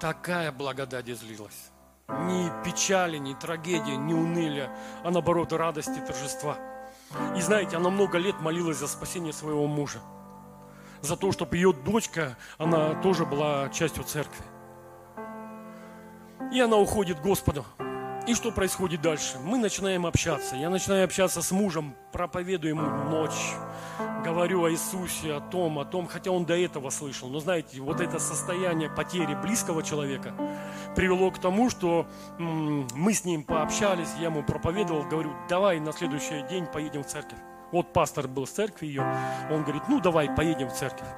Такая 0.00 0.52
благодать 0.52 1.08
излилась. 1.08 1.70
Ни 2.08 2.64
печали, 2.64 3.18
ни 3.18 3.34
трагедии, 3.34 3.92
ни 3.92 4.12
уныля, 4.12 4.70
а 5.02 5.10
наоборот 5.10 5.52
радости, 5.52 6.00
торжества. 6.06 6.56
И 7.36 7.40
знаете, 7.40 7.76
она 7.76 7.90
много 7.90 8.18
лет 8.18 8.40
молилась 8.40 8.78
за 8.78 8.88
спасение 8.88 9.32
своего 9.32 9.66
мужа 9.66 10.00
за 11.04 11.16
то, 11.16 11.32
чтобы 11.32 11.56
ее 11.56 11.72
дочка, 11.72 12.36
она 12.58 12.94
тоже 13.02 13.24
была 13.24 13.68
частью 13.68 14.04
церкви. 14.04 14.44
И 16.52 16.60
она 16.60 16.76
уходит 16.76 17.20
к 17.20 17.22
Господу. 17.22 17.64
И 18.26 18.34
что 18.34 18.50
происходит 18.50 19.02
дальше? 19.02 19.38
Мы 19.38 19.58
начинаем 19.58 20.06
общаться. 20.06 20.56
Я 20.56 20.70
начинаю 20.70 21.04
общаться 21.04 21.42
с 21.42 21.50
мужем, 21.50 21.94
проповедую 22.10 22.74
ему 22.74 22.86
ночь, 23.10 23.54
говорю 24.24 24.64
о 24.64 24.70
Иисусе, 24.70 25.34
о 25.34 25.40
том, 25.40 25.78
о 25.78 25.84
том, 25.84 26.06
хотя 26.06 26.30
он 26.30 26.46
до 26.46 26.56
этого 26.56 26.88
слышал. 26.88 27.28
Но 27.28 27.40
знаете, 27.40 27.80
вот 27.82 28.00
это 28.00 28.18
состояние 28.18 28.88
потери 28.88 29.34
близкого 29.34 29.82
человека 29.82 30.32
привело 30.96 31.30
к 31.32 31.38
тому, 31.38 31.68
что 31.68 32.06
мы 32.38 33.12
с 33.12 33.26
ним 33.26 33.44
пообщались, 33.44 34.08
я 34.18 34.26
ему 34.26 34.42
проповедовал, 34.42 35.02
говорю, 35.02 35.34
давай 35.50 35.78
на 35.78 35.92
следующий 35.92 36.46
день 36.48 36.64
поедем 36.64 37.04
в 37.04 37.06
церковь. 37.06 37.38
Вот 37.74 37.92
пастор 37.92 38.28
был 38.28 38.44
в 38.44 38.50
церкви 38.50 38.86
ее, 38.86 39.04
он 39.50 39.64
говорит, 39.64 39.82
ну 39.88 39.98
давай 39.98 40.30
поедем 40.30 40.68
в 40.68 40.74
церковь. 40.74 41.08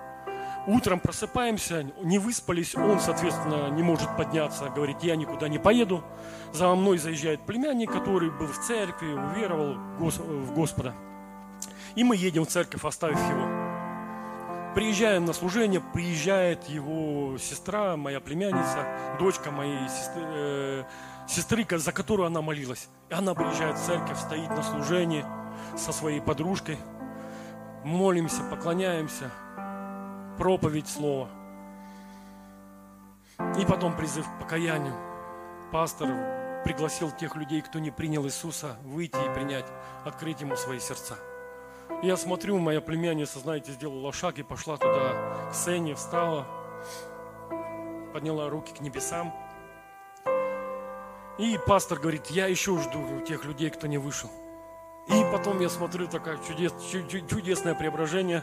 Утром 0.67 1.01
просыпаемся, 1.01 1.85
не 2.03 2.19
выспались, 2.19 2.75
он, 2.75 2.99
соответственно, 2.99 3.69
не 3.69 3.83
может 3.83 4.17
подняться, 4.17 4.71
говорит, 4.71 5.03
я 5.03 5.17
никуда 5.17 5.49
не 5.49 5.59
поеду. 5.59 6.03
За 6.55 6.75
мной 6.75 6.97
заезжает 6.97 7.43
племянник, 7.45 7.93
который 7.93 8.31
был 8.31 8.47
в 8.47 8.59
церкви, 8.59 9.13
уверовал 9.13 9.75
в 9.99 10.55
Господа. 10.55 10.95
И 11.95 12.03
мы 12.05 12.17
едем 12.17 12.47
в 12.47 12.49
церковь, 12.49 12.87
оставив 12.87 13.19
его. 13.29 14.73
Приезжаем 14.75 15.27
на 15.27 15.35
служение, 15.35 15.83
приезжает 15.93 16.71
его 16.71 17.37
сестра, 17.37 17.99
моя 17.99 18.21
племянница, 18.21 19.19
дочка 19.19 19.51
моей 19.51 19.87
сестры, 19.91 20.23
э, 20.25 20.85
сестры, 21.29 21.67
за 21.71 21.93
которую 21.93 22.27
она 22.27 22.41
молилась. 22.41 22.89
И 23.11 23.13
она 23.13 23.35
приезжает 23.35 23.77
в 23.77 23.85
церковь, 23.85 24.19
стоит 24.19 24.49
на 24.49 24.63
служении– 24.63 25.23
со 25.77 25.93
своей 25.93 26.21
подружкой, 26.21 26.79
молимся, 27.85 28.43
поклоняемся, 28.51 29.31
проповедь 30.39 30.89
слова. 30.89 31.29
И 33.59 33.65
потом 33.67 33.97
призыв 33.97 34.27
к 34.27 34.39
покаянию. 34.41 34.95
Пастор 35.73 36.09
пригласил 36.65 37.11
тех 37.11 37.37
людей, 37.37 37.63
кто 37.63 37.79
не 37.79 37.91
принял 37.91 38.25
Иисуса, 38.25 38.77
выйти 38.83 39.17
и 39.17 39.35
принять, 39.35 39.67
открыть 40.05 40.41
ему 40.41 40.57
свои 40.57 40.81
сердца. 40.81 41.17
Я 42.03 42.17
смотрю, 42.17 42.59
моя 42.59 42.81
племянница, 42.81 43.39
знаете, 43.39 43.73
сделала 43.73 44.13
шаг 44.13 44.39
и 44.39 44.43
пошла 44.43 44.77
туда, 44.77 45.49
к 45.51 45.55
сцене, 45.55 45.95
встала, 45.95 46.47
подняла 48.13 48.49
руки 48.49 48.75
к 48.75 48.81
небесам. 48.81 49.33
И 51.39 51.59
пастор 51.67 51.99
говорит, 51.99 52.27
я 52.29 52.47
еще 52.47 52.79
жду 52.79 53.21
тех 53.21 53.45
людей, 53.45 53.71
кто 53.71 53.87
не 53.87 53.99
вышел. 53.99 54.31
И 55.09 55.25
потом 55.33 55.61
я 55.61 55.69
смотрю, 55.69 56.09
такое 56.09 56.39
чудес, 56.47 56.73
чудесное 57.31 57.75
преображение. 57.75 58.43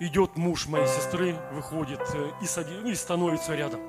Идет 0.00 0.36
муж 0.36 0.66
моей 0.66 0.86
сестры, 0.86 1.34
выходит 1.52 2.00
э, 2.14 2.30
и, 2.40 2.46
садит, 2.46 2.84
и 2.84 2.94
становится 2.94 3.54
рядом. 3.54 3.80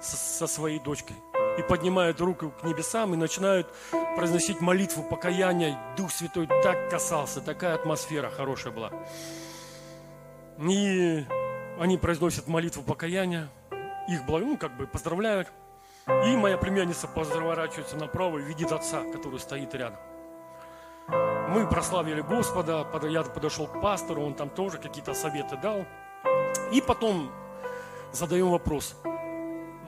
со 0.00 0.46
своей 0.46 0.78
дочкой 0.78 1.16
и 1.58 1.62
поднимают 1.62 2.20
руку 2.20 2.50
к 2.50 2.64
небесам 2.64 3.14
и 3.14 3.16
начинают 3.16 3.68
произносить 4.16 4.60
молитву 4.60 5.02
покаяния. 5.02 5.78
Дух 5.96 6.10
Святой 6.10 6.46
так 6.46 6.90
касался, 6.90 7.40
такая 7.40 7.74
атмосфера 7.74 8.30
хорошая 8.30 8.72
была. 8.72 8.90
И 10.58 11.24
они 11.78 11.96
произносят 11.96 12.46
молитву 12.46 12.82
покаяния, 12.82 13.48
их 14.08 14.22
ну, 14.26 14.56
как 14.56 14.76
бы 14.76 14.86
поздравляют. 14.86 15.48
И 16.06 16.36
моя 16.36 16.56
племянница 16.56 17.08
разворачивается 17.14 17.96
направо 17.96 18.38
и 18.38 18.42
видит 18.42 18.72
отца, 18.72 19.02
который 19.12 19.38
стоит 19.38 19.74
рядом. 19.74 19.98
Мы 21.48 21.66
прославили 21.66 22.20
Господа, 22.20 22.86
я 23.08 23.22
подошел 23.22 23.66
к 23.66 23.80
пастору, 23.80 24.22
он 24.22 24.34
там 24.34 24.48
тоже 24.48 24.78
какие-то 24.78 25.14
советы 25.14 25.56
дал. 25.56 25.84
И 26.72 26.80
потом 26.80 27.30
задаем 28.12 28.50
вопрос 28.50 28.96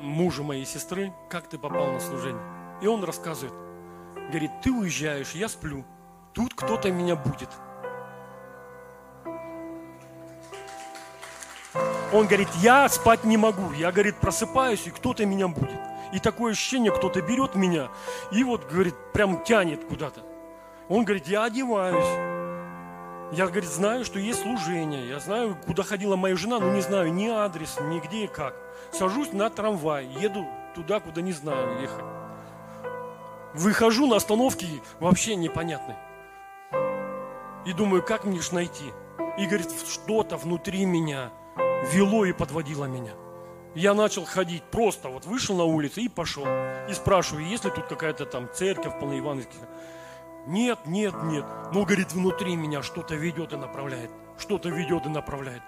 мужу 0.01 0.43
моей 0.43 0.67
сестры, 0.67 1.13
как 1.29 1.49
ты 1.49 1.59
попал 1.59 1.93
на 1.93 2.01
служение. 2.01 2.43
И 2.81 2.87
он 2.87 3.05
рассказывает, 3.05 3.55
говорит, 4.29 4.51
ты 4.63 4.73
уезжаешь, 4.73 5.33
я 5.33 5.49
сплю, 5.49 5.85
тут 6.33 6.53
кто-то 6.55 6.91
меня 6.91 7.15
будет. 7.15 7.49
Он 12.13 12.27
говорит, 12.27 12.49
я 12.57 12.89
спать 12.89 13.25
не 13.25 13.37
могу. 13.37 13.73
Я, 13.73 13.91
говорит, 13.91 14.17
просыпаюсь, 14.17 14.87
и 14.87 14.91
кто-то 14.91 15.25
меня 15.25 15.49
будет. 15.49 15.81
И 16.13 16.19
такое 16.19 16.53
ощущение, 16.53 16.93
кто-то 16.93 17.23
берет 17.23 17.55
меня 17.55 17.89
и 18.33 18.45
вот, 18.45 18.71
говорит, 18.71 18.95
прям 19.15 19.43
тянет 19.45 19.85
куда-то. 19.85 20.21
Он 20.89 21.05
говорит, 21.05 21.27
я 21.27 21.45
одеваюсь. 21.45 22.33
Я, 23.33 23.47
говорит, 23.47 23.71
знаю, 23.71 24.05
что 24.05 24.19
есть 24.19 24.43
служение. 24.43 25.09
Я 25.09 25.19
знаю, 25.19 25.57
куда 25.67 25.83
ходила 25.83 26.17
моя 26.17 26.37
жена, 26.37 26.59
но 26.59 26.71
не 26.71 26.83
знаю 26.83 27.13
ни 27.15 27.29
адрес, 27.29 27.79
ни 27.81 27.99
где 28.01 28.25
и 28.25 28.27
как. 28.27 28.55
Сажусь 28.93 29.33
на 29.33 29.49
трамвай, 29.49 30.07
еду 30.07 30.47
туда, 30.75 31.01
куда 31.01 31.23
не 31.23 31.33
знаю 31.33 31.81
ехать. 31.81 32.05
Выхожу 33.55 34.07
на 34.07 34.17
остановке 34.17 34.67
вообще 35.01 35.35
непонятной. 35.35 35.97
И 37.65 37.73
думаю, 37.73 38.03
как 38.03 38.25
мне 38.25 38.41
ж 38.41 38.53
найти? 38.53 38.93
И 39.39 39.47
говорит, 39.47 39.69
что-то 39.89 40.37
внутри 40.37 40.85
меня 40.85 41.31
вело 41.93 42.25
и 42.25 42.33
подводило 42.33 42.85
меня. 42.85 43.13
Я 43.75 43.95
начал 43.95 44.27
ходить 44.27 44.63
просто, 44.65 45.09
вот 45.09 45.25
вышел 45.25 45.57
на 45.57 45.65
улицу 45.65 46.01
и 46.01 46.09
пошел. 46.09 46.47
И 46.89 46.93
спрашиваю, 46.93 47.47
есть 47.47 47.65
ли 47.65 47.71
тут 47.71 47.87
какая-то 47.87 48.27
там 48.27 48.49
церковь 48.53 48.99
полноевангельская. 48.99 49.69
Нет, 50.47 50.81
нет, 50.87 51.15
нет. 51.23 51.45
Но, 51.73 51.85
говорит, 51.85 52.13
внутри 52.13 52.57
меня 52.57 52.83
что-то 52.83 53.15
ведет 53.15 53.53
и 53.53 53.57
направляет. 53.57 54.11
Что-то 54.39 54.71
ведет 54.71 55.07
и 55.07 55.09
направляет. 55.09 55.63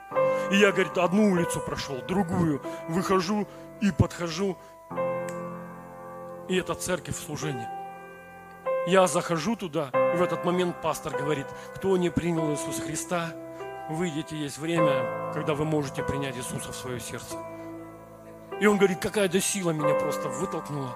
И 0.51 0.57
я, 0.57 0.73
говорит, 0.73 0.99
одну 0.99 1.31
улицу 1.31 1.61
прошел, 1.61 1.97
другую. 2.09 2.61
Выхожу 2.89 3.47
и 3.81 3.93
подхожу. 3.93 4.57
И 6.49 6.57
это 6.57 6.75
церковь 6.75 7.17
служения. 7.17 7.71
Я 8.87 9.07
захожу 9.07 9.57
туда, 9.57 9.91
и 9.95 10.17
в 10.17 10.23
этот 10.23 10.45
момент 10.45 10.83
пастор 10.83 11.17
говорит, 11.17 11.47
кто 11.75 11.97
не 11.97 12.11
принял 12.11 12.51
Иисуса 12.51 12.83
Христа, 12.83 13.33
выйдите, 13.89 14.37
есть 14.37 14.59
время, 14.59 15.33
когда 15.33 15.55
вы 15.55 15.65
можете 15.65 16.03
принять 16.03 16.37
Иисуса 16.37 16.71
в 16.71 16.77
свое 16.77 17.01
сердце. 17.01 17.37
И 18.61 18.67
он 18.67 18.77
говорит, 18.77 18.99
какая-то 18.99 19.41
сила 19.41 19.71
меня 19.71 19.95
просто 19.95 20.29
вытолкнула. 20.29 20.95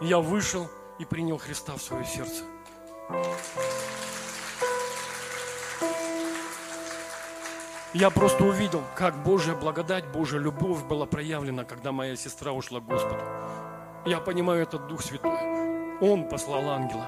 И 0.00 0.06
я 0.06 0.20
вышел 0.20 0.68
и 0.98 1.04
принял 1.04 1.38
Христа 1.38 1.74
в 1.74 1.82
свое 1.82 2.04
сердце. 2.04 2.44
Я 7.94 8.10
просто 8.10 8.44
увидел, 8.44 8.82
как 8.96 9.22
Божья 9.22 9.54
благодать, 9.54 10.06
Божья 10.08 10.38
любовь 10.38 10.82
была 10.82 11.06
проявлена, 11.06 11.64
когда 11.64 11.92
моя 11.92 12.16
сестра 12.16 12.52
ушла 12.52 12.80
к 12.80 12.86
Господу. 12.86 13.22
Я 14.04 14.18
понимаю, 14.18 14.62
это 14.62 14.78
Дух 14.78 15.00
Святой. 15.00 15.38
Он 16.00 16.28
послал 16.28 16.68
ангела, 16.70 17.06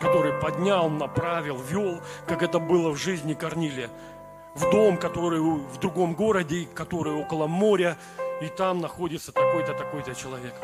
который 0.00 0.32
поднял, 0.40 0.88
направил, 0.88 1.58
вел, 1.58 2.00
как 2.26 2.42
это 2.42 2.58
было 2.58 2.90
в 2.90 2.96
жизни 2.96 3.34
Корнилия, 3.34 3.90
в 4.54 4.70
дом, 4.70 4.96
который 4.96 5.40
в 5.40 5.78
другом 5.78 6.14
городе, 6.14 6.66
который 6.74 7.12
около 7.12 7.46
моря, 7.46 7.98
и 8.40 8.46
там 8.46 8.80
находится 8.80 9.30
такой-то, 9.30 9.74
такой-то 9.74 10.14
человек. 10.14 10.54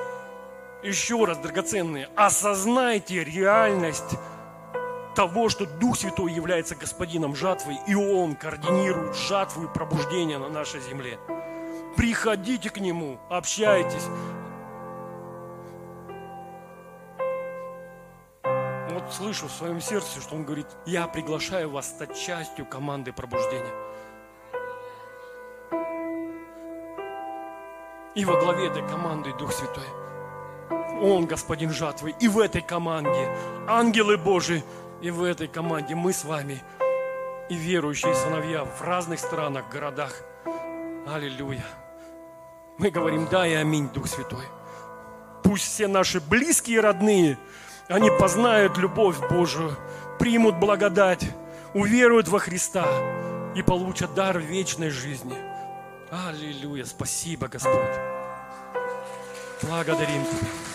Еще 0.82 1.22
раз, 1.24 1.36
драгоценные, 1.36 2.08
осознайте 2.16 3.22
реальность 3.24 4.16
того, 5.14 5.48
что 5.48 5.66
Дух 5.66 5.96
Святой 5.96 6.32
является 6.32 6.74
господином 6.74 7.34
жатвы, 7.34 7.76
и 7.86 7.94
Он 7.94 8.36
координирует 8.36 9.16
жатву 9.16 9.64
и 9.64 9.72
пробуждение 9.72 10.38
на 10.38 10.48
нашей 10.48 10.80
земле. 10.80 11.18
Приходите 11.96 12.70
к 12.70 12.78
Нему, 12.78 13.18
общайтесь. 13.28 14.06
Вот 18.42 19.12
слышу 19.12 19.48
в 19.48 19.52
своем 19.52 19.80
сердце, 19.80 20.20
что 20.20 20.36
Он 20.36 20.44
говорит, 20.44 20.66
я 20.86 21.06
приглашаю 21.06 21.70
вас 21.70 21.88
стать 21.88 22.16
частью 22.16 22.66
команды 22.66 23.12
пробуждения. 23.12 23.74
И 28.14 28.24
во 28.24 28.38
главе 28.40 28.66
этой 28.66 28.86
команды 28.88 29.32
Дух 29.38 29.52
Святой. 29.52 29.84
Он 31.00 31.26
господин 31.26 31.70
жатвы. 31.70 32.14
И 32.20 32.28
в 32.28 32.38
этой 32.38 32.60
команде 32.60 33.34
ангелы 33.66 34.18
Божии 34.18 34.62
и 35.00 35.10
в 35.10 35.22
этой 35.22 35.48
команде 35.48 35.94
мы 35.94 36.12
с 36.12 36.24
вами 36.24 36.62
и 37.48 37.54
верующие 37.54 38.14
сыновья 38.14 38.64
в 38.64 38.82
разных 38.82 39.18
странах, 39.18 39.68
городах. 39.70 40.14
Аллилуйя. 41.06 41.64
Мы 42.78 42.90
говорим 42.90 43.26
да 43.30 43.46
и 43.46 43.54
аминь, 43.54 43.88
Дух 43.88 44.06
Святой. 44.06 44.44
Пусть 45.42 45.64
все 45.64 45.88
наши 45.88 46.20
близкие 46.20 46.76
и 46.76 46.80
родные, 46.80 47.38
они 47.88 48.10
познают 48.10 48.76
любовь 48.78 49.16
Божию, 49.28 49.76
примут 50.18 50.56
благодать, 50.58 51.24
уверуют 51.74 52.28
во 52.28 52.38
Христа 52.38 52.86
и 53.56 53.62
получат 53.62 54.14
дар 54.14 54.38
вечной 54.38 54.90
жизни. 54.90 55.34
Аллилуйя. 56.10 56.84
Спасибо, 56.84 57.48
Господь. 57.48 57.74
Благодарим 59.62 60.24
Тебя. 60.24 60.69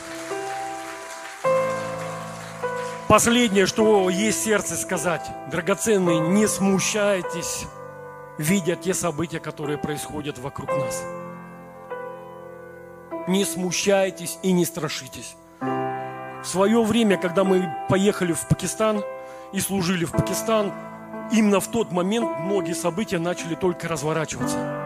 Последнее, 3.07 3.67
что 3.67 4.09
есть 4.09 4.43
сердце 4.43 4.75
сказать, 4.75 5.29
драгоценные, 5.51 6.19
не 6.19 6.47
смущайтесь, 6.47 7.65
видя 8.39 8.75
те 8.75 8.95
события, 8.95 9.39
которые 9.39 9.77
происходят 9.77 10.39
вокруг 10.39 10.69
нас. 10.69 11.03
Не 13.27 13.45
смущайтесь 13.45 14.39
и 14.41 14.51
не 14.51 14.65
страшитесь. 14.65 15.35
В 15.61 16.45
свое 16.45 16.81
время, 16.83 17.17
когда 17.17 17.43
мы 17.43 17.71
поехали 17.89 18.33
в 18.33 18.47
Пакистан 18.47 19.03
и 19.53 19.59
служили 19.59 20.05
в 20.05 20.11
Пакистан, 20.11 20.73
именно 21.31 21.59
в 21.59 21.67
тот 21.67 21.91
момент 21.91 22.39
многие 22.39 22.73
события 22.73 23.19
начали 23.19 23.53
только 23.53 23.87
разворачиваться. 23.87 24.84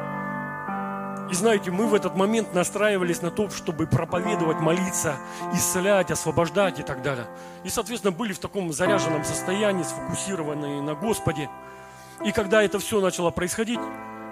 И 1.31 1.35
знаете, 1.35 1.69
мы 1.69 1.87
в 1.87 1.93
этот 1.93 2.15
момент 2.15 2.55
настраивались 2.55 3.21
на 3.21 3.29
то, 3.29 3.51
чтобы 3.51 3.85
проповедовать, 3.85 4.59
молиться, 4.61 5.17
исцелять, 5.53 6.09
освобождать 6.09 6.79
и 6.79 6.83
так 6.83 7.03
далее. 7.03 7.27
И, 7.63 7.69
соответственно, 7.69 8.11
были 8.11 8.33
в 8.33 8.39
таком 8.39 8.73
заряженном 8.73 9.23
состоянии, 9.23 9.83
сфокусированные 9.83 10.81
на 10.81 10.95
Господе. 10.95 11.47
И 12.25 12.31
когда 12.31 12.63
это 12.63 12.79
все 12.79 12.99
начало 12.99 13.29
происходить, 13.29 13.79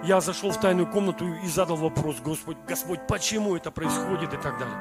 я 0.02 0.20
зашел 0.20 0.50
в 0.50 0.58
тайную 0.58 0.90
комнату 0.90 1.24
и 1.44 1.46
задал 1.46 1.76
вопрос, 1.76 2.16
Господь, 2.24 2.56
Господь, 2.66 3.06
почему 3.06 3.54
это 3.54 3.70
происходит 3.70 4.34
и 4.34 4.36
так 4.36 4.58
далее. 4.58 4.78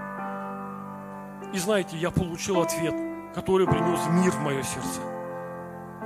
И 1.53 1.59
знаете, 1.59 1.97
я 1.97 2.09
получил 2.09 2.61
ответ, 2.61 2.95
который 3.35 3.67
принес 3.67 3.99
мир 4.09 4.31
в 4.31 4.41
мое 4.41 4.63
сердце. 4.63 5.01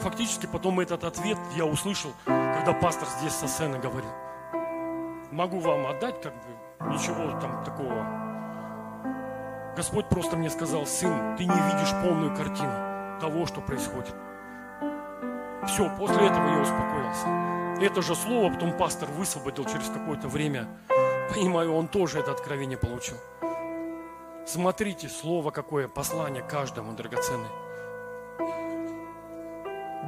Фактически 0.01 0.45
потом 0.45 0.81
этот 0.81 1.05
ответ 1.05 1.37
я 1.55 1.65
услышал, 1.65 2.11
когда 2.25 2.73
пастор 2.73 3.07
здесь 3.19 3.33
со 3.33 3.47
сцены 3.47 3.79
говорил 3.79 4.11
могу 5.31 5.59
вам 5.59 5.87
отдать, 5.87 6.21
как 6.21 6.33
бы, 6.33 6.91
ничего 6.91 7.39
там 7.39 7.63
такого. 7.63 8.05
Господь 9.75 10.09
просто 10.09 10.35
мне 10.35 10.49
сказал, 10.49 10.85
сын, 10.85 11.35
ты 11.37 11.45
не 11.45 11.53
видишь 11.53 11.93
полную 12.03 12.35
картину 12.35 13.19
того, 13.19 13.45
что 13.45 13.61
происходит. 13.61 14.13
Все, 15.67 15.89
после 15.97 16.27
этого 16.27 16.47
я 16.47 16.59
успокоился. 16.61 17.27
Это 17.81 18.01
же 18.01 18.15
слово 18.15 18.51
потом 18.53 18.77
пастор 18.77 19.09
высвободил 19.09 19.65
через 19.65 19.87
какое-то 19.87 20.27
время. 20.27 20.67
Понимаю, 21.33 21.73
он 21.73 21.87
тоже 21.87 22.19
это 22.19 22.31
откровение 22.31 22.77
получил. 22.77 23.17
Смотрите, 24.45 25.07
слово 25.07 25.51
какое, 25.51 25.87
послание 25.87 26.43
каждому 26.43 26.93
драгоценное. 26.93 27.49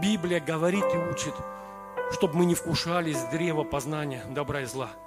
Библия 0.02 0.42
говорит 0.42 0.84
и 0.94 0.98
учит, 0.98 1.36
чтобы 2.12 2.40
мы 2.40 2.46
не 2.46 2.56
вкушались 2.56 3.24
древа 3.32 3.64
познания 3.64 4.24
добра 4.28 4.62
и 4.62 4.66
зла– 4.66 4.90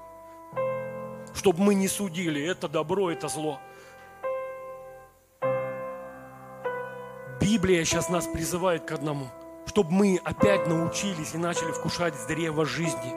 чтобы 1.37 1.63
мы 1.63 1.75
не 1.75 1.87
судили, 1.87 2.43
это 2.43 2.69
добро, 2.69 3.11
это 3.11 3.29
зло. 3.29 3.61
Библия 7.41 7.85
сейчас 7.85 8.09
нас 8.09 8.27
призывает 8.27 8.85
к 8.85 8.93
одному, 8.93 9.29
чтобы 9.67 9.93
мы 9.93 10.21
опять 10.25 10.67
научились 10.67 11.35
и 11.35 11.39
начали 11.39 11.71
вкушать 11.71 12.15
с 12.17 12.27
древа 12.27 12.65
жизни. 12.65 13.15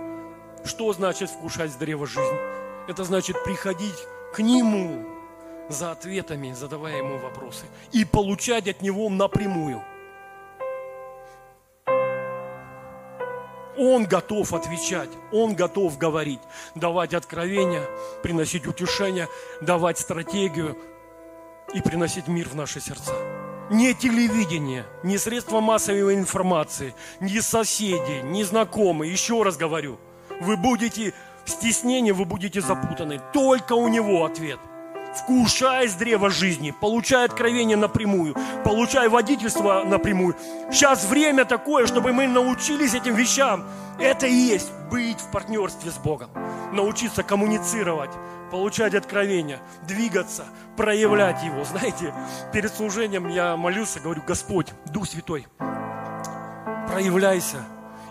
Что 0.65 0.91
значит 0.93 1.29
вкушать 1.29 1.71
с 1.71 1.75
древа 1.75 2.05
жизни? 2.05 2.37
Это 2.87 3.03
значит 3.03 3.43
приходить 3.43 3.95
к 4.33 4.39
Нему, 4.39 5.05
за 5.69 5.91
ответами, 5.91 6.51
задавая 6.51 6.97
ему 6.97 7.17
вопросы. 7.19 7.65
И 7.91 8.03
получать 8.03 8.67
от 8.67 8.81
него 8.81 9.07
напрямую. 9.09 9.83
Он 13.79 14.05
готов 14.05 14.53
отвечать, 14.53 15.09
Он 15.31 15.55
готов 15.55 15.97
говорить, 15.97 16.41
давать 16.75 17.13
откровения, 17.13 17.83
приносить 18.21 18.67
утешение, 18.67 19.29
давать 19.61 19.97
стратегию 19.97 20.77
и 21.73 21.81
приносить 21.81 22.27
мир 22.27 22.49
в 22.49 22.55
наши 22.55 22.81
сердца. 22.81 23.13
Не 23.69 23.93
телевидение, 23.93 24.85
не 25.03 25.17
средства 25.17 25.61
массовой 25.61 26.15
информации, 26.15 26.93
не 27.21 27.39
соседи, 27.39 28.21
не 28.23 28.43
знакомые. 28.43 29.11
Еще 29.13 29.41
раз 29.43 29.55
говорю, 29.55 29.97
вы 30.41 30.57
будете 30.57 31.13
в 31.45 31.49
стеснении, 31.49 32.11
вы 32.11 32.25
будете 32.25 32.59
запутаны. 32.59 33.21
Только 33.31 33.73
у 33.73 33.87
него 33.87 34.25
ответ 34.25 34.59
вкушай 35.19 35.87
с 35.87 35.93
древа 35.93 36.29
жизни, 36.29 36.71
получай 36.71 37.25
откровение 37.25 37.77
напрямую, 37.77 38.35
получай 38.63 39.07
водительство 39.07 39.83
напрямую. 39.83 40.35
Сейчас 40.71 41.05
время 41.05 41.45
такое, 41.45 41.87
чтобы 41.87 42.13
мы 42.13 42.27
научились 42.27 42.93
этим 42.93 43.15
вещам. 43.15 43.65
Это 43.99 44.27
и 44.27 44.33
есть 44.33 44.71
быть 44.89 45.19
в 45.19 45.31
партнерстве 45.31 45.91
с 45.91 45.97
Богом. 45.97 46.29
Научиться 46.73 47.23
коммуницировать, 47.23 48.11
получать 48.51 48.95
откровения, 48.95 49.59
двигаться, 49.87 50.45
проявлять 50.77 51.43
Его. 51.43 51.63
Знаете, 51.65 52.13
перед 52.53 52.73
служением 52.73 53.27
я 53.27 53.57
молился, 53.57 53.99
говорю, 53.99 54.21
Господь, 54.25 54.67
Дух 54.85 55.07
Святой, 55.07 55.47
проявляйся, 56.87 57.57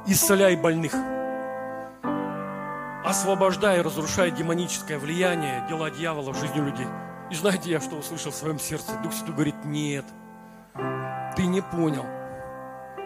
исцеляй 0.06 0.56
больных, 0.56 0.94
освобождай 3.04 3.78
и 3.78 3.82
разрушай 3.82 4.30
демоническое 4.30 4.98
влияние, 4.98 5.64
дела 5.68 5.90
дьявола 5.90 6.32
в 6.32 6.38
жизни 6.38 6.60
людей. 6.60 6.86
И 7.30 7.34
знаете, 7.34 7.70
я 7.70 7.80
что 7.80 7.96
услышал 7.96 8.32
в 8.32 8.34
своем 8.34 8.58
сердце? 8.58 8.92
Дух 9.02 9.12
Святой 9.12 9.34
говорит, 9.34 9.64
нет, 9.64 10.04
ты 11.36 11.46
не 11.46 11.60
понял. 11.60 12.06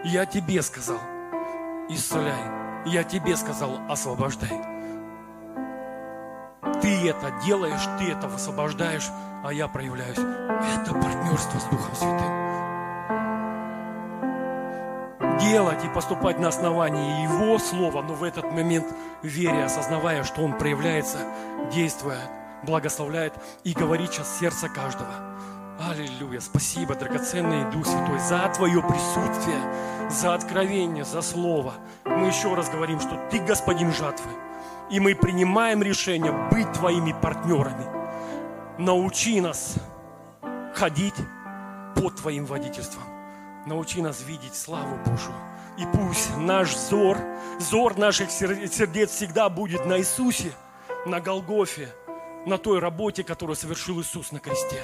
Я 0.05 0.27
тебе 0.27 0.62
сказал, 0.62 0.98
исцеляй. 1.89 2.62
Я 2.86 3.05
тебе 3.05 3.36
сказал, 3.36 3.78
освобождай. 3.89 4.60
Ты 6.81 7.09
это 7.09 7.32
делаешь, 7.44 7.86
ты 7.98 8.10
это 8.10 8.27
высвобождаешь, 8.27 9.09
а 9.44 9.52
я 9.52 9.69
проявляюсь. 9.69 10.19
Это 10.19 10.93
партнерство 10.94 11.59
с 11.59 11.64
Духом 11.64 11.94
Святым 11.94 12.41
делать 15.43 15.85
и 15.85 15.89
поступать 15.89 16.39
на 16.39 16.48
основании 16.48 17.23
Его 17.24 17.59
Слова, 17.59 18.02
но 18.02 18.14
в 18.14 18.24
этот 18.24 18.44
момент 18.52 18.86
вере, 19.23 19.64
осознавая, 19.64 20.24
что 20.24 20.43
Он 20.43 20.56
проявляется, 20.56 21.19
действует, 21.73 22.19
благословляет 22.62 23.35
и 23.64 23.73
говорит 23.73 24.12
сейчас 24.12 24.39
сердце 24.39 24.69
каждого. 24.69 25.32
Аллилуйя. 25.81 26.40
Спасибо, 26.40 26.94
драгоценный 26.94 27.70
Дух 27.73 27.86
Святой, 27.86 28.19
за 28.20 28.48
Твое 28.55 28.82
присутствие, 28.82 29.60
за 30.10 30.35
откровение, 30.35 31.05
за 31.05 31.23
Слово. 31.23 31.74
Мы 32.05 32.27
еще 32.27 32.55
раз 32.55 32.70
говорим, 32.70 33.01
что 33.01 33.20
Ты 33.31 33.39
Господин 33.40 33.93
жатвы. 33.93 34.31
И 34.90 35.01
мы 35.01 35.14
принимаем 35.14 35.82
решение 35.82 36.32
быть 36.51 36.70
Твоими 36.73 37.12
партнерами. 37.20 37.86
Научи 38.78 39.40
нас 39.40 39.74
ходить 40.74 41.14
под 41.97 42.16
Твоим 42.16 42.44
водительством. 42.44 43.12
Научи 43.65 44.03
нас 44.03 44.23
видеть 44.23 44.57
славу 44.57 44.97
Божию. 45.07 45.35
И 45.79 45.85
пусть 45.93 46.37
наш 46.37 46.75
взор, 46.75 47.17
взор 47.59 47.97
наших 47.97 48.31
сердец 48.31 49.11
всегда 49.11 49.49
будет 49.49 49.87
на 49.87 49.99
Иисусе, 49.99 50.53
на 51.07 51.21
Голгофе, 51.21 51.89
на 52.45 52.59
той 52.59 52.81
работе, 52.81 53.23
которую 53.23 53.57
совершил 53.57 54.01
Иисус 54.01 54.33
на 54.33 54.41
кресте. 54.41 54.83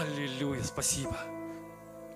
Аллилуйя, 0.00 0.62
спасибо. 0.62 1.16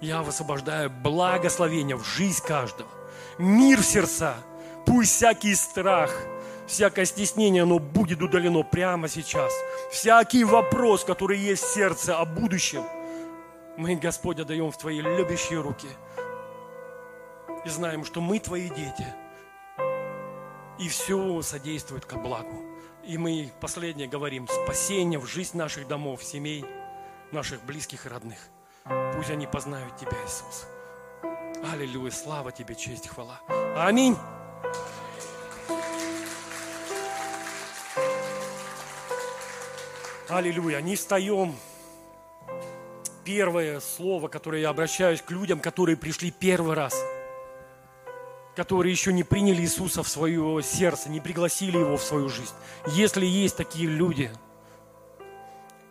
Я 0.01 0.23
высвобождаю 0.23 0.91
благословение 0.91 1.97
в 1.97 2.05
жизнь 2.05 2.45
каждого. 2.45 2.91
Мир 3.39 3.81
в 3.81 3.87
сердца. 3.87 4.35
Пусть 4.85 5.13
всякий 5.13 5.55
страх, 5.55 6.15
всякое 6.67 7.07
стеснение, 7.07 7.63
оно 7.63 7.79
будет 7.79 8.21
удалено 8.21 8.63
прямо 8.63 9.09
сейчас. 9.09 9.51
Всякий 9.91 10.45
вопрос, 10.45 11.05
который 11.05 11.39
есть 11.39 11.63
в 11.63 11.75
сердце 11.75 12.19
о 12.19 12.27
будущем– 12.27 12.85
мы, 13.77 13.97
Господь, 13.97 14.39
отдаем 14.39 14.71
в 14.71 14.79
Твои 14.79 15.01
любящие 15.01 15.61
руки. 15.61 15.89
И 17.65 17.69
знаем, 17.69 18.05
что 18.05 18.21
мы 18.21 18.39
Твои 18.39 18.69
дети. 18.69 19.07
И 20.79 20.89
все 20.89 21.41
содействует 21.43 22.05
ко 22.05 22.17
благу. 22.17 22.63
И 23.05 23.19
мы 23.19 23.53
последнее 23.61 24.09
говорим, 24.09 24.49
спасение 24.49 25.19
в 25.19 25.27
жизнь 25.27 25.57
наших 25.57 25.87
домов, 25.87 26.23
семей, 26.23 26.65
наших 27.33 27.63
близких 27.65 28.07
и 28.07 28.09
родных. 28.09 28.39
Пусть 29.15 29.31
они 29.31 29.47
познают 29.47 29.97
Тебя, 29.97 30.17
Иисус. 30.25 30.67
Аллилуйя, 31.73 32.11
слава 32.11 32.53
Тебе, 32.53 32.75
честь, 32.75 33.09
хвала. 33.09 33.41
Аминь. 33.77 34.17
Аллилуйя. 40.29 40.81
Не 40.81 40.97
встаем 40.97 41.55
первое 43.25 43.81
слово, 43.81 44.29
которое 44.29 44.61
я 44.61 44.69
обращаюсь 44.69 45.23
к 45.23 45.31
людям, 45.31 45.61
которые 45.61 45.97
пришли 45.97 46.31
первый 46.31 46.75
раз, 46.75 46.95
которые 48.55 48.93
еще 48.93 49.13
не 49.13 49.25
приняли 49.25 49.63
Иисуса 49.63 50.03
в 50.03 50.09
свое 50.09 50.63
сердце, 50.63 51.09
не 51.09 51.21
пригласили 51.21 51.79
Его 51.79 51.97
в 51.97 52.03
свою 52.03 52.29
жизнь. 52.29 52.55
Если 52.89 53.25
есть 53.25 53.57
такие 53.57 53.89
люди, 53.89 54.31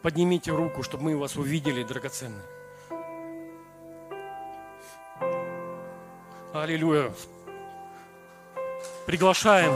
поднимите 0.02 0.52
руку, 0.52 0.84
чтобы 0.84 1.06
мы 1.06 1.18
вас 1.18 1.36
увидели, 1.36 1.84
драгоценные. 1.84 2.44
Аллилуйя. 6.54 7.12
Приглашаем. 9.08 9.76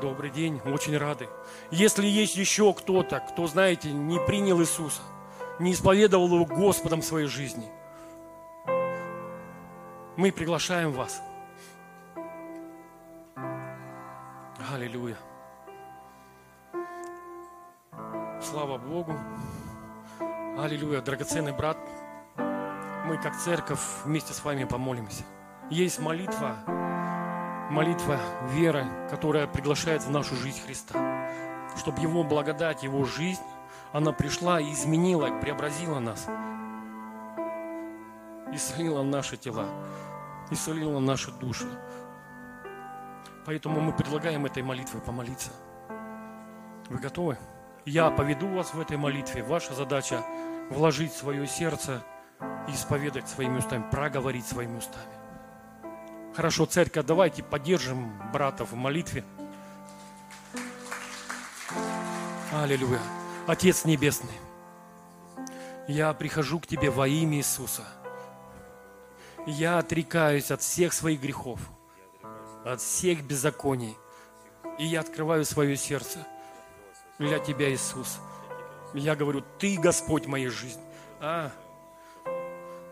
Добрый 0.00 0.30
день, 0.30 0.60
очень 0.64 0.96
рады. 0.96 1.28
Если 1.72 2.06
есть 2.06 2.36
еще 2.36 2.74
кто-то, 2.74 3.20
кто, 3.20 3.46
знаете, 3.46 3.90
не 3.92 4.20
принял 4.20 4.60
Иисуса, 4.60 5.00
не 5.58 5.72
исповедовал 5.72 6.26
Его 6.26 6.44
Господом 6.44 7.00
в 7.00 7.04
своей 7.04 7.28
жизни, 7.28 7.66
мы 10.18 10.30
приглашаем 10.32 10.92
вас. 10.92 11.22
Аллилуйя. 14.70 15.16
Слава 18.42 18.76
Богу. 18.76 19.14
Аллилуйя, 20.58 21.00
драгоценный 21.00 21.52
брат. 21.52 21.78
Мы 23.06 23.16
как 23.16 23.34
церковь 23.38 23.80
вместе 24.04 24.34
с 24.34 24.44
вами 24.44 24.64
помолимся. 24.64 25.24
Есть 25.70 26.00
молитва, 26.00 26.54
молитва 27.70 28.20
веры, 28.50 28.84
которая 29.08 29.46
приглашает 29.46 30.02
в 30.02 30.10
нашу 30.10 30.36
жизнь 30.36 30.60
Христа 30.60 31.11
чтобы 31.76 32.00
Его 32.00 32.24
благодать, 32.24 32.82
Его 32.82 33.04
жизнь, 33.04 33.42
она 33.92 34.12
пришла 34.12 34.60
и 34.60 34.72
изменила, 34.72 35.28
преобразила 35.40 35.98
нас. 35.98 36.26
Исцелила 38.52 39.02
наши 39.02 39.36
тела, 39.36 39.66
исцелила 40.50 40.98
наши 40.98 41.30
души. 41.32 41.68
Поэтому 43.44 43.80
мы 43.80 43.92
предлагаем 43.92 44.46
этой 44.46 44.62
молитвой 44.62 45.00
помолиться. 45.00 45.50
Вы 46.88 46.98
готовы? 46.98 47.38
Я 47.84 48.10
поведу 48.10 48.46
вас 48.48 48.74
в 48.74 48.80
этой 48.80 48.96
молитве. 48.96 49.42
Ваша 49.42 49.74
задача 49.74 50.22
вложить 50.70 51.12
свое 51.12 51.46
сердце 51.46 52.02
и 52.68 52.72
исповедать 52.72 53.28
своими 53.28 53.58
устами, 53.58 53.84
проговорить 53.90 54.46
своими 54.46 54.78
устами. 54.78 55.12
Хорошо, 56.34 56.66
церковь, 56.66 57.04
давайте 57.04 57.42
поддержим 57.42 58.12
братов 58.32 58.72
в 58.72 58.76
молитве. 58.76 59.24
Аллилуйя. 62.52 63.00
Отец 63.46 63.86
Небесный, 63.86 64.34
я 65.88 66.12
прихожу 66.12 66.60
к 66.60 66.66
Тебе 66.66 66.90
во 66.90 67.08
имя 67.08 67.38
Иисуса. 67.38 67.82
Я 69.46 69.78
отрекаюсь 69.78 70.50
от 70.50 70.60
всех 70.60 70.92
своих 70.92 71.22
грехов, 71.22 71.58
от 72.62 72.82
всех 72.82 73.24
беззаконий. 73.24 73.96
И 74.78 74.84
я 74.84 75.00
открываю 75.00 75.46
свое 75.46 75.76
сердце 75.78 76.26
для 77.18 77.38
Тебя, 77.38 77.72
Иисус. 77.72 78.18
Я 78.92 79.16
говорю, 79.16 79.42
Ты 79.58 79.78
Господь 79.78 80.26
моей 80.26 80.48
жизни. 80.48 80.82
А, 81.20 81.50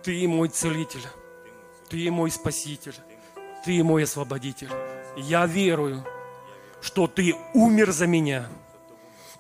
Ты 0.03 0.27
мой 0.27 0.49
целитель, 0.49 1.07
Ты 1.91 2.11
мой 2.11 2.31
спаситель, 2.31 2.97
Ты 3.67 3.85
мой 3.85 4.05
освободитель. 4.05 4.71
Я 5.19 5.45
верую, 5.45 6.03
что 6.81 7.07
Ты 7.07 7.35
умер 7.53 7.93
за 7.93 8.07
меня– 8.07 8.49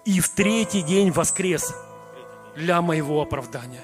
и 0.05 0.21
в 0.21 0.29
третий 0.31 0.83
день 0.83 1.11
воскрес 1.11 1.75
для 2.57 2.81
моего 2.83 3.21
оправдания. 3.21 3.83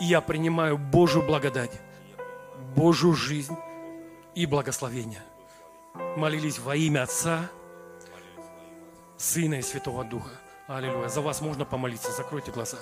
И 0.00 0.04
я 0.04 0.20
принимаю 0.20 0.78
Божью 0.78 1.22
благодать, 1.22 1.80
Божью 2.74 3.14
жизнь 3.14 3.56
и 4.34 4.46
благословение. 4.46 5.22
Молились 6.16 6.58
во 6.58 6.76
имя 6.76 7.02
Отца, 7.02 7.50
Сына 9.16 9.54
и 9.54 9.62
Святого 9.62 10.04
Духа. 10.04 10.30
Аллилуйя. 10.66 11.08
За 11.08 11.20
вас 11.20 11.40
можно 11.40 11.64
помолиться, 11.64 12.12
закройте 12.12 12.52
глаза. 12.52 12.78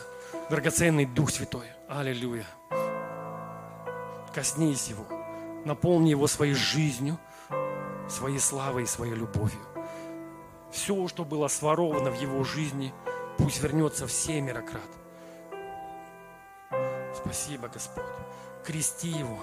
Драгоценный 0.51 1.07
Дух 1.07 1.31
Святой. 1.31 1.67
Аллилуйя. 1.89 2.47
Коснись 4.35 4.89
Его. 4.89 5.05
Наполни 5.65 6.11
Его 6.11 6.27
своей 6.27 6.55
жизнью, 6.55 7.19
своей 8.09 8.39
славой 8.39 8.85
и 8.85 8.87
своей 8.87 9.15
любовью. 9.15 9.59
Все, 10.71 11.09
что 11.09 11.25
было 11.25 11.49
своровано 11.49 12.11
в 12.11 12.21
Его 12.21 12.45
жизни, 12.45 12.93
пусть 13.39 13.63
вернется 13.63 14.07
в 14.07 14.13
семеро 14.13 14.63
крат. 14.63 14.83
Спасибо, 17.15 17.69
Господь. 17.69 18.05
Крести 18.65 19.09
Его, 19.09 19.39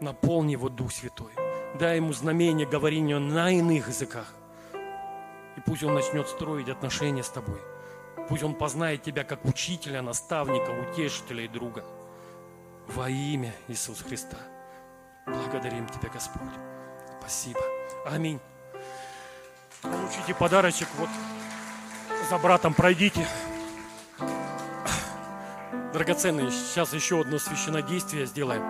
наполни 0.00 0.52
Его 0.52 0.68
Дух 0.68 0.92
Святой. 0.92 1.32
Дай 1.78 1.96
Ему 1.96 2.12
знамение 2.12 2.66
говорения 2.66 3.18
на 3.18 3.50
иных 3.50 3.88
языках. 3.88 4.34
И 5.56 5.60
пусть 5.64 5.82
Он 5.82 5.94
начнет 5.94 6.28
строить 6.28 6.68
отношения 6.68 7.22
с 7.22 7.28
тобой. 7.28 7.60
Пусть 8.28 8.42
Он 8.42 8.54
познает 8.54 9.02
тебя 9.02 9.24
как 9.24 9.44
учителя, 9.44 10.02
наставника, 10.02 10.70
утешителя 10.70 11.44
и 11.44 11.48
друга. 11.48 11.84
Во 12.88 13.08
имя 13.08 13.54
Иисуса 13.68 14.04
Христа. 14.04 14.38
Благодарим 15.26 15.86
Тебя, 15.88 16.08
Господь. 16.08 16.42
Спасибо. 17.20 17.60
Аминь. 18.04 18.40
Получите 19.82 20.34
подарочек. 20.34 20.88
Вот 20.98 21.08
за 22.28 22.38
братом 22.38 22.74
пройдите. 22.74 23.26
Драгоценные, 25.92 26.50
сейчас 26.50 26.92
еще 26.92 27.20
одно 27.20 27.38
священнодействие 27.38 28.26
сделаем. 28.26 28.62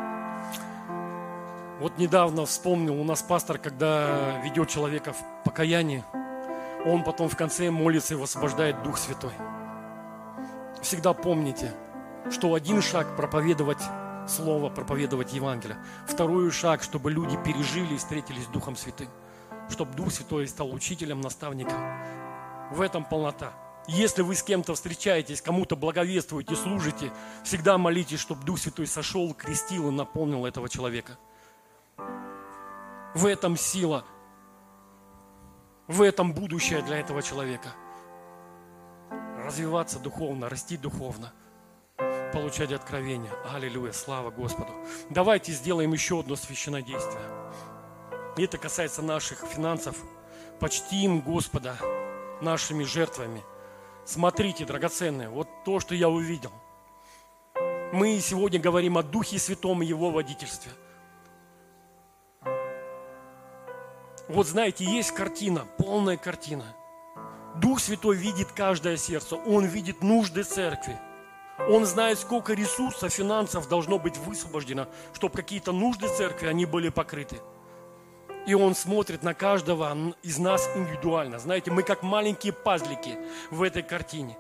Вот 1.81 1.99
недавно 1.99 2.47
вспомнил, 2.47 3.01
у 3.01 3.05
нас 3.05 3.23
пастор, 3.23 3.59
когда 3.59 4.41
ведет 4.43 4.69
человека 4.69 5.13
в 5.13 5.45
покаяние, 5.45 6.05
он 6.85 7.05
потом 7.05 7.29
в 7.29 7.37
конце 7.37 7.71
молится 7.71 8.15
и 8.15 8.17
высвобождает 8.17 8.83
Дух 8.83 8.99
Святой. 8.99 9.33
Всегда 10.83 11.13
помните, 11.13 11.75
что 12.31 12.55
один 12.55 12.81
шаг 12.81 13.17
проповедовать 13.17 13.83
Слово, 14.29 14.71
проповедовать 14.71 15.33
Евангелие. 15.33 15.79
Второй 16.07 16.51
шаг, 16.51 16.83
чтобы 16.83 17.11
люди 17.11 17.37
пережили 17.45 17.95
и 17.95 17.99
встретились 17.99 18.45
с 18.45 18.49
Духом 18.49 18.77
Святым. 18.77 19.09
Чтобы 19.71 19.95
Дух 19.95 20.13
Святой 20.13 20.47
стал 20.49 20.73
учителем, 20.73 21.21
наставником. 21.21 21.79
В 22.73 22.81
этом 22.81 23.05
полнота. 23.05 23.53
Если 23.89 24.23
вы 24.23 24.35
с 24.35 24.43
кем-то 24.43 24.75
встречаетесь, 24.75 25.41
кому-то 25.41 25.77
благовествуете, 25.77 26.55
служите, 26.55 27.11
всегда 27.45 27.79
молитесь, 27.79 28.21
чтобы 28.21 28.45
Дух 28.45 28.59
Святой 28.59 28.87
сошел, 28.87 29.33
крестил 29.35 29.89
и 29.89 29.93
наполнил 29.93 30.45
этого 30.47 30.69
человека. 30.69 31.19
В 33.15 33.27
этом 33.27 33.57
сила 33.57 34.05
в 35.91 36.03
этом 36.03 36.33
будущее 36.33 36.83
для 36.83 36.99
этого 36.99 37.21
человека. 37.21 37.71
Развиваться 39.45 39.99
духовно, 39.99 40.49
расти 40.49 40.77
духовно, 40.77 41.33
получать 42.33 42.71
откровения. 42.71 43.33
Аллилуйя, 43.53 43.91
слава 43.91 44.31
Господу. 44.31 44.73
Давайте 45.11 45.51
сделаем 45.51 45.93
еще 45.93 46.21
одно 46.21 46.37
священное 46.37 46.83
действие. 46.83 47.40
И 48.41 48.43
это 48.43 48.57
касается 48.57 49.03
наших 49.03 49.41
финансов. 49.41 49.99
Почтим 50.61 51.21
Господа 51.21 51.77
нашими 52.41 52.85
жертвами. 52.85 53.43
Смотрите, 54.07 54.65
драгоценные, 54.65 55.29
вот 55.29 55.47
то, 55.67 55.79
что 55.79 55.95
я 55.95 56.09
увидел. 56.09 56.51
Мы 57.93 58.19
сегодня 58.21 58.59
говорим 58.59 58.97
о 58.97 59.03
Духе 59.03 59.39
Святом 59.39 59.83
и 59.83 59.87
Его 59.87 60.11
водительстве– 60.11 60.73
Вот 64.29 64.47
знаете, 64.47 64.85
есть 64.85 65.11
картина, 65.11 65.67
полная 65.77 66.17
картина. 66.17 66.65
Дух 67.57 67.81
Святой 67.81 68.17
видит 68.17 68.53
каждое 68.53 68.97
сердце, 68.97 69.37
Он 69.37 69.67
видит 69.67 70.03
нужды 70.03 70.45
церкви. 70.45 70.97
Он 71.69 71.85
знает, 71.85 72.19
сколько 72.19 72.55
ресурсов, 72.55 73.13
финансов 73.13 73.69
должно 73.69 73.99
быть 73.99 74.17
высвобождено, 74.17 74.87
чтобы 75.13 75.35
какие-то 75.35 75.73
нужды 75.73 76.09
церкви, 76.17 76.47
они 76.47 76.65
были 76.65 76.89
покрыты. 76.89 77.41
И 78.47 78.55
Он 78.55 78.75
смотрит 78.75 79.23
на 79.23 79.35
каждого 79.35 79.97
из 80.23 80.39
нас 80.39 80.69
индивидуально. 80.75 81.39
Знаете, 81.39 81.71
мы 81.71 81.83
как 81.83 82.03
маленькие 82.03 82.53
пазлики 82.53 83.19
в 83.51 83.63
этой 83.63 83.83
картине. 83.83 84.37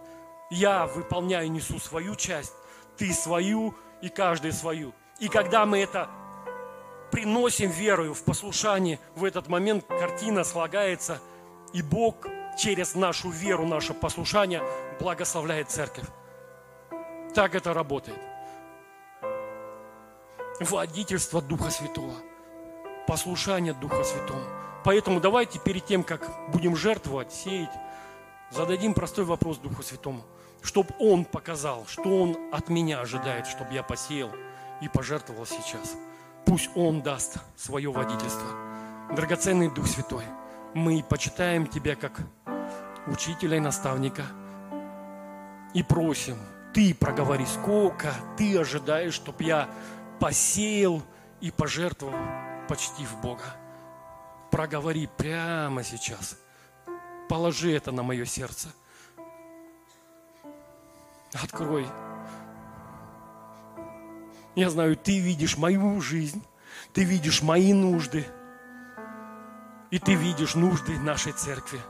Я 0.51 0.87
выполняю, 0.87 1.51
несу 1.51 1.79
свою 1.79 2.17
часть, 2.17 2.55
ты 2.97 3.13
свою 3.13 3.75
и 4.03 4.09
каждый 4.09 4.53
свою. 4.53 4.93
И 5.21 5.29
когда 5.29 5.67
мы 5.67 5.79
это 5.79 6.09
приносим 7.11 7.71
верою 7.71 8.15
в 8.15 8.23
послушание, 8.25 8.99
в 9.15 9.25
этот 9.25 9.49
момент 9.49 9.85
картина 9.87 10.45
слагается, 10.45 11.21
и 11.73 11.83
Бог 11.83 12.27
через 12.59 12.95
нашу 12.95 13.31
веру, 13.31 13.67
наше 13.67 13.95
послушание 13.95 14.63
благословляет 14.99 15.71
церковь. 15.71 16.07
Так 17.35 17.55
это 17.55 17.75
работает. 17.75 18.19
Водительство 20.59 21.41
Духа 21.41 21.71
Святого, 21.71 22.15
послушание 23.11 23.75
Духа 23.75 24.05
Святого. 24.05 24.41
Поэтому 24.85 25.21
давайте 25.21 25.59
перед 25.59 25.85
тем, 25.85 26.05
как 26.05 26.31
будем 26.53 26.77
жертвовать, 26.77 27.33
сеять, 27.33 27.73
зададим 28.53 28.95
простой 28.95 29.25
вопрос 29.25 29.59
Духу 29.59 29.83
Святому, 29.83 30.23
чтобы 30.63 30.91
Он 31.01 31.25
показал, 31.25 31.87
что 31.89 32.03
Он 32.05 32.37
от 32.53 32.69
меня 32.69 33.01
ожидает, 33.01 33.49
чтобы 33.49 33.75
я 33.75 33.83
посеял 33.83 34.31
и 34.81 34.87
пожертвовал 34.87 35.45
сейчас. 35.45 35.97
Пусть 36.47 36.71
Он 36.77 37.03
даст 37.03 37.39
свое 37.57 37.91
водительство. 37.91 38.47
Драгоценный 39.17 39.75
Дух 39.75 39.89
Святой, 39.89 40.23
мы 40.75 41.03
почитаем 41.03 41.67
Тебя 41.67 41.97
как 41.97 42.21
учителя 43.09 43.57
и 43.57 43.61
наставника 43.61 44.23
и 45.75 45.83
просим, 45.83 46.37
Ты 46.73 46.95
проговори, 46.95 47.45
сколько 47.45 48.15
Ты 48.39 48.57
ожидаешь, 48.57 49.15
чтобы 49.15 49.43
я 49.43 49.69
посеял 50.21 51.03
и 51.41 51.51
пожертвовал, 51.51 52.15
почти 52.71 53.05
в 53.05 53.21
Бога. 53.21 53.57
Проговори 54.53 55.09
прямо 55.09 55.83
сейчас. 55.83 56.39
Положи 57.29 57.73
это 57.73 57.91
на 57.91 58.05
мое 58.05 58.25
сердце. 58.25 58.69
Открой 61.35 61.87
я 64.55 64.71
знаю, 64.71 64.97
ты 64.97 65.19
видишь 65.19 65.57
мою 65.57 66.01
жизнь, 66.01 66.45
ты 66.93 67.03
видишь 67.05 67.43
мои 67.43 67.73
нужды, 67.73 68.27
и 69.91 69.99
ты 69.99 70.15
видишь 70.15 70.55
нужды 70.55 70.99
нашей 70.99 71.33
церкви. 71.33 71.81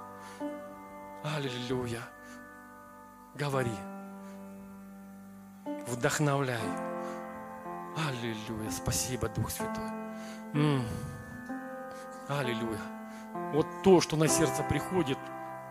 Аллилуйя. 1.25 2.03
Говори. 3.35 3.75
Вдохновляй. 5.87 6.59
Аллилуйя. 7.97 8.71
Спасибо, 8.71 9.29
Дух 9.29 9.51
Святой. 9.51 10.00
М-м. 10.55 10.85
Аллилуйя. 12.29 12.81
Вот 13.53 13.67
то, 13.83 14.01
что 14.01 14.17
на 14.17 14.29
сердце 14.29 14.63
приходит, 14.63 15.19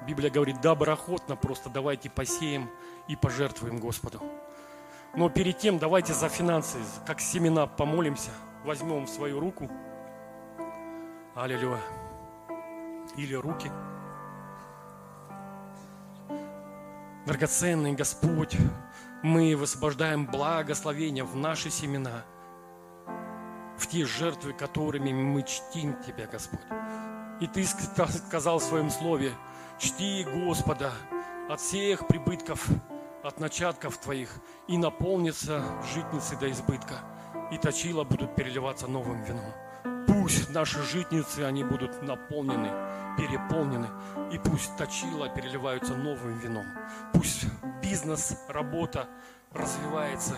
Библия 0.08 0.30
говорит, 0.30 0.62
доброохотно, 0.62 1.36
просто 1.36 1.70
давайте 1.70 2.10
посеем 2.10 2.70
и 3.08 3.16
пожертвуем 3.16 3.80
Господу. 3.80 4.22
Но 5.16 5.30
перед 5.30 5.58
тем 5.58 5.80
давайте 5.80 6.14
за 6.14 6.30
финансы, 6.30 6.78
как 7.06 7.20
семена, 7.20 7.68
помолимся. 7.68 8.32
Возьмем 8.64 9.08
свою 9.08 9.40
руку. 9.40 9.70
Аллилуйя. 11.36 11.80
Или 13.16 13.34
руки. 13.34 13.72
Драгоценный 17.26 17.94
Господь, 17.94 18.56
мы 19.24 19.56
высвобождаем 19.56 20.26
благословение 20.26 21.24
в 21.24 21.36
наши 21.36 21.70
семена, 21.70 22.24
в 23.80 23.88
те 23.88 24.06
жертвы, 24.06 24.54
которыми 24.54 25.12
мы 25.12 25.44
чтим 25.44 25.96
Тебя, 26.04 26.28
Господь. 26.28 26.60
И 27.40 27.48
Ты 27.48 27.66
сказал 27.66 28.60
в 28.60 28.64
Своем 28.64 28.90
Слове, 28.90 29.32
чти 29.80 30.26
Господа 30.26 30.92
от 31.50 31.60
всех 31.60 32.08
прибытков 32.08 32.70
от 33.24 33.40
начатков 33.40 33.98
твоих, 33.98 34.30
и 34.68 34.78
наполнится 34.78 35.64
житницы 35.94 36.38
до 36.38 36.50
избытка, 36.52 37.00
и 37.52 37.58
точила 37.58 38.04
будут 38.04 38.36
переливаться 38.36 38.88
новым 38.88 39.24
вином. 39.24 39.52
Пусть 40.08 40.50
наши 40.50 40.82
житницы, 40.84 41.42
они 41.42 41.64
будут 41.64 42.02
наполнены, 42.02 42.70
переполнены, 43.18 43.88
и 44.32 44.38
пусть 44.38 44.76
точила 44.78 45.30
переливаются 45.30 45.96
новым 45.96 46.38
вином. 46.40 46.66
Пусть 47.14 47.46
бизнес, 47.82 48.38
работа 48.48 49.08
развивается, 49.54 50.36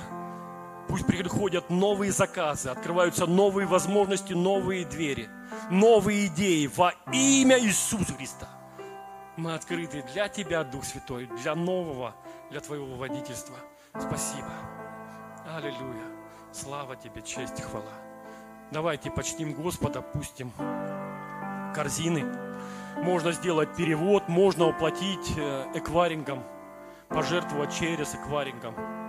Пусть 0.91 1.07
приходят 1.07 1.69
новые 1.69 2.11
заказы, 2.11 2.67
открываются 2.67 3.25
новые 3.25 3.65
возможности, 3.65 4.33
новые 4.33 4.83
двери, 4.83 5.29
новые 5.69 6.27
идеи 6.27 6.67
во 6.67 6.93
имя 7.13 7.57
Иисуса 7.57 8.13
Христа. 8.13 8.49
Мы 9.37 9.53
открыты 9.53 10.03
для 10.13 10.27
Тебя, 10.27 10.65
Дух 10.65 10.83
Святой, 10.83 11.29
для 11.41 11.55
нового 11.55 12.13
для 12.49 12.59
Твоего 12.59 12.97
водительства. 12.97 13.55
Спасибо. 13.97 14.51
Аллилуйя. 15.55 16.03
Слава 16.51 16.97
Тебе, 16.97 17.21
честь 17.21 17.57
и 17.57 17.61
хвала. 17.61 17.93
Давайте 18.71 19.11
почтим 19.11 19.53
Господа, 19.53 20.01
пустим 20.01 20.51
корзины. 21.73 22.25
Можно 22.97 23.31
сделать 23.31 23.73
перевод, 23.77 24.27
можно 24.27 24.67
уплатить 24.67 25.37
э, 25.37 25.67
экварингом, 25.73 26.43
пожертвовать 27.07 27.73
через 27.73 28.13
экварингом. 28.13 29.00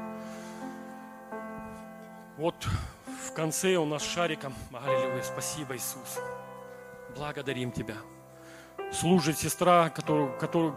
Вот 2.43 2.57
в 3.29 3.35
конце 3.35 3.77
у 3.77 3.85
нас 3.85 4.03
шариком. 4.03 4.53
Аллилуйя, 4.73 5.23
спасибо, 5.23 5.77
Иисус. 5.77 6.19
Благодарим 7.15 7.71
Тебя. 7.71 7.95
Служит 8.91 9.39
сестра, 9.39 9.91
которую, 9.91 10.37
которую, 10.39 10.77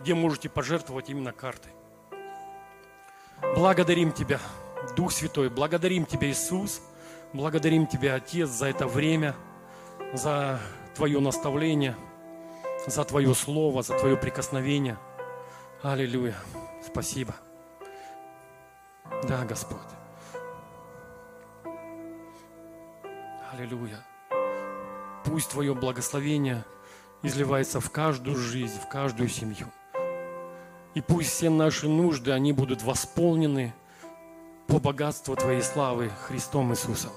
где 0.00 0.14
можете 0.14 0.48
пожертвовать 0.48 1.10
именно 1.10 1.30
картой. 1.30 1.70
Благодарим 3.54 4.10
Тебя, 4.10 4.40
Дух 4.96 5.12
Святой, 5.12 5.48
благодарим 5.48 6.06
Тебя, 6.06 6.28
Иисус, 6.28 6.82
благодарим 7.32 7.86
Тебя, 7.86 8.16
Отец, 8.16 8.48
за 8.48 8.66
это 8.66 8.88
время, 8.88 9.36
за 10.12 10.58
Твое 10.96 11.20
наставление, 11.20 11.94
за 12.88 13.04
Твое 13.04 13.32
Слово, 13.36 13.84
за 13.84 13.96
Твое 13.96 14.16
прикосновение. 14.16 14.98
Аллилуйя. 15.84 16.34
Спасибо. 16.84 17.32
Да, 19.28 19.44
Господь. 19.44 19.91
Аллилуйя. 23.52 23.98
Пусть 25.24 25.50
Твое 25.50 25.74
благословение 25.74 26.64
изливается 27.22 27.80
в 27.80 27.90
каждую 27.90 28.34
жизнь, 28.34 28.80
в 28.80 28.88
каждую 28.88 29.28
семью. 29.28 29.66
И 30.94 31.02
пусть 31.02 31.30
все 31.32 31.50
наши 31.50 31.86
нужды, 31.86 32.32
они 32.32 32.54
будут 32.54 32.82
восполнены 32.82 33.74
по 34.68 34.78
богатству 34.78 35.36
Твоей 35.36 35.60
славы 35.60 36.10
Христом 36.26 36.72
Иисусом. 36.72 37.12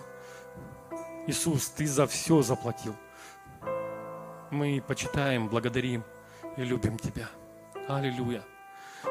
Иисус, 1.26 1.70
Ты 1.70 1.88
за 1.88 2.06
все 2.06 2.42
заплатил. 2.42 2.96
Мы 4.52 4.84
почитаем, 4.86 5.48
благодарим 5.48 6.04
и 6.58 6.66
любим 6.66 6.98
Тебя. 6.98 7.30
Аллилуйя. 7.88 8.44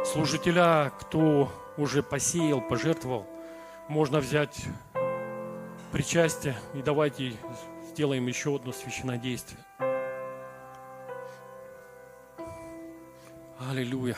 Служителя, 0.05 0.93
кто 1.01 1.51
уже 1.79 2.03
посеял, 2.03 2.61
пожертвовал, 2.61 3.27
можно 3.89 4.19
взять 4.19 4.67
причастие 5.95 6.57
и 6.75 6.83
давайте 6.83 7.35
сделаем 7.85 8.27
еще 8.27 8.57
одно 8.57 8.73
священное 8.73 9.17
действие. 9.17 9.61
Аллилуйя. 13.71 14.17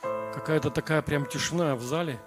Какая-то 0.00 0.70
такая 0.70 1.02
прям 1.02 1.26
тишина 1.26 1.76
в 1.76 1.82
зале. 1.82 2.18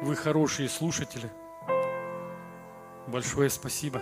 Вы 0.00 0.16
хорошие 0.16 0.70
слушатели. 0.70 1.30
Большое 3.08 3.50
спасибо. 3.50 4.00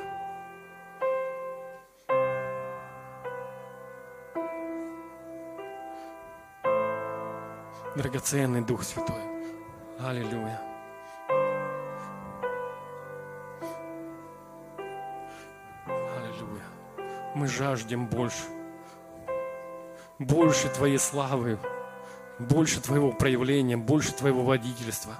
Драгоценный 7.96 8.60
Дух 8.60 8.84
Святой. 8.84 9.29
Аллилуйя. 10.04 10.60
Аллилуйя. 15.86 16.64
Мы 17.34 17.46
жаждем 17.46 18.06
больше 18.06 18.44
больше 20.20 20.68
Твоей 20.68 20.98
славы, 20.98 21.58
больше 22.38 22.80
Твоего 22.80 23.10
проявления, 23.10 23.76
больше 23.76 24.12
Твоего 24.12 24.42
водительства. 24.42 25.14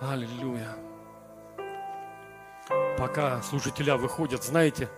Аллилуйя. 0.00 0.76
Пока 2.98 3.40
служителя 3.42 3.96
выходят, 3.96 4.44
знаете, 4.44 4.88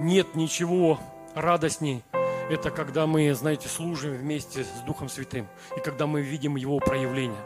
нет 0.00 0.34
ничего 0.34 0.98
радостней, 1.34 2.02
это 2.50 2.70
когда 2.70 3.06
мы, 3.06 3.32
знаете, 3.34 3.68
служим 3.68 4.12
вместе 4.12 4.64
с 4.64 4.80
Духом 4.86 5.08
Святым, 5.08 5.48
и 5.76 5.80
когда 5.80 6.06
мы 6.06 6.22
видим 6.22 6.56
Его 6.56 6.78
проявление. 6.78 7.42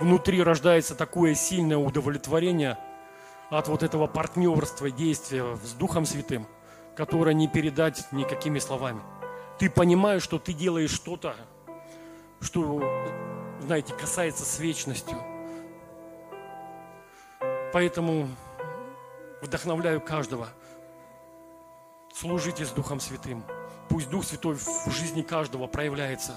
Внутри 0.00 0.42
рождается 0.42 0.94
такое 0.94 1.34
сильное 1.34 1.78
удовлетворение 1.78 2.78
от 3.50 3.68
вот 3.68 3.82
этого 3.82 4.06
партнерства, 4.06 4.90
действия 4.90 5.56
с 5.62 5.72
Духом 5.72 6.04
Святым, 6.04 6.46
которое 6.96 7.34
не 7.34 7.48
передать 7.48 8.04
никакими 8.12 8.58
словами 8.58 9.00
ты 9.58 9.70
понимаешь, 9.70 10.22
что 10.22 10.38
ты 10.38 10.52
делаешь 10.52 10.90
что-то, 10.90 11.36
что, 12.40 12.82
знаете, 13.60 13.94
касается 13.94 14.44
с 14.44 14.58
вечностью. 14.58 15.16
Поэтому 17.72 18.28
вдохновляю 19.42 20.00
каждого. 20.00 20.48
Служите 22.12 22.64
с 22.64 22.70
Духом 22.70 23.00
Святым. 23.00 23.44
Пусть 23.94 24.10
Дух 24.10 24.24
Святой 24.24 24.56
в 24.56 24.90
жизни 24.90 25.22
каждого 25.22 25.68
проявляется, 25.68 26.32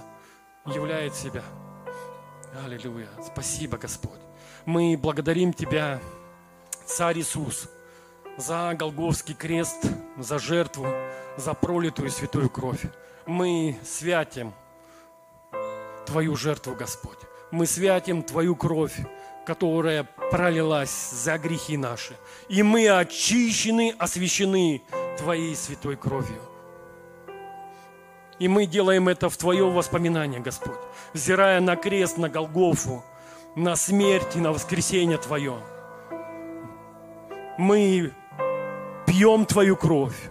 являет 0.67 1.15
себя. 1.15 1.41
Аллилуйя. 2.63 3.09
Спасибо, 3.25 3.79
Господь. 3.79 4.19
Мы 4.65 4.95
благодарим 4.95 5.51
Тебя, 5.51 5.99
Царь 6.85 7.17
Иисус, 7.17 7.67
за 8.37 8.75
Голговский 8.77 9.33
крест, 9.33 9.87
за 10.19 10.37
жертву, 10.37 10.85
за 11.35 11.55
пролитую 11.55 12.11
святую 12.11 12.51
кровь 12.51 12.85
мы 13.25 13.79
святим 13.83 14.53
Твою 16.05 16.35
жертву, 16.35 16.75
Господь. 16.75 17.17
Мы 17.49 17.65
святим 17.65 18.21
Твою 18.21 18.55
кровь, 18.55 18.99
которая 19.47 20.03
пролилась 20.29 21.09
за 21.09 21.39
грехи 21.39 21.75
наши. 21.75 22.15
И 22.49 22.61
мы 22.61 22.87
очищены, 22.87 23.95
освящены 23.97 24.83
Твоей 25.17 25.55
святой 25.55 25.95
кровью. 25.95 26.39
И 28.39 28.47
мы 28.47 28.67
делаем 28.67 29.09
это 29.09 29.29
в 29.29 29.37
Твое 29.37 29.69
воспоминание, 29.69 30.39
Господь, 30.39 30.77
взирая 31.13 31.59
на 31.59 31.75
крест, 31.75 32.17
на 32.17 32.29
Голгофу, 32.29 33.03
на 33.55 33.75
смерть 33.75 34.35
и 34.35 34.39
на 34.39 34.51
воскресение 34.51 35.17
Твое. 35.17 35.55
Мы 37.57 38.13
пьем 39.07 39.45
Твою 39.45 39.75
кровь, 39.75 40.29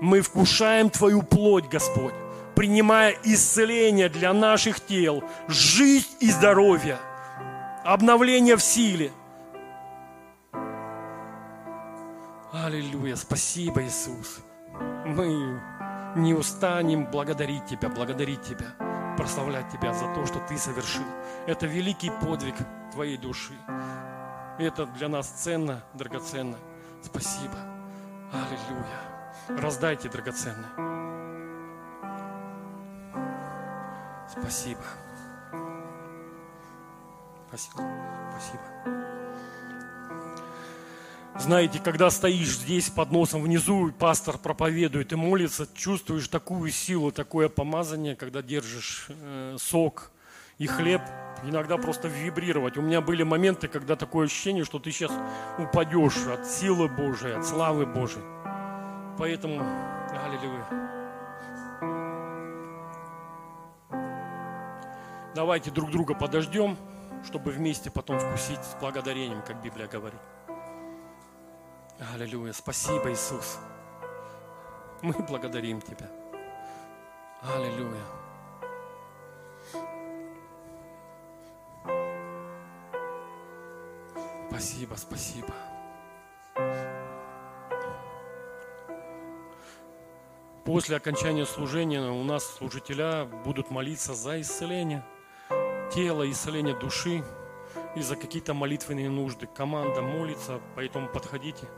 мы 0.00 0.22
вкушаем 0.22 0.88
Твою 0.88 1.22
плоть, 1.22 1.68
Господь, 1.68 2.14
принимая 2.54 3.14
исцеление 3.24 4.08
для 4.08 4.32
наших 4.32 4.80
тел, 4.80 5.22
жизнь 5.48 6.08
и 6.20 6.30
здоровье, 6.30 6.98
обновление 7.84 8.56
в 8.56 8.62
силе. 8.62 9.12
Аллилуйя, 12.52 13.16
спасибо, 13.16 13.82
Иисус. 13.82 14.40
Мы 15.04 15.60
не 16.16 16.34
устанем 16.34 17.06
благодарить 17.06 17.66
Тебя, 17.66 17.88
благодарить 17.88 18.42
Тебя, 18.42 18.66
прославлять 19.16 19.70
Тебя 19.70 19.94
за 19.94 20.12
то, 20.14 20.26
что 20.26 20.40
Ты 20.40 20.58
совершил. 20.58 21.04
Это 21.46 21.66
великий 21.66 22.10
подвиг 22.10 22.54
Твоей 22.92 23.16
души. 23.16 23.54
Это 24.58 24.86
для 24.86 25.08
нас 25.08 25.26
ценно, 25.28 25.82
драгоценно. 25.94 26.56
Спасибо. 27.02 27.56
Аллилуйя. 28.32 29.60
Раздайте 29.60 30.08
драгоценное. 30.08 30.70
Спасибо. 34.28 34.80
Спасибо. 37.48 37.82
Спасибо. 38.30 39.11
Знаете, 41.38 41.80
когда 41.82 42.10
стоишь 42.10 42.58
здесь 42.58 42.90
под 42.90 43.10
носом 43.10 43.42
внизу, 43.42 43.88
и 43.88 43.92
пастор 43.92 44.36
проповедует 44.36 45.12
и 45.12 45.16
молится, 45.16 45.66
чувствуешь 45.74 46.28
такую 46.28 46.70
силу, 46.70 47.10
такое 47.10 47.48
помазание, 47.48 48.14
когда 48.14 48.42
держишь 48.42 49.06
э, 49.08 49.56
сок 49.58 50.10
и 50.58 50.66
хлеб, 50.66 51.00
иногда 51.42 51.78
просто 51.78 52.08
вибрировать. 52.08 52.76
У 52.76 52.82
меня 52.82 53.00
были 53.00 53.22
моменты, 53.22 53.66
когда 53.66 53.96
такое 53.96 54.26
ощущение, 54.26 54.64
что 54.64 54.78
ты 54.78 54.92
сейчас 54.92 55.10
упадешь 55.58 56.26
от 56.26 56.46
силы 56.46 56.88
Божией, 56.88 57.32
от 57.32 57.46
славы 57.46 57.86
Божией. 57.86 58.24
Поэтому, 59.18 59.64
аллилуйя. 60.10 60.92
Давайте 65.34 65.70
друг 65.70 65.90
друга 65.90 66.14
подождем, 66.14 66.76
чтобы 67.24 67.52
вместе 67.52 67.90
потом 67.90 68.18
вкусить 68.18 68.62
с 68.62 68.76
благодарением, 68.78 69.42
как 69.46 69.62
Библия 69.62 69.86
говорит. 69.86 70.20
Аллилуйя. 72.10 72.52
Спасибо, 72.52 73.12
Иисус. 73.12 73.58
Мы 75.02 75.12
благодарим 75.12 75.80
Тебя. 75.80 76.10
Аллилуйя. 77.42 78.02
Спасибо, 84.48 84.94
спасибо. 84.96 85.54
После 90.64 90.96
окончания 90.96 91.46
служения 91.46 92.00
у 92.00 92.24
нас 92.24 92.44
служителя 92.44 93.24
будут 93.24 93.70
молиться 93.70 94.14
за 94.14 94.40
исцеление 94.40 95.04
тела, 95.92 96.28
исцеление 96.28 96.76
души. 96.76 97.22
и 97.96 98.02
за 98.02 98.16
какие-то 98.16 98.54
молитвенные 98.54 99.10
нужды. 99.10 99.46
Команда 99.46 100.02
молится, 100.02 100.60
поэтому 100.74 101.08
подходите. 101.08 101.68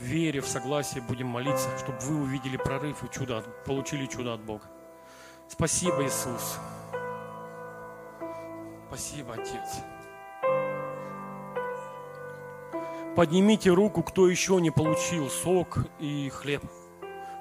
В 0.00 0.04
вере, 0.04 0.40
в 0.40 0.48
согласии 0.48 1.00
будем 1.00 1.28
молиться, 1.28 1.68
чтобы 1.78 1.98
вы 2.00 2.22
увидели 2.22 2.56
прорыв 2.56 3.04
и 3.04 3.10
чудо, 3.10 3.42
получили 3.66 4.06
чудо 4.06 4.34
от 4.34 4.40
Бога. 4.40 4.64
Спасибо, 5.48 6.04
Иисус. 6.04 6.58
Спасибо, 8.88 9.34
Отец. 9.34 9.82
Поднимите 13.14 13.70
руку, 13.70 14.02
кто 14.02 14.28
еще 14.28 14.60
не 14.60 14.70
получил 14.70 15.28
сок 15.28 15.78
и 15.98 16.30
хлеб, 16.30 16.62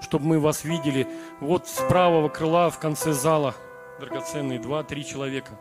чтобы 0.01 0.25
мы 0.25 0.39
вас 0.39 0.65
видели. 0.65 1.07
Вот 1.39 1.67
с 1.67 1.81
правого 1.87 2.27
крыла 2.27 2.69
в 2.69 2.79
конце 2.79 3.13
зала 3.13 3.55
драгоценные 3.99 4.59
два-три 4.59 5.05
человека. 5.05 5.57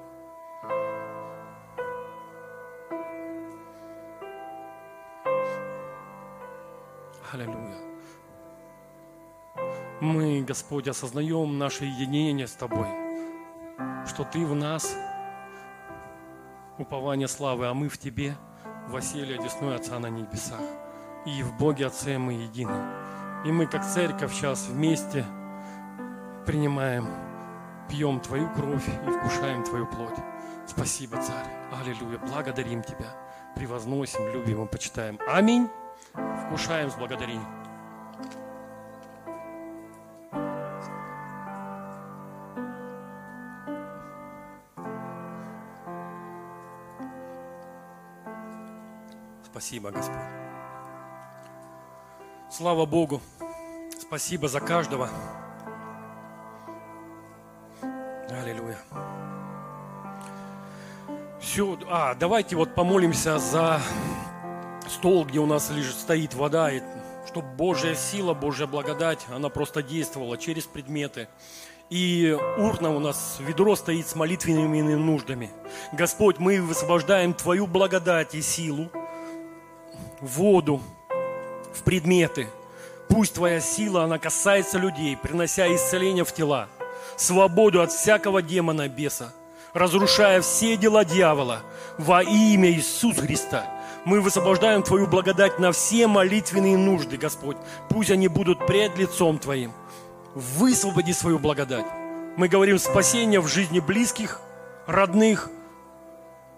Мы, 10.01 10.43
Господь, 10.43 10.89
осознаем 10.89 11.59
наше 11.59 11.85
единение 11.85 12.47
с 12.47 12.53
Тобой, 12.53 12.89
что 14.07 14.25
Ты 14.25 14.47
в 14.47 14.55
нас, 14.55 14.97
упование 16.79 17.29
славы, 17.29 17.67
а 17.67 17.75
мы 17.75 17.89
в 17.89 17.99
Тебе– 17.99 18.37
Василия 18.91 19.39
одесной 19.39 19.77
Отца 19.77 19.99
на 19.99 20.09
небесах. 20.09 20.61
И 21.25 21.43
в 21.43 21.57
Боге 21.57 21.87
Отце 21.87 22.19
мы 22.19 22.33
едины. 22.33 22.75
И 23.45 23.53
мы, 23.53 23.67
как 23.67 23.87
церковь, 23.87 24.33
сейчас 24.33 24.67
вместе 24.67 25.25
принимаем, 26.47 27.07
пьем 27.89 28.21
Твою 28.21 28.49
кровь 28.51 28.87
и 28.89 29.11
вкушаем 29.11 29.65
Твою 29.65 29.87
плоть. 29.87 30.19
Спасибо, 30.67 31.23
Царь. 31.23 31.47
Аллилуйя. 31.81 32.19
Благодарим 32.19 32.83
Тебя. 32.83 33.17
Превозносим, 33.55 34.33
любим 34.33 34.65
и 34.65 34.67
почитаем. 34.67 35.19
Аминь. 35.29 35.69
Вкушаем 36.47 36.91
с 36.91 36.95
благодарением. 36.95 37.60
Спасибо, 49.71 49.93
Господь. 49.93 50.17
Слава 52.51 52.87
Богу. 52.87 53.21
Спасибо 54.01 54.49
за 54.49 54.59
каждого. 54.59 55.09
Аллилуйя. 58.29 58.79
Все, 61.41 61.79
а, 61.89 62.17
давайте 62.17 62.57
вот 62.57 62.75
помолимся 62.75 63.39
за 63.39 63.81
стол, 64.89 65.25
где 65.25 65.39
у 65.39 65.47
нас 65.47 65.71
лежит, 65.71 65.95
стоит 65.95 66.35
вода, 66.35 66.73
и 66.73 66.83
чтобы 67.29 67.47
Божья 67.51 67.95
сила, 67.95 68.35
Божья 68.35 68.67
благодать, 68.67 69.25
она 69.33 69.51
просто 69.51 69.85
действовала 69.85 70.37
через 70.37 70.65
предметы. 70.65 71.29
И 71.91 72.37
урна 72.59 72.91
у 72.91 72.99
нас, 72.99 73.37
ведро 73.39 73.77
стоит 73.77 74.09
с 74.09 74.17
молитвенными 74.17 74.81
нуждами. 74.95 75.53
Господь, 75.93 76.41
мы 76.41 76.61
высвобождаем 76.61 77.35
Твою 77.35 77.69
благодать 77.69 78.35
и 78.35 78.43
силу, 78.43 78.91
воду, 80.21 80.81
в 81.73 81.83
предметы. 81.83 82.49
Пусть 83.09 83.35
Твоя 83.35 83.61
сила, 83.61 84.05
она 84.05 84.19
касается 84.19 84.79
людей, 84.79 85.17
принося 85.17 85.73
исцеление 85.75 86.25
в 86.25 86.33
тела, 86.33 86.69
свободу 87.17 87.83
от 87.83 87.91
всякого 87.91 88.43
демона 88.43 88.89
беса, 88.89 89.33
разрушая 89.73 90.41
все 90.41 90.77
дела 90.77 91.05
дьявола 91.05 91.63
во 91.99 92.23
имя 92.23 92.71
Иисуса 92.71 93.23
Христа. 93.23 93.67
Мы 94.05 94.21
высвобождаем 94.21 94.83
Твою 94.83 95.07
благодать 95.07 95.59
на 95.59 95.73
все 95.73 96.07
молитвенные 96.07 96.77
нужды, 96.77 97.17
Господь. 97.17 97.57
Пусть 97.89 98.11
они 98.11 98.29
будут 98.29 98.67
пред 98.67 98.97
лицом 98.97 99.39
Твоим. 99.39 99.73
Высвободи 100.35 101.13
свою 101.13 101.39
благодать. 101.39 101.85
Мы 102.37 102.49
говорим 102.49 102.79
спасение 102.79 103.41
в 103.41 103.49
жизни 103.49 103.81
близких, 103.81 104.41
родных, 104.87 105.51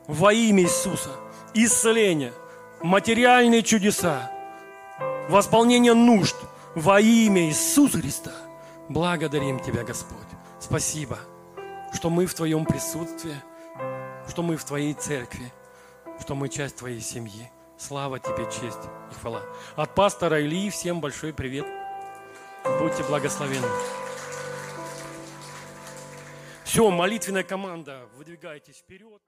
во 0.07 0.33
имя 0.33 0.63
Иисуса. 0.63 1.11
Исцеление– 1.55 2.33
материальные 2.83 3.63
чудеса, 3.63 4.31
восполнение 5.29 5.95
нужд 5.95 6.37
во 6.75 7.01
имя 7.01 7.47
Иисуса 7.47 7.99
Христа. 7.99 8.33
Благодарим 8.89 9.61
Тебя, 9.61 9.85
Господь. 9.85 10.19
Спасибо, 10.61 11.19
что 11.95 12.11
мы 12.11 12.27
в 12.27 12.35
Твоем 12.35 12.65
присутствии, 12.65 13.37
что 14.29 14.43
мы 14.43 14.57
в 14.57 14.65
Твоей 14.65 14.95
церкви, 14.95 15.53
что 16.21 16.35
мы 16.35 16.49
часть 16.49 16.77
Твоей 16.77 17.01
семьи. 17.01 17.51
Слава 17.79 18.19
Тебе, 18.19 18.45
честь 18.45 18.79
и 19.11 19.15
хвала. 19.15 19.43
От 19.77 19.95
пастора 19.95 20.41
Ильи 20.41 20.71
всем 20.71 21.01
большой 21.01 21.33
привет. 21.33 21.67
Будьте 22.79 23.03
благословенны. 23.05 23.67
Все, 26.65 26.89
молитвенная 26.91 27.43
команда, 27.43 28.07
выдвигайтесь 28.17 28.77
вперед. 28.77 29.21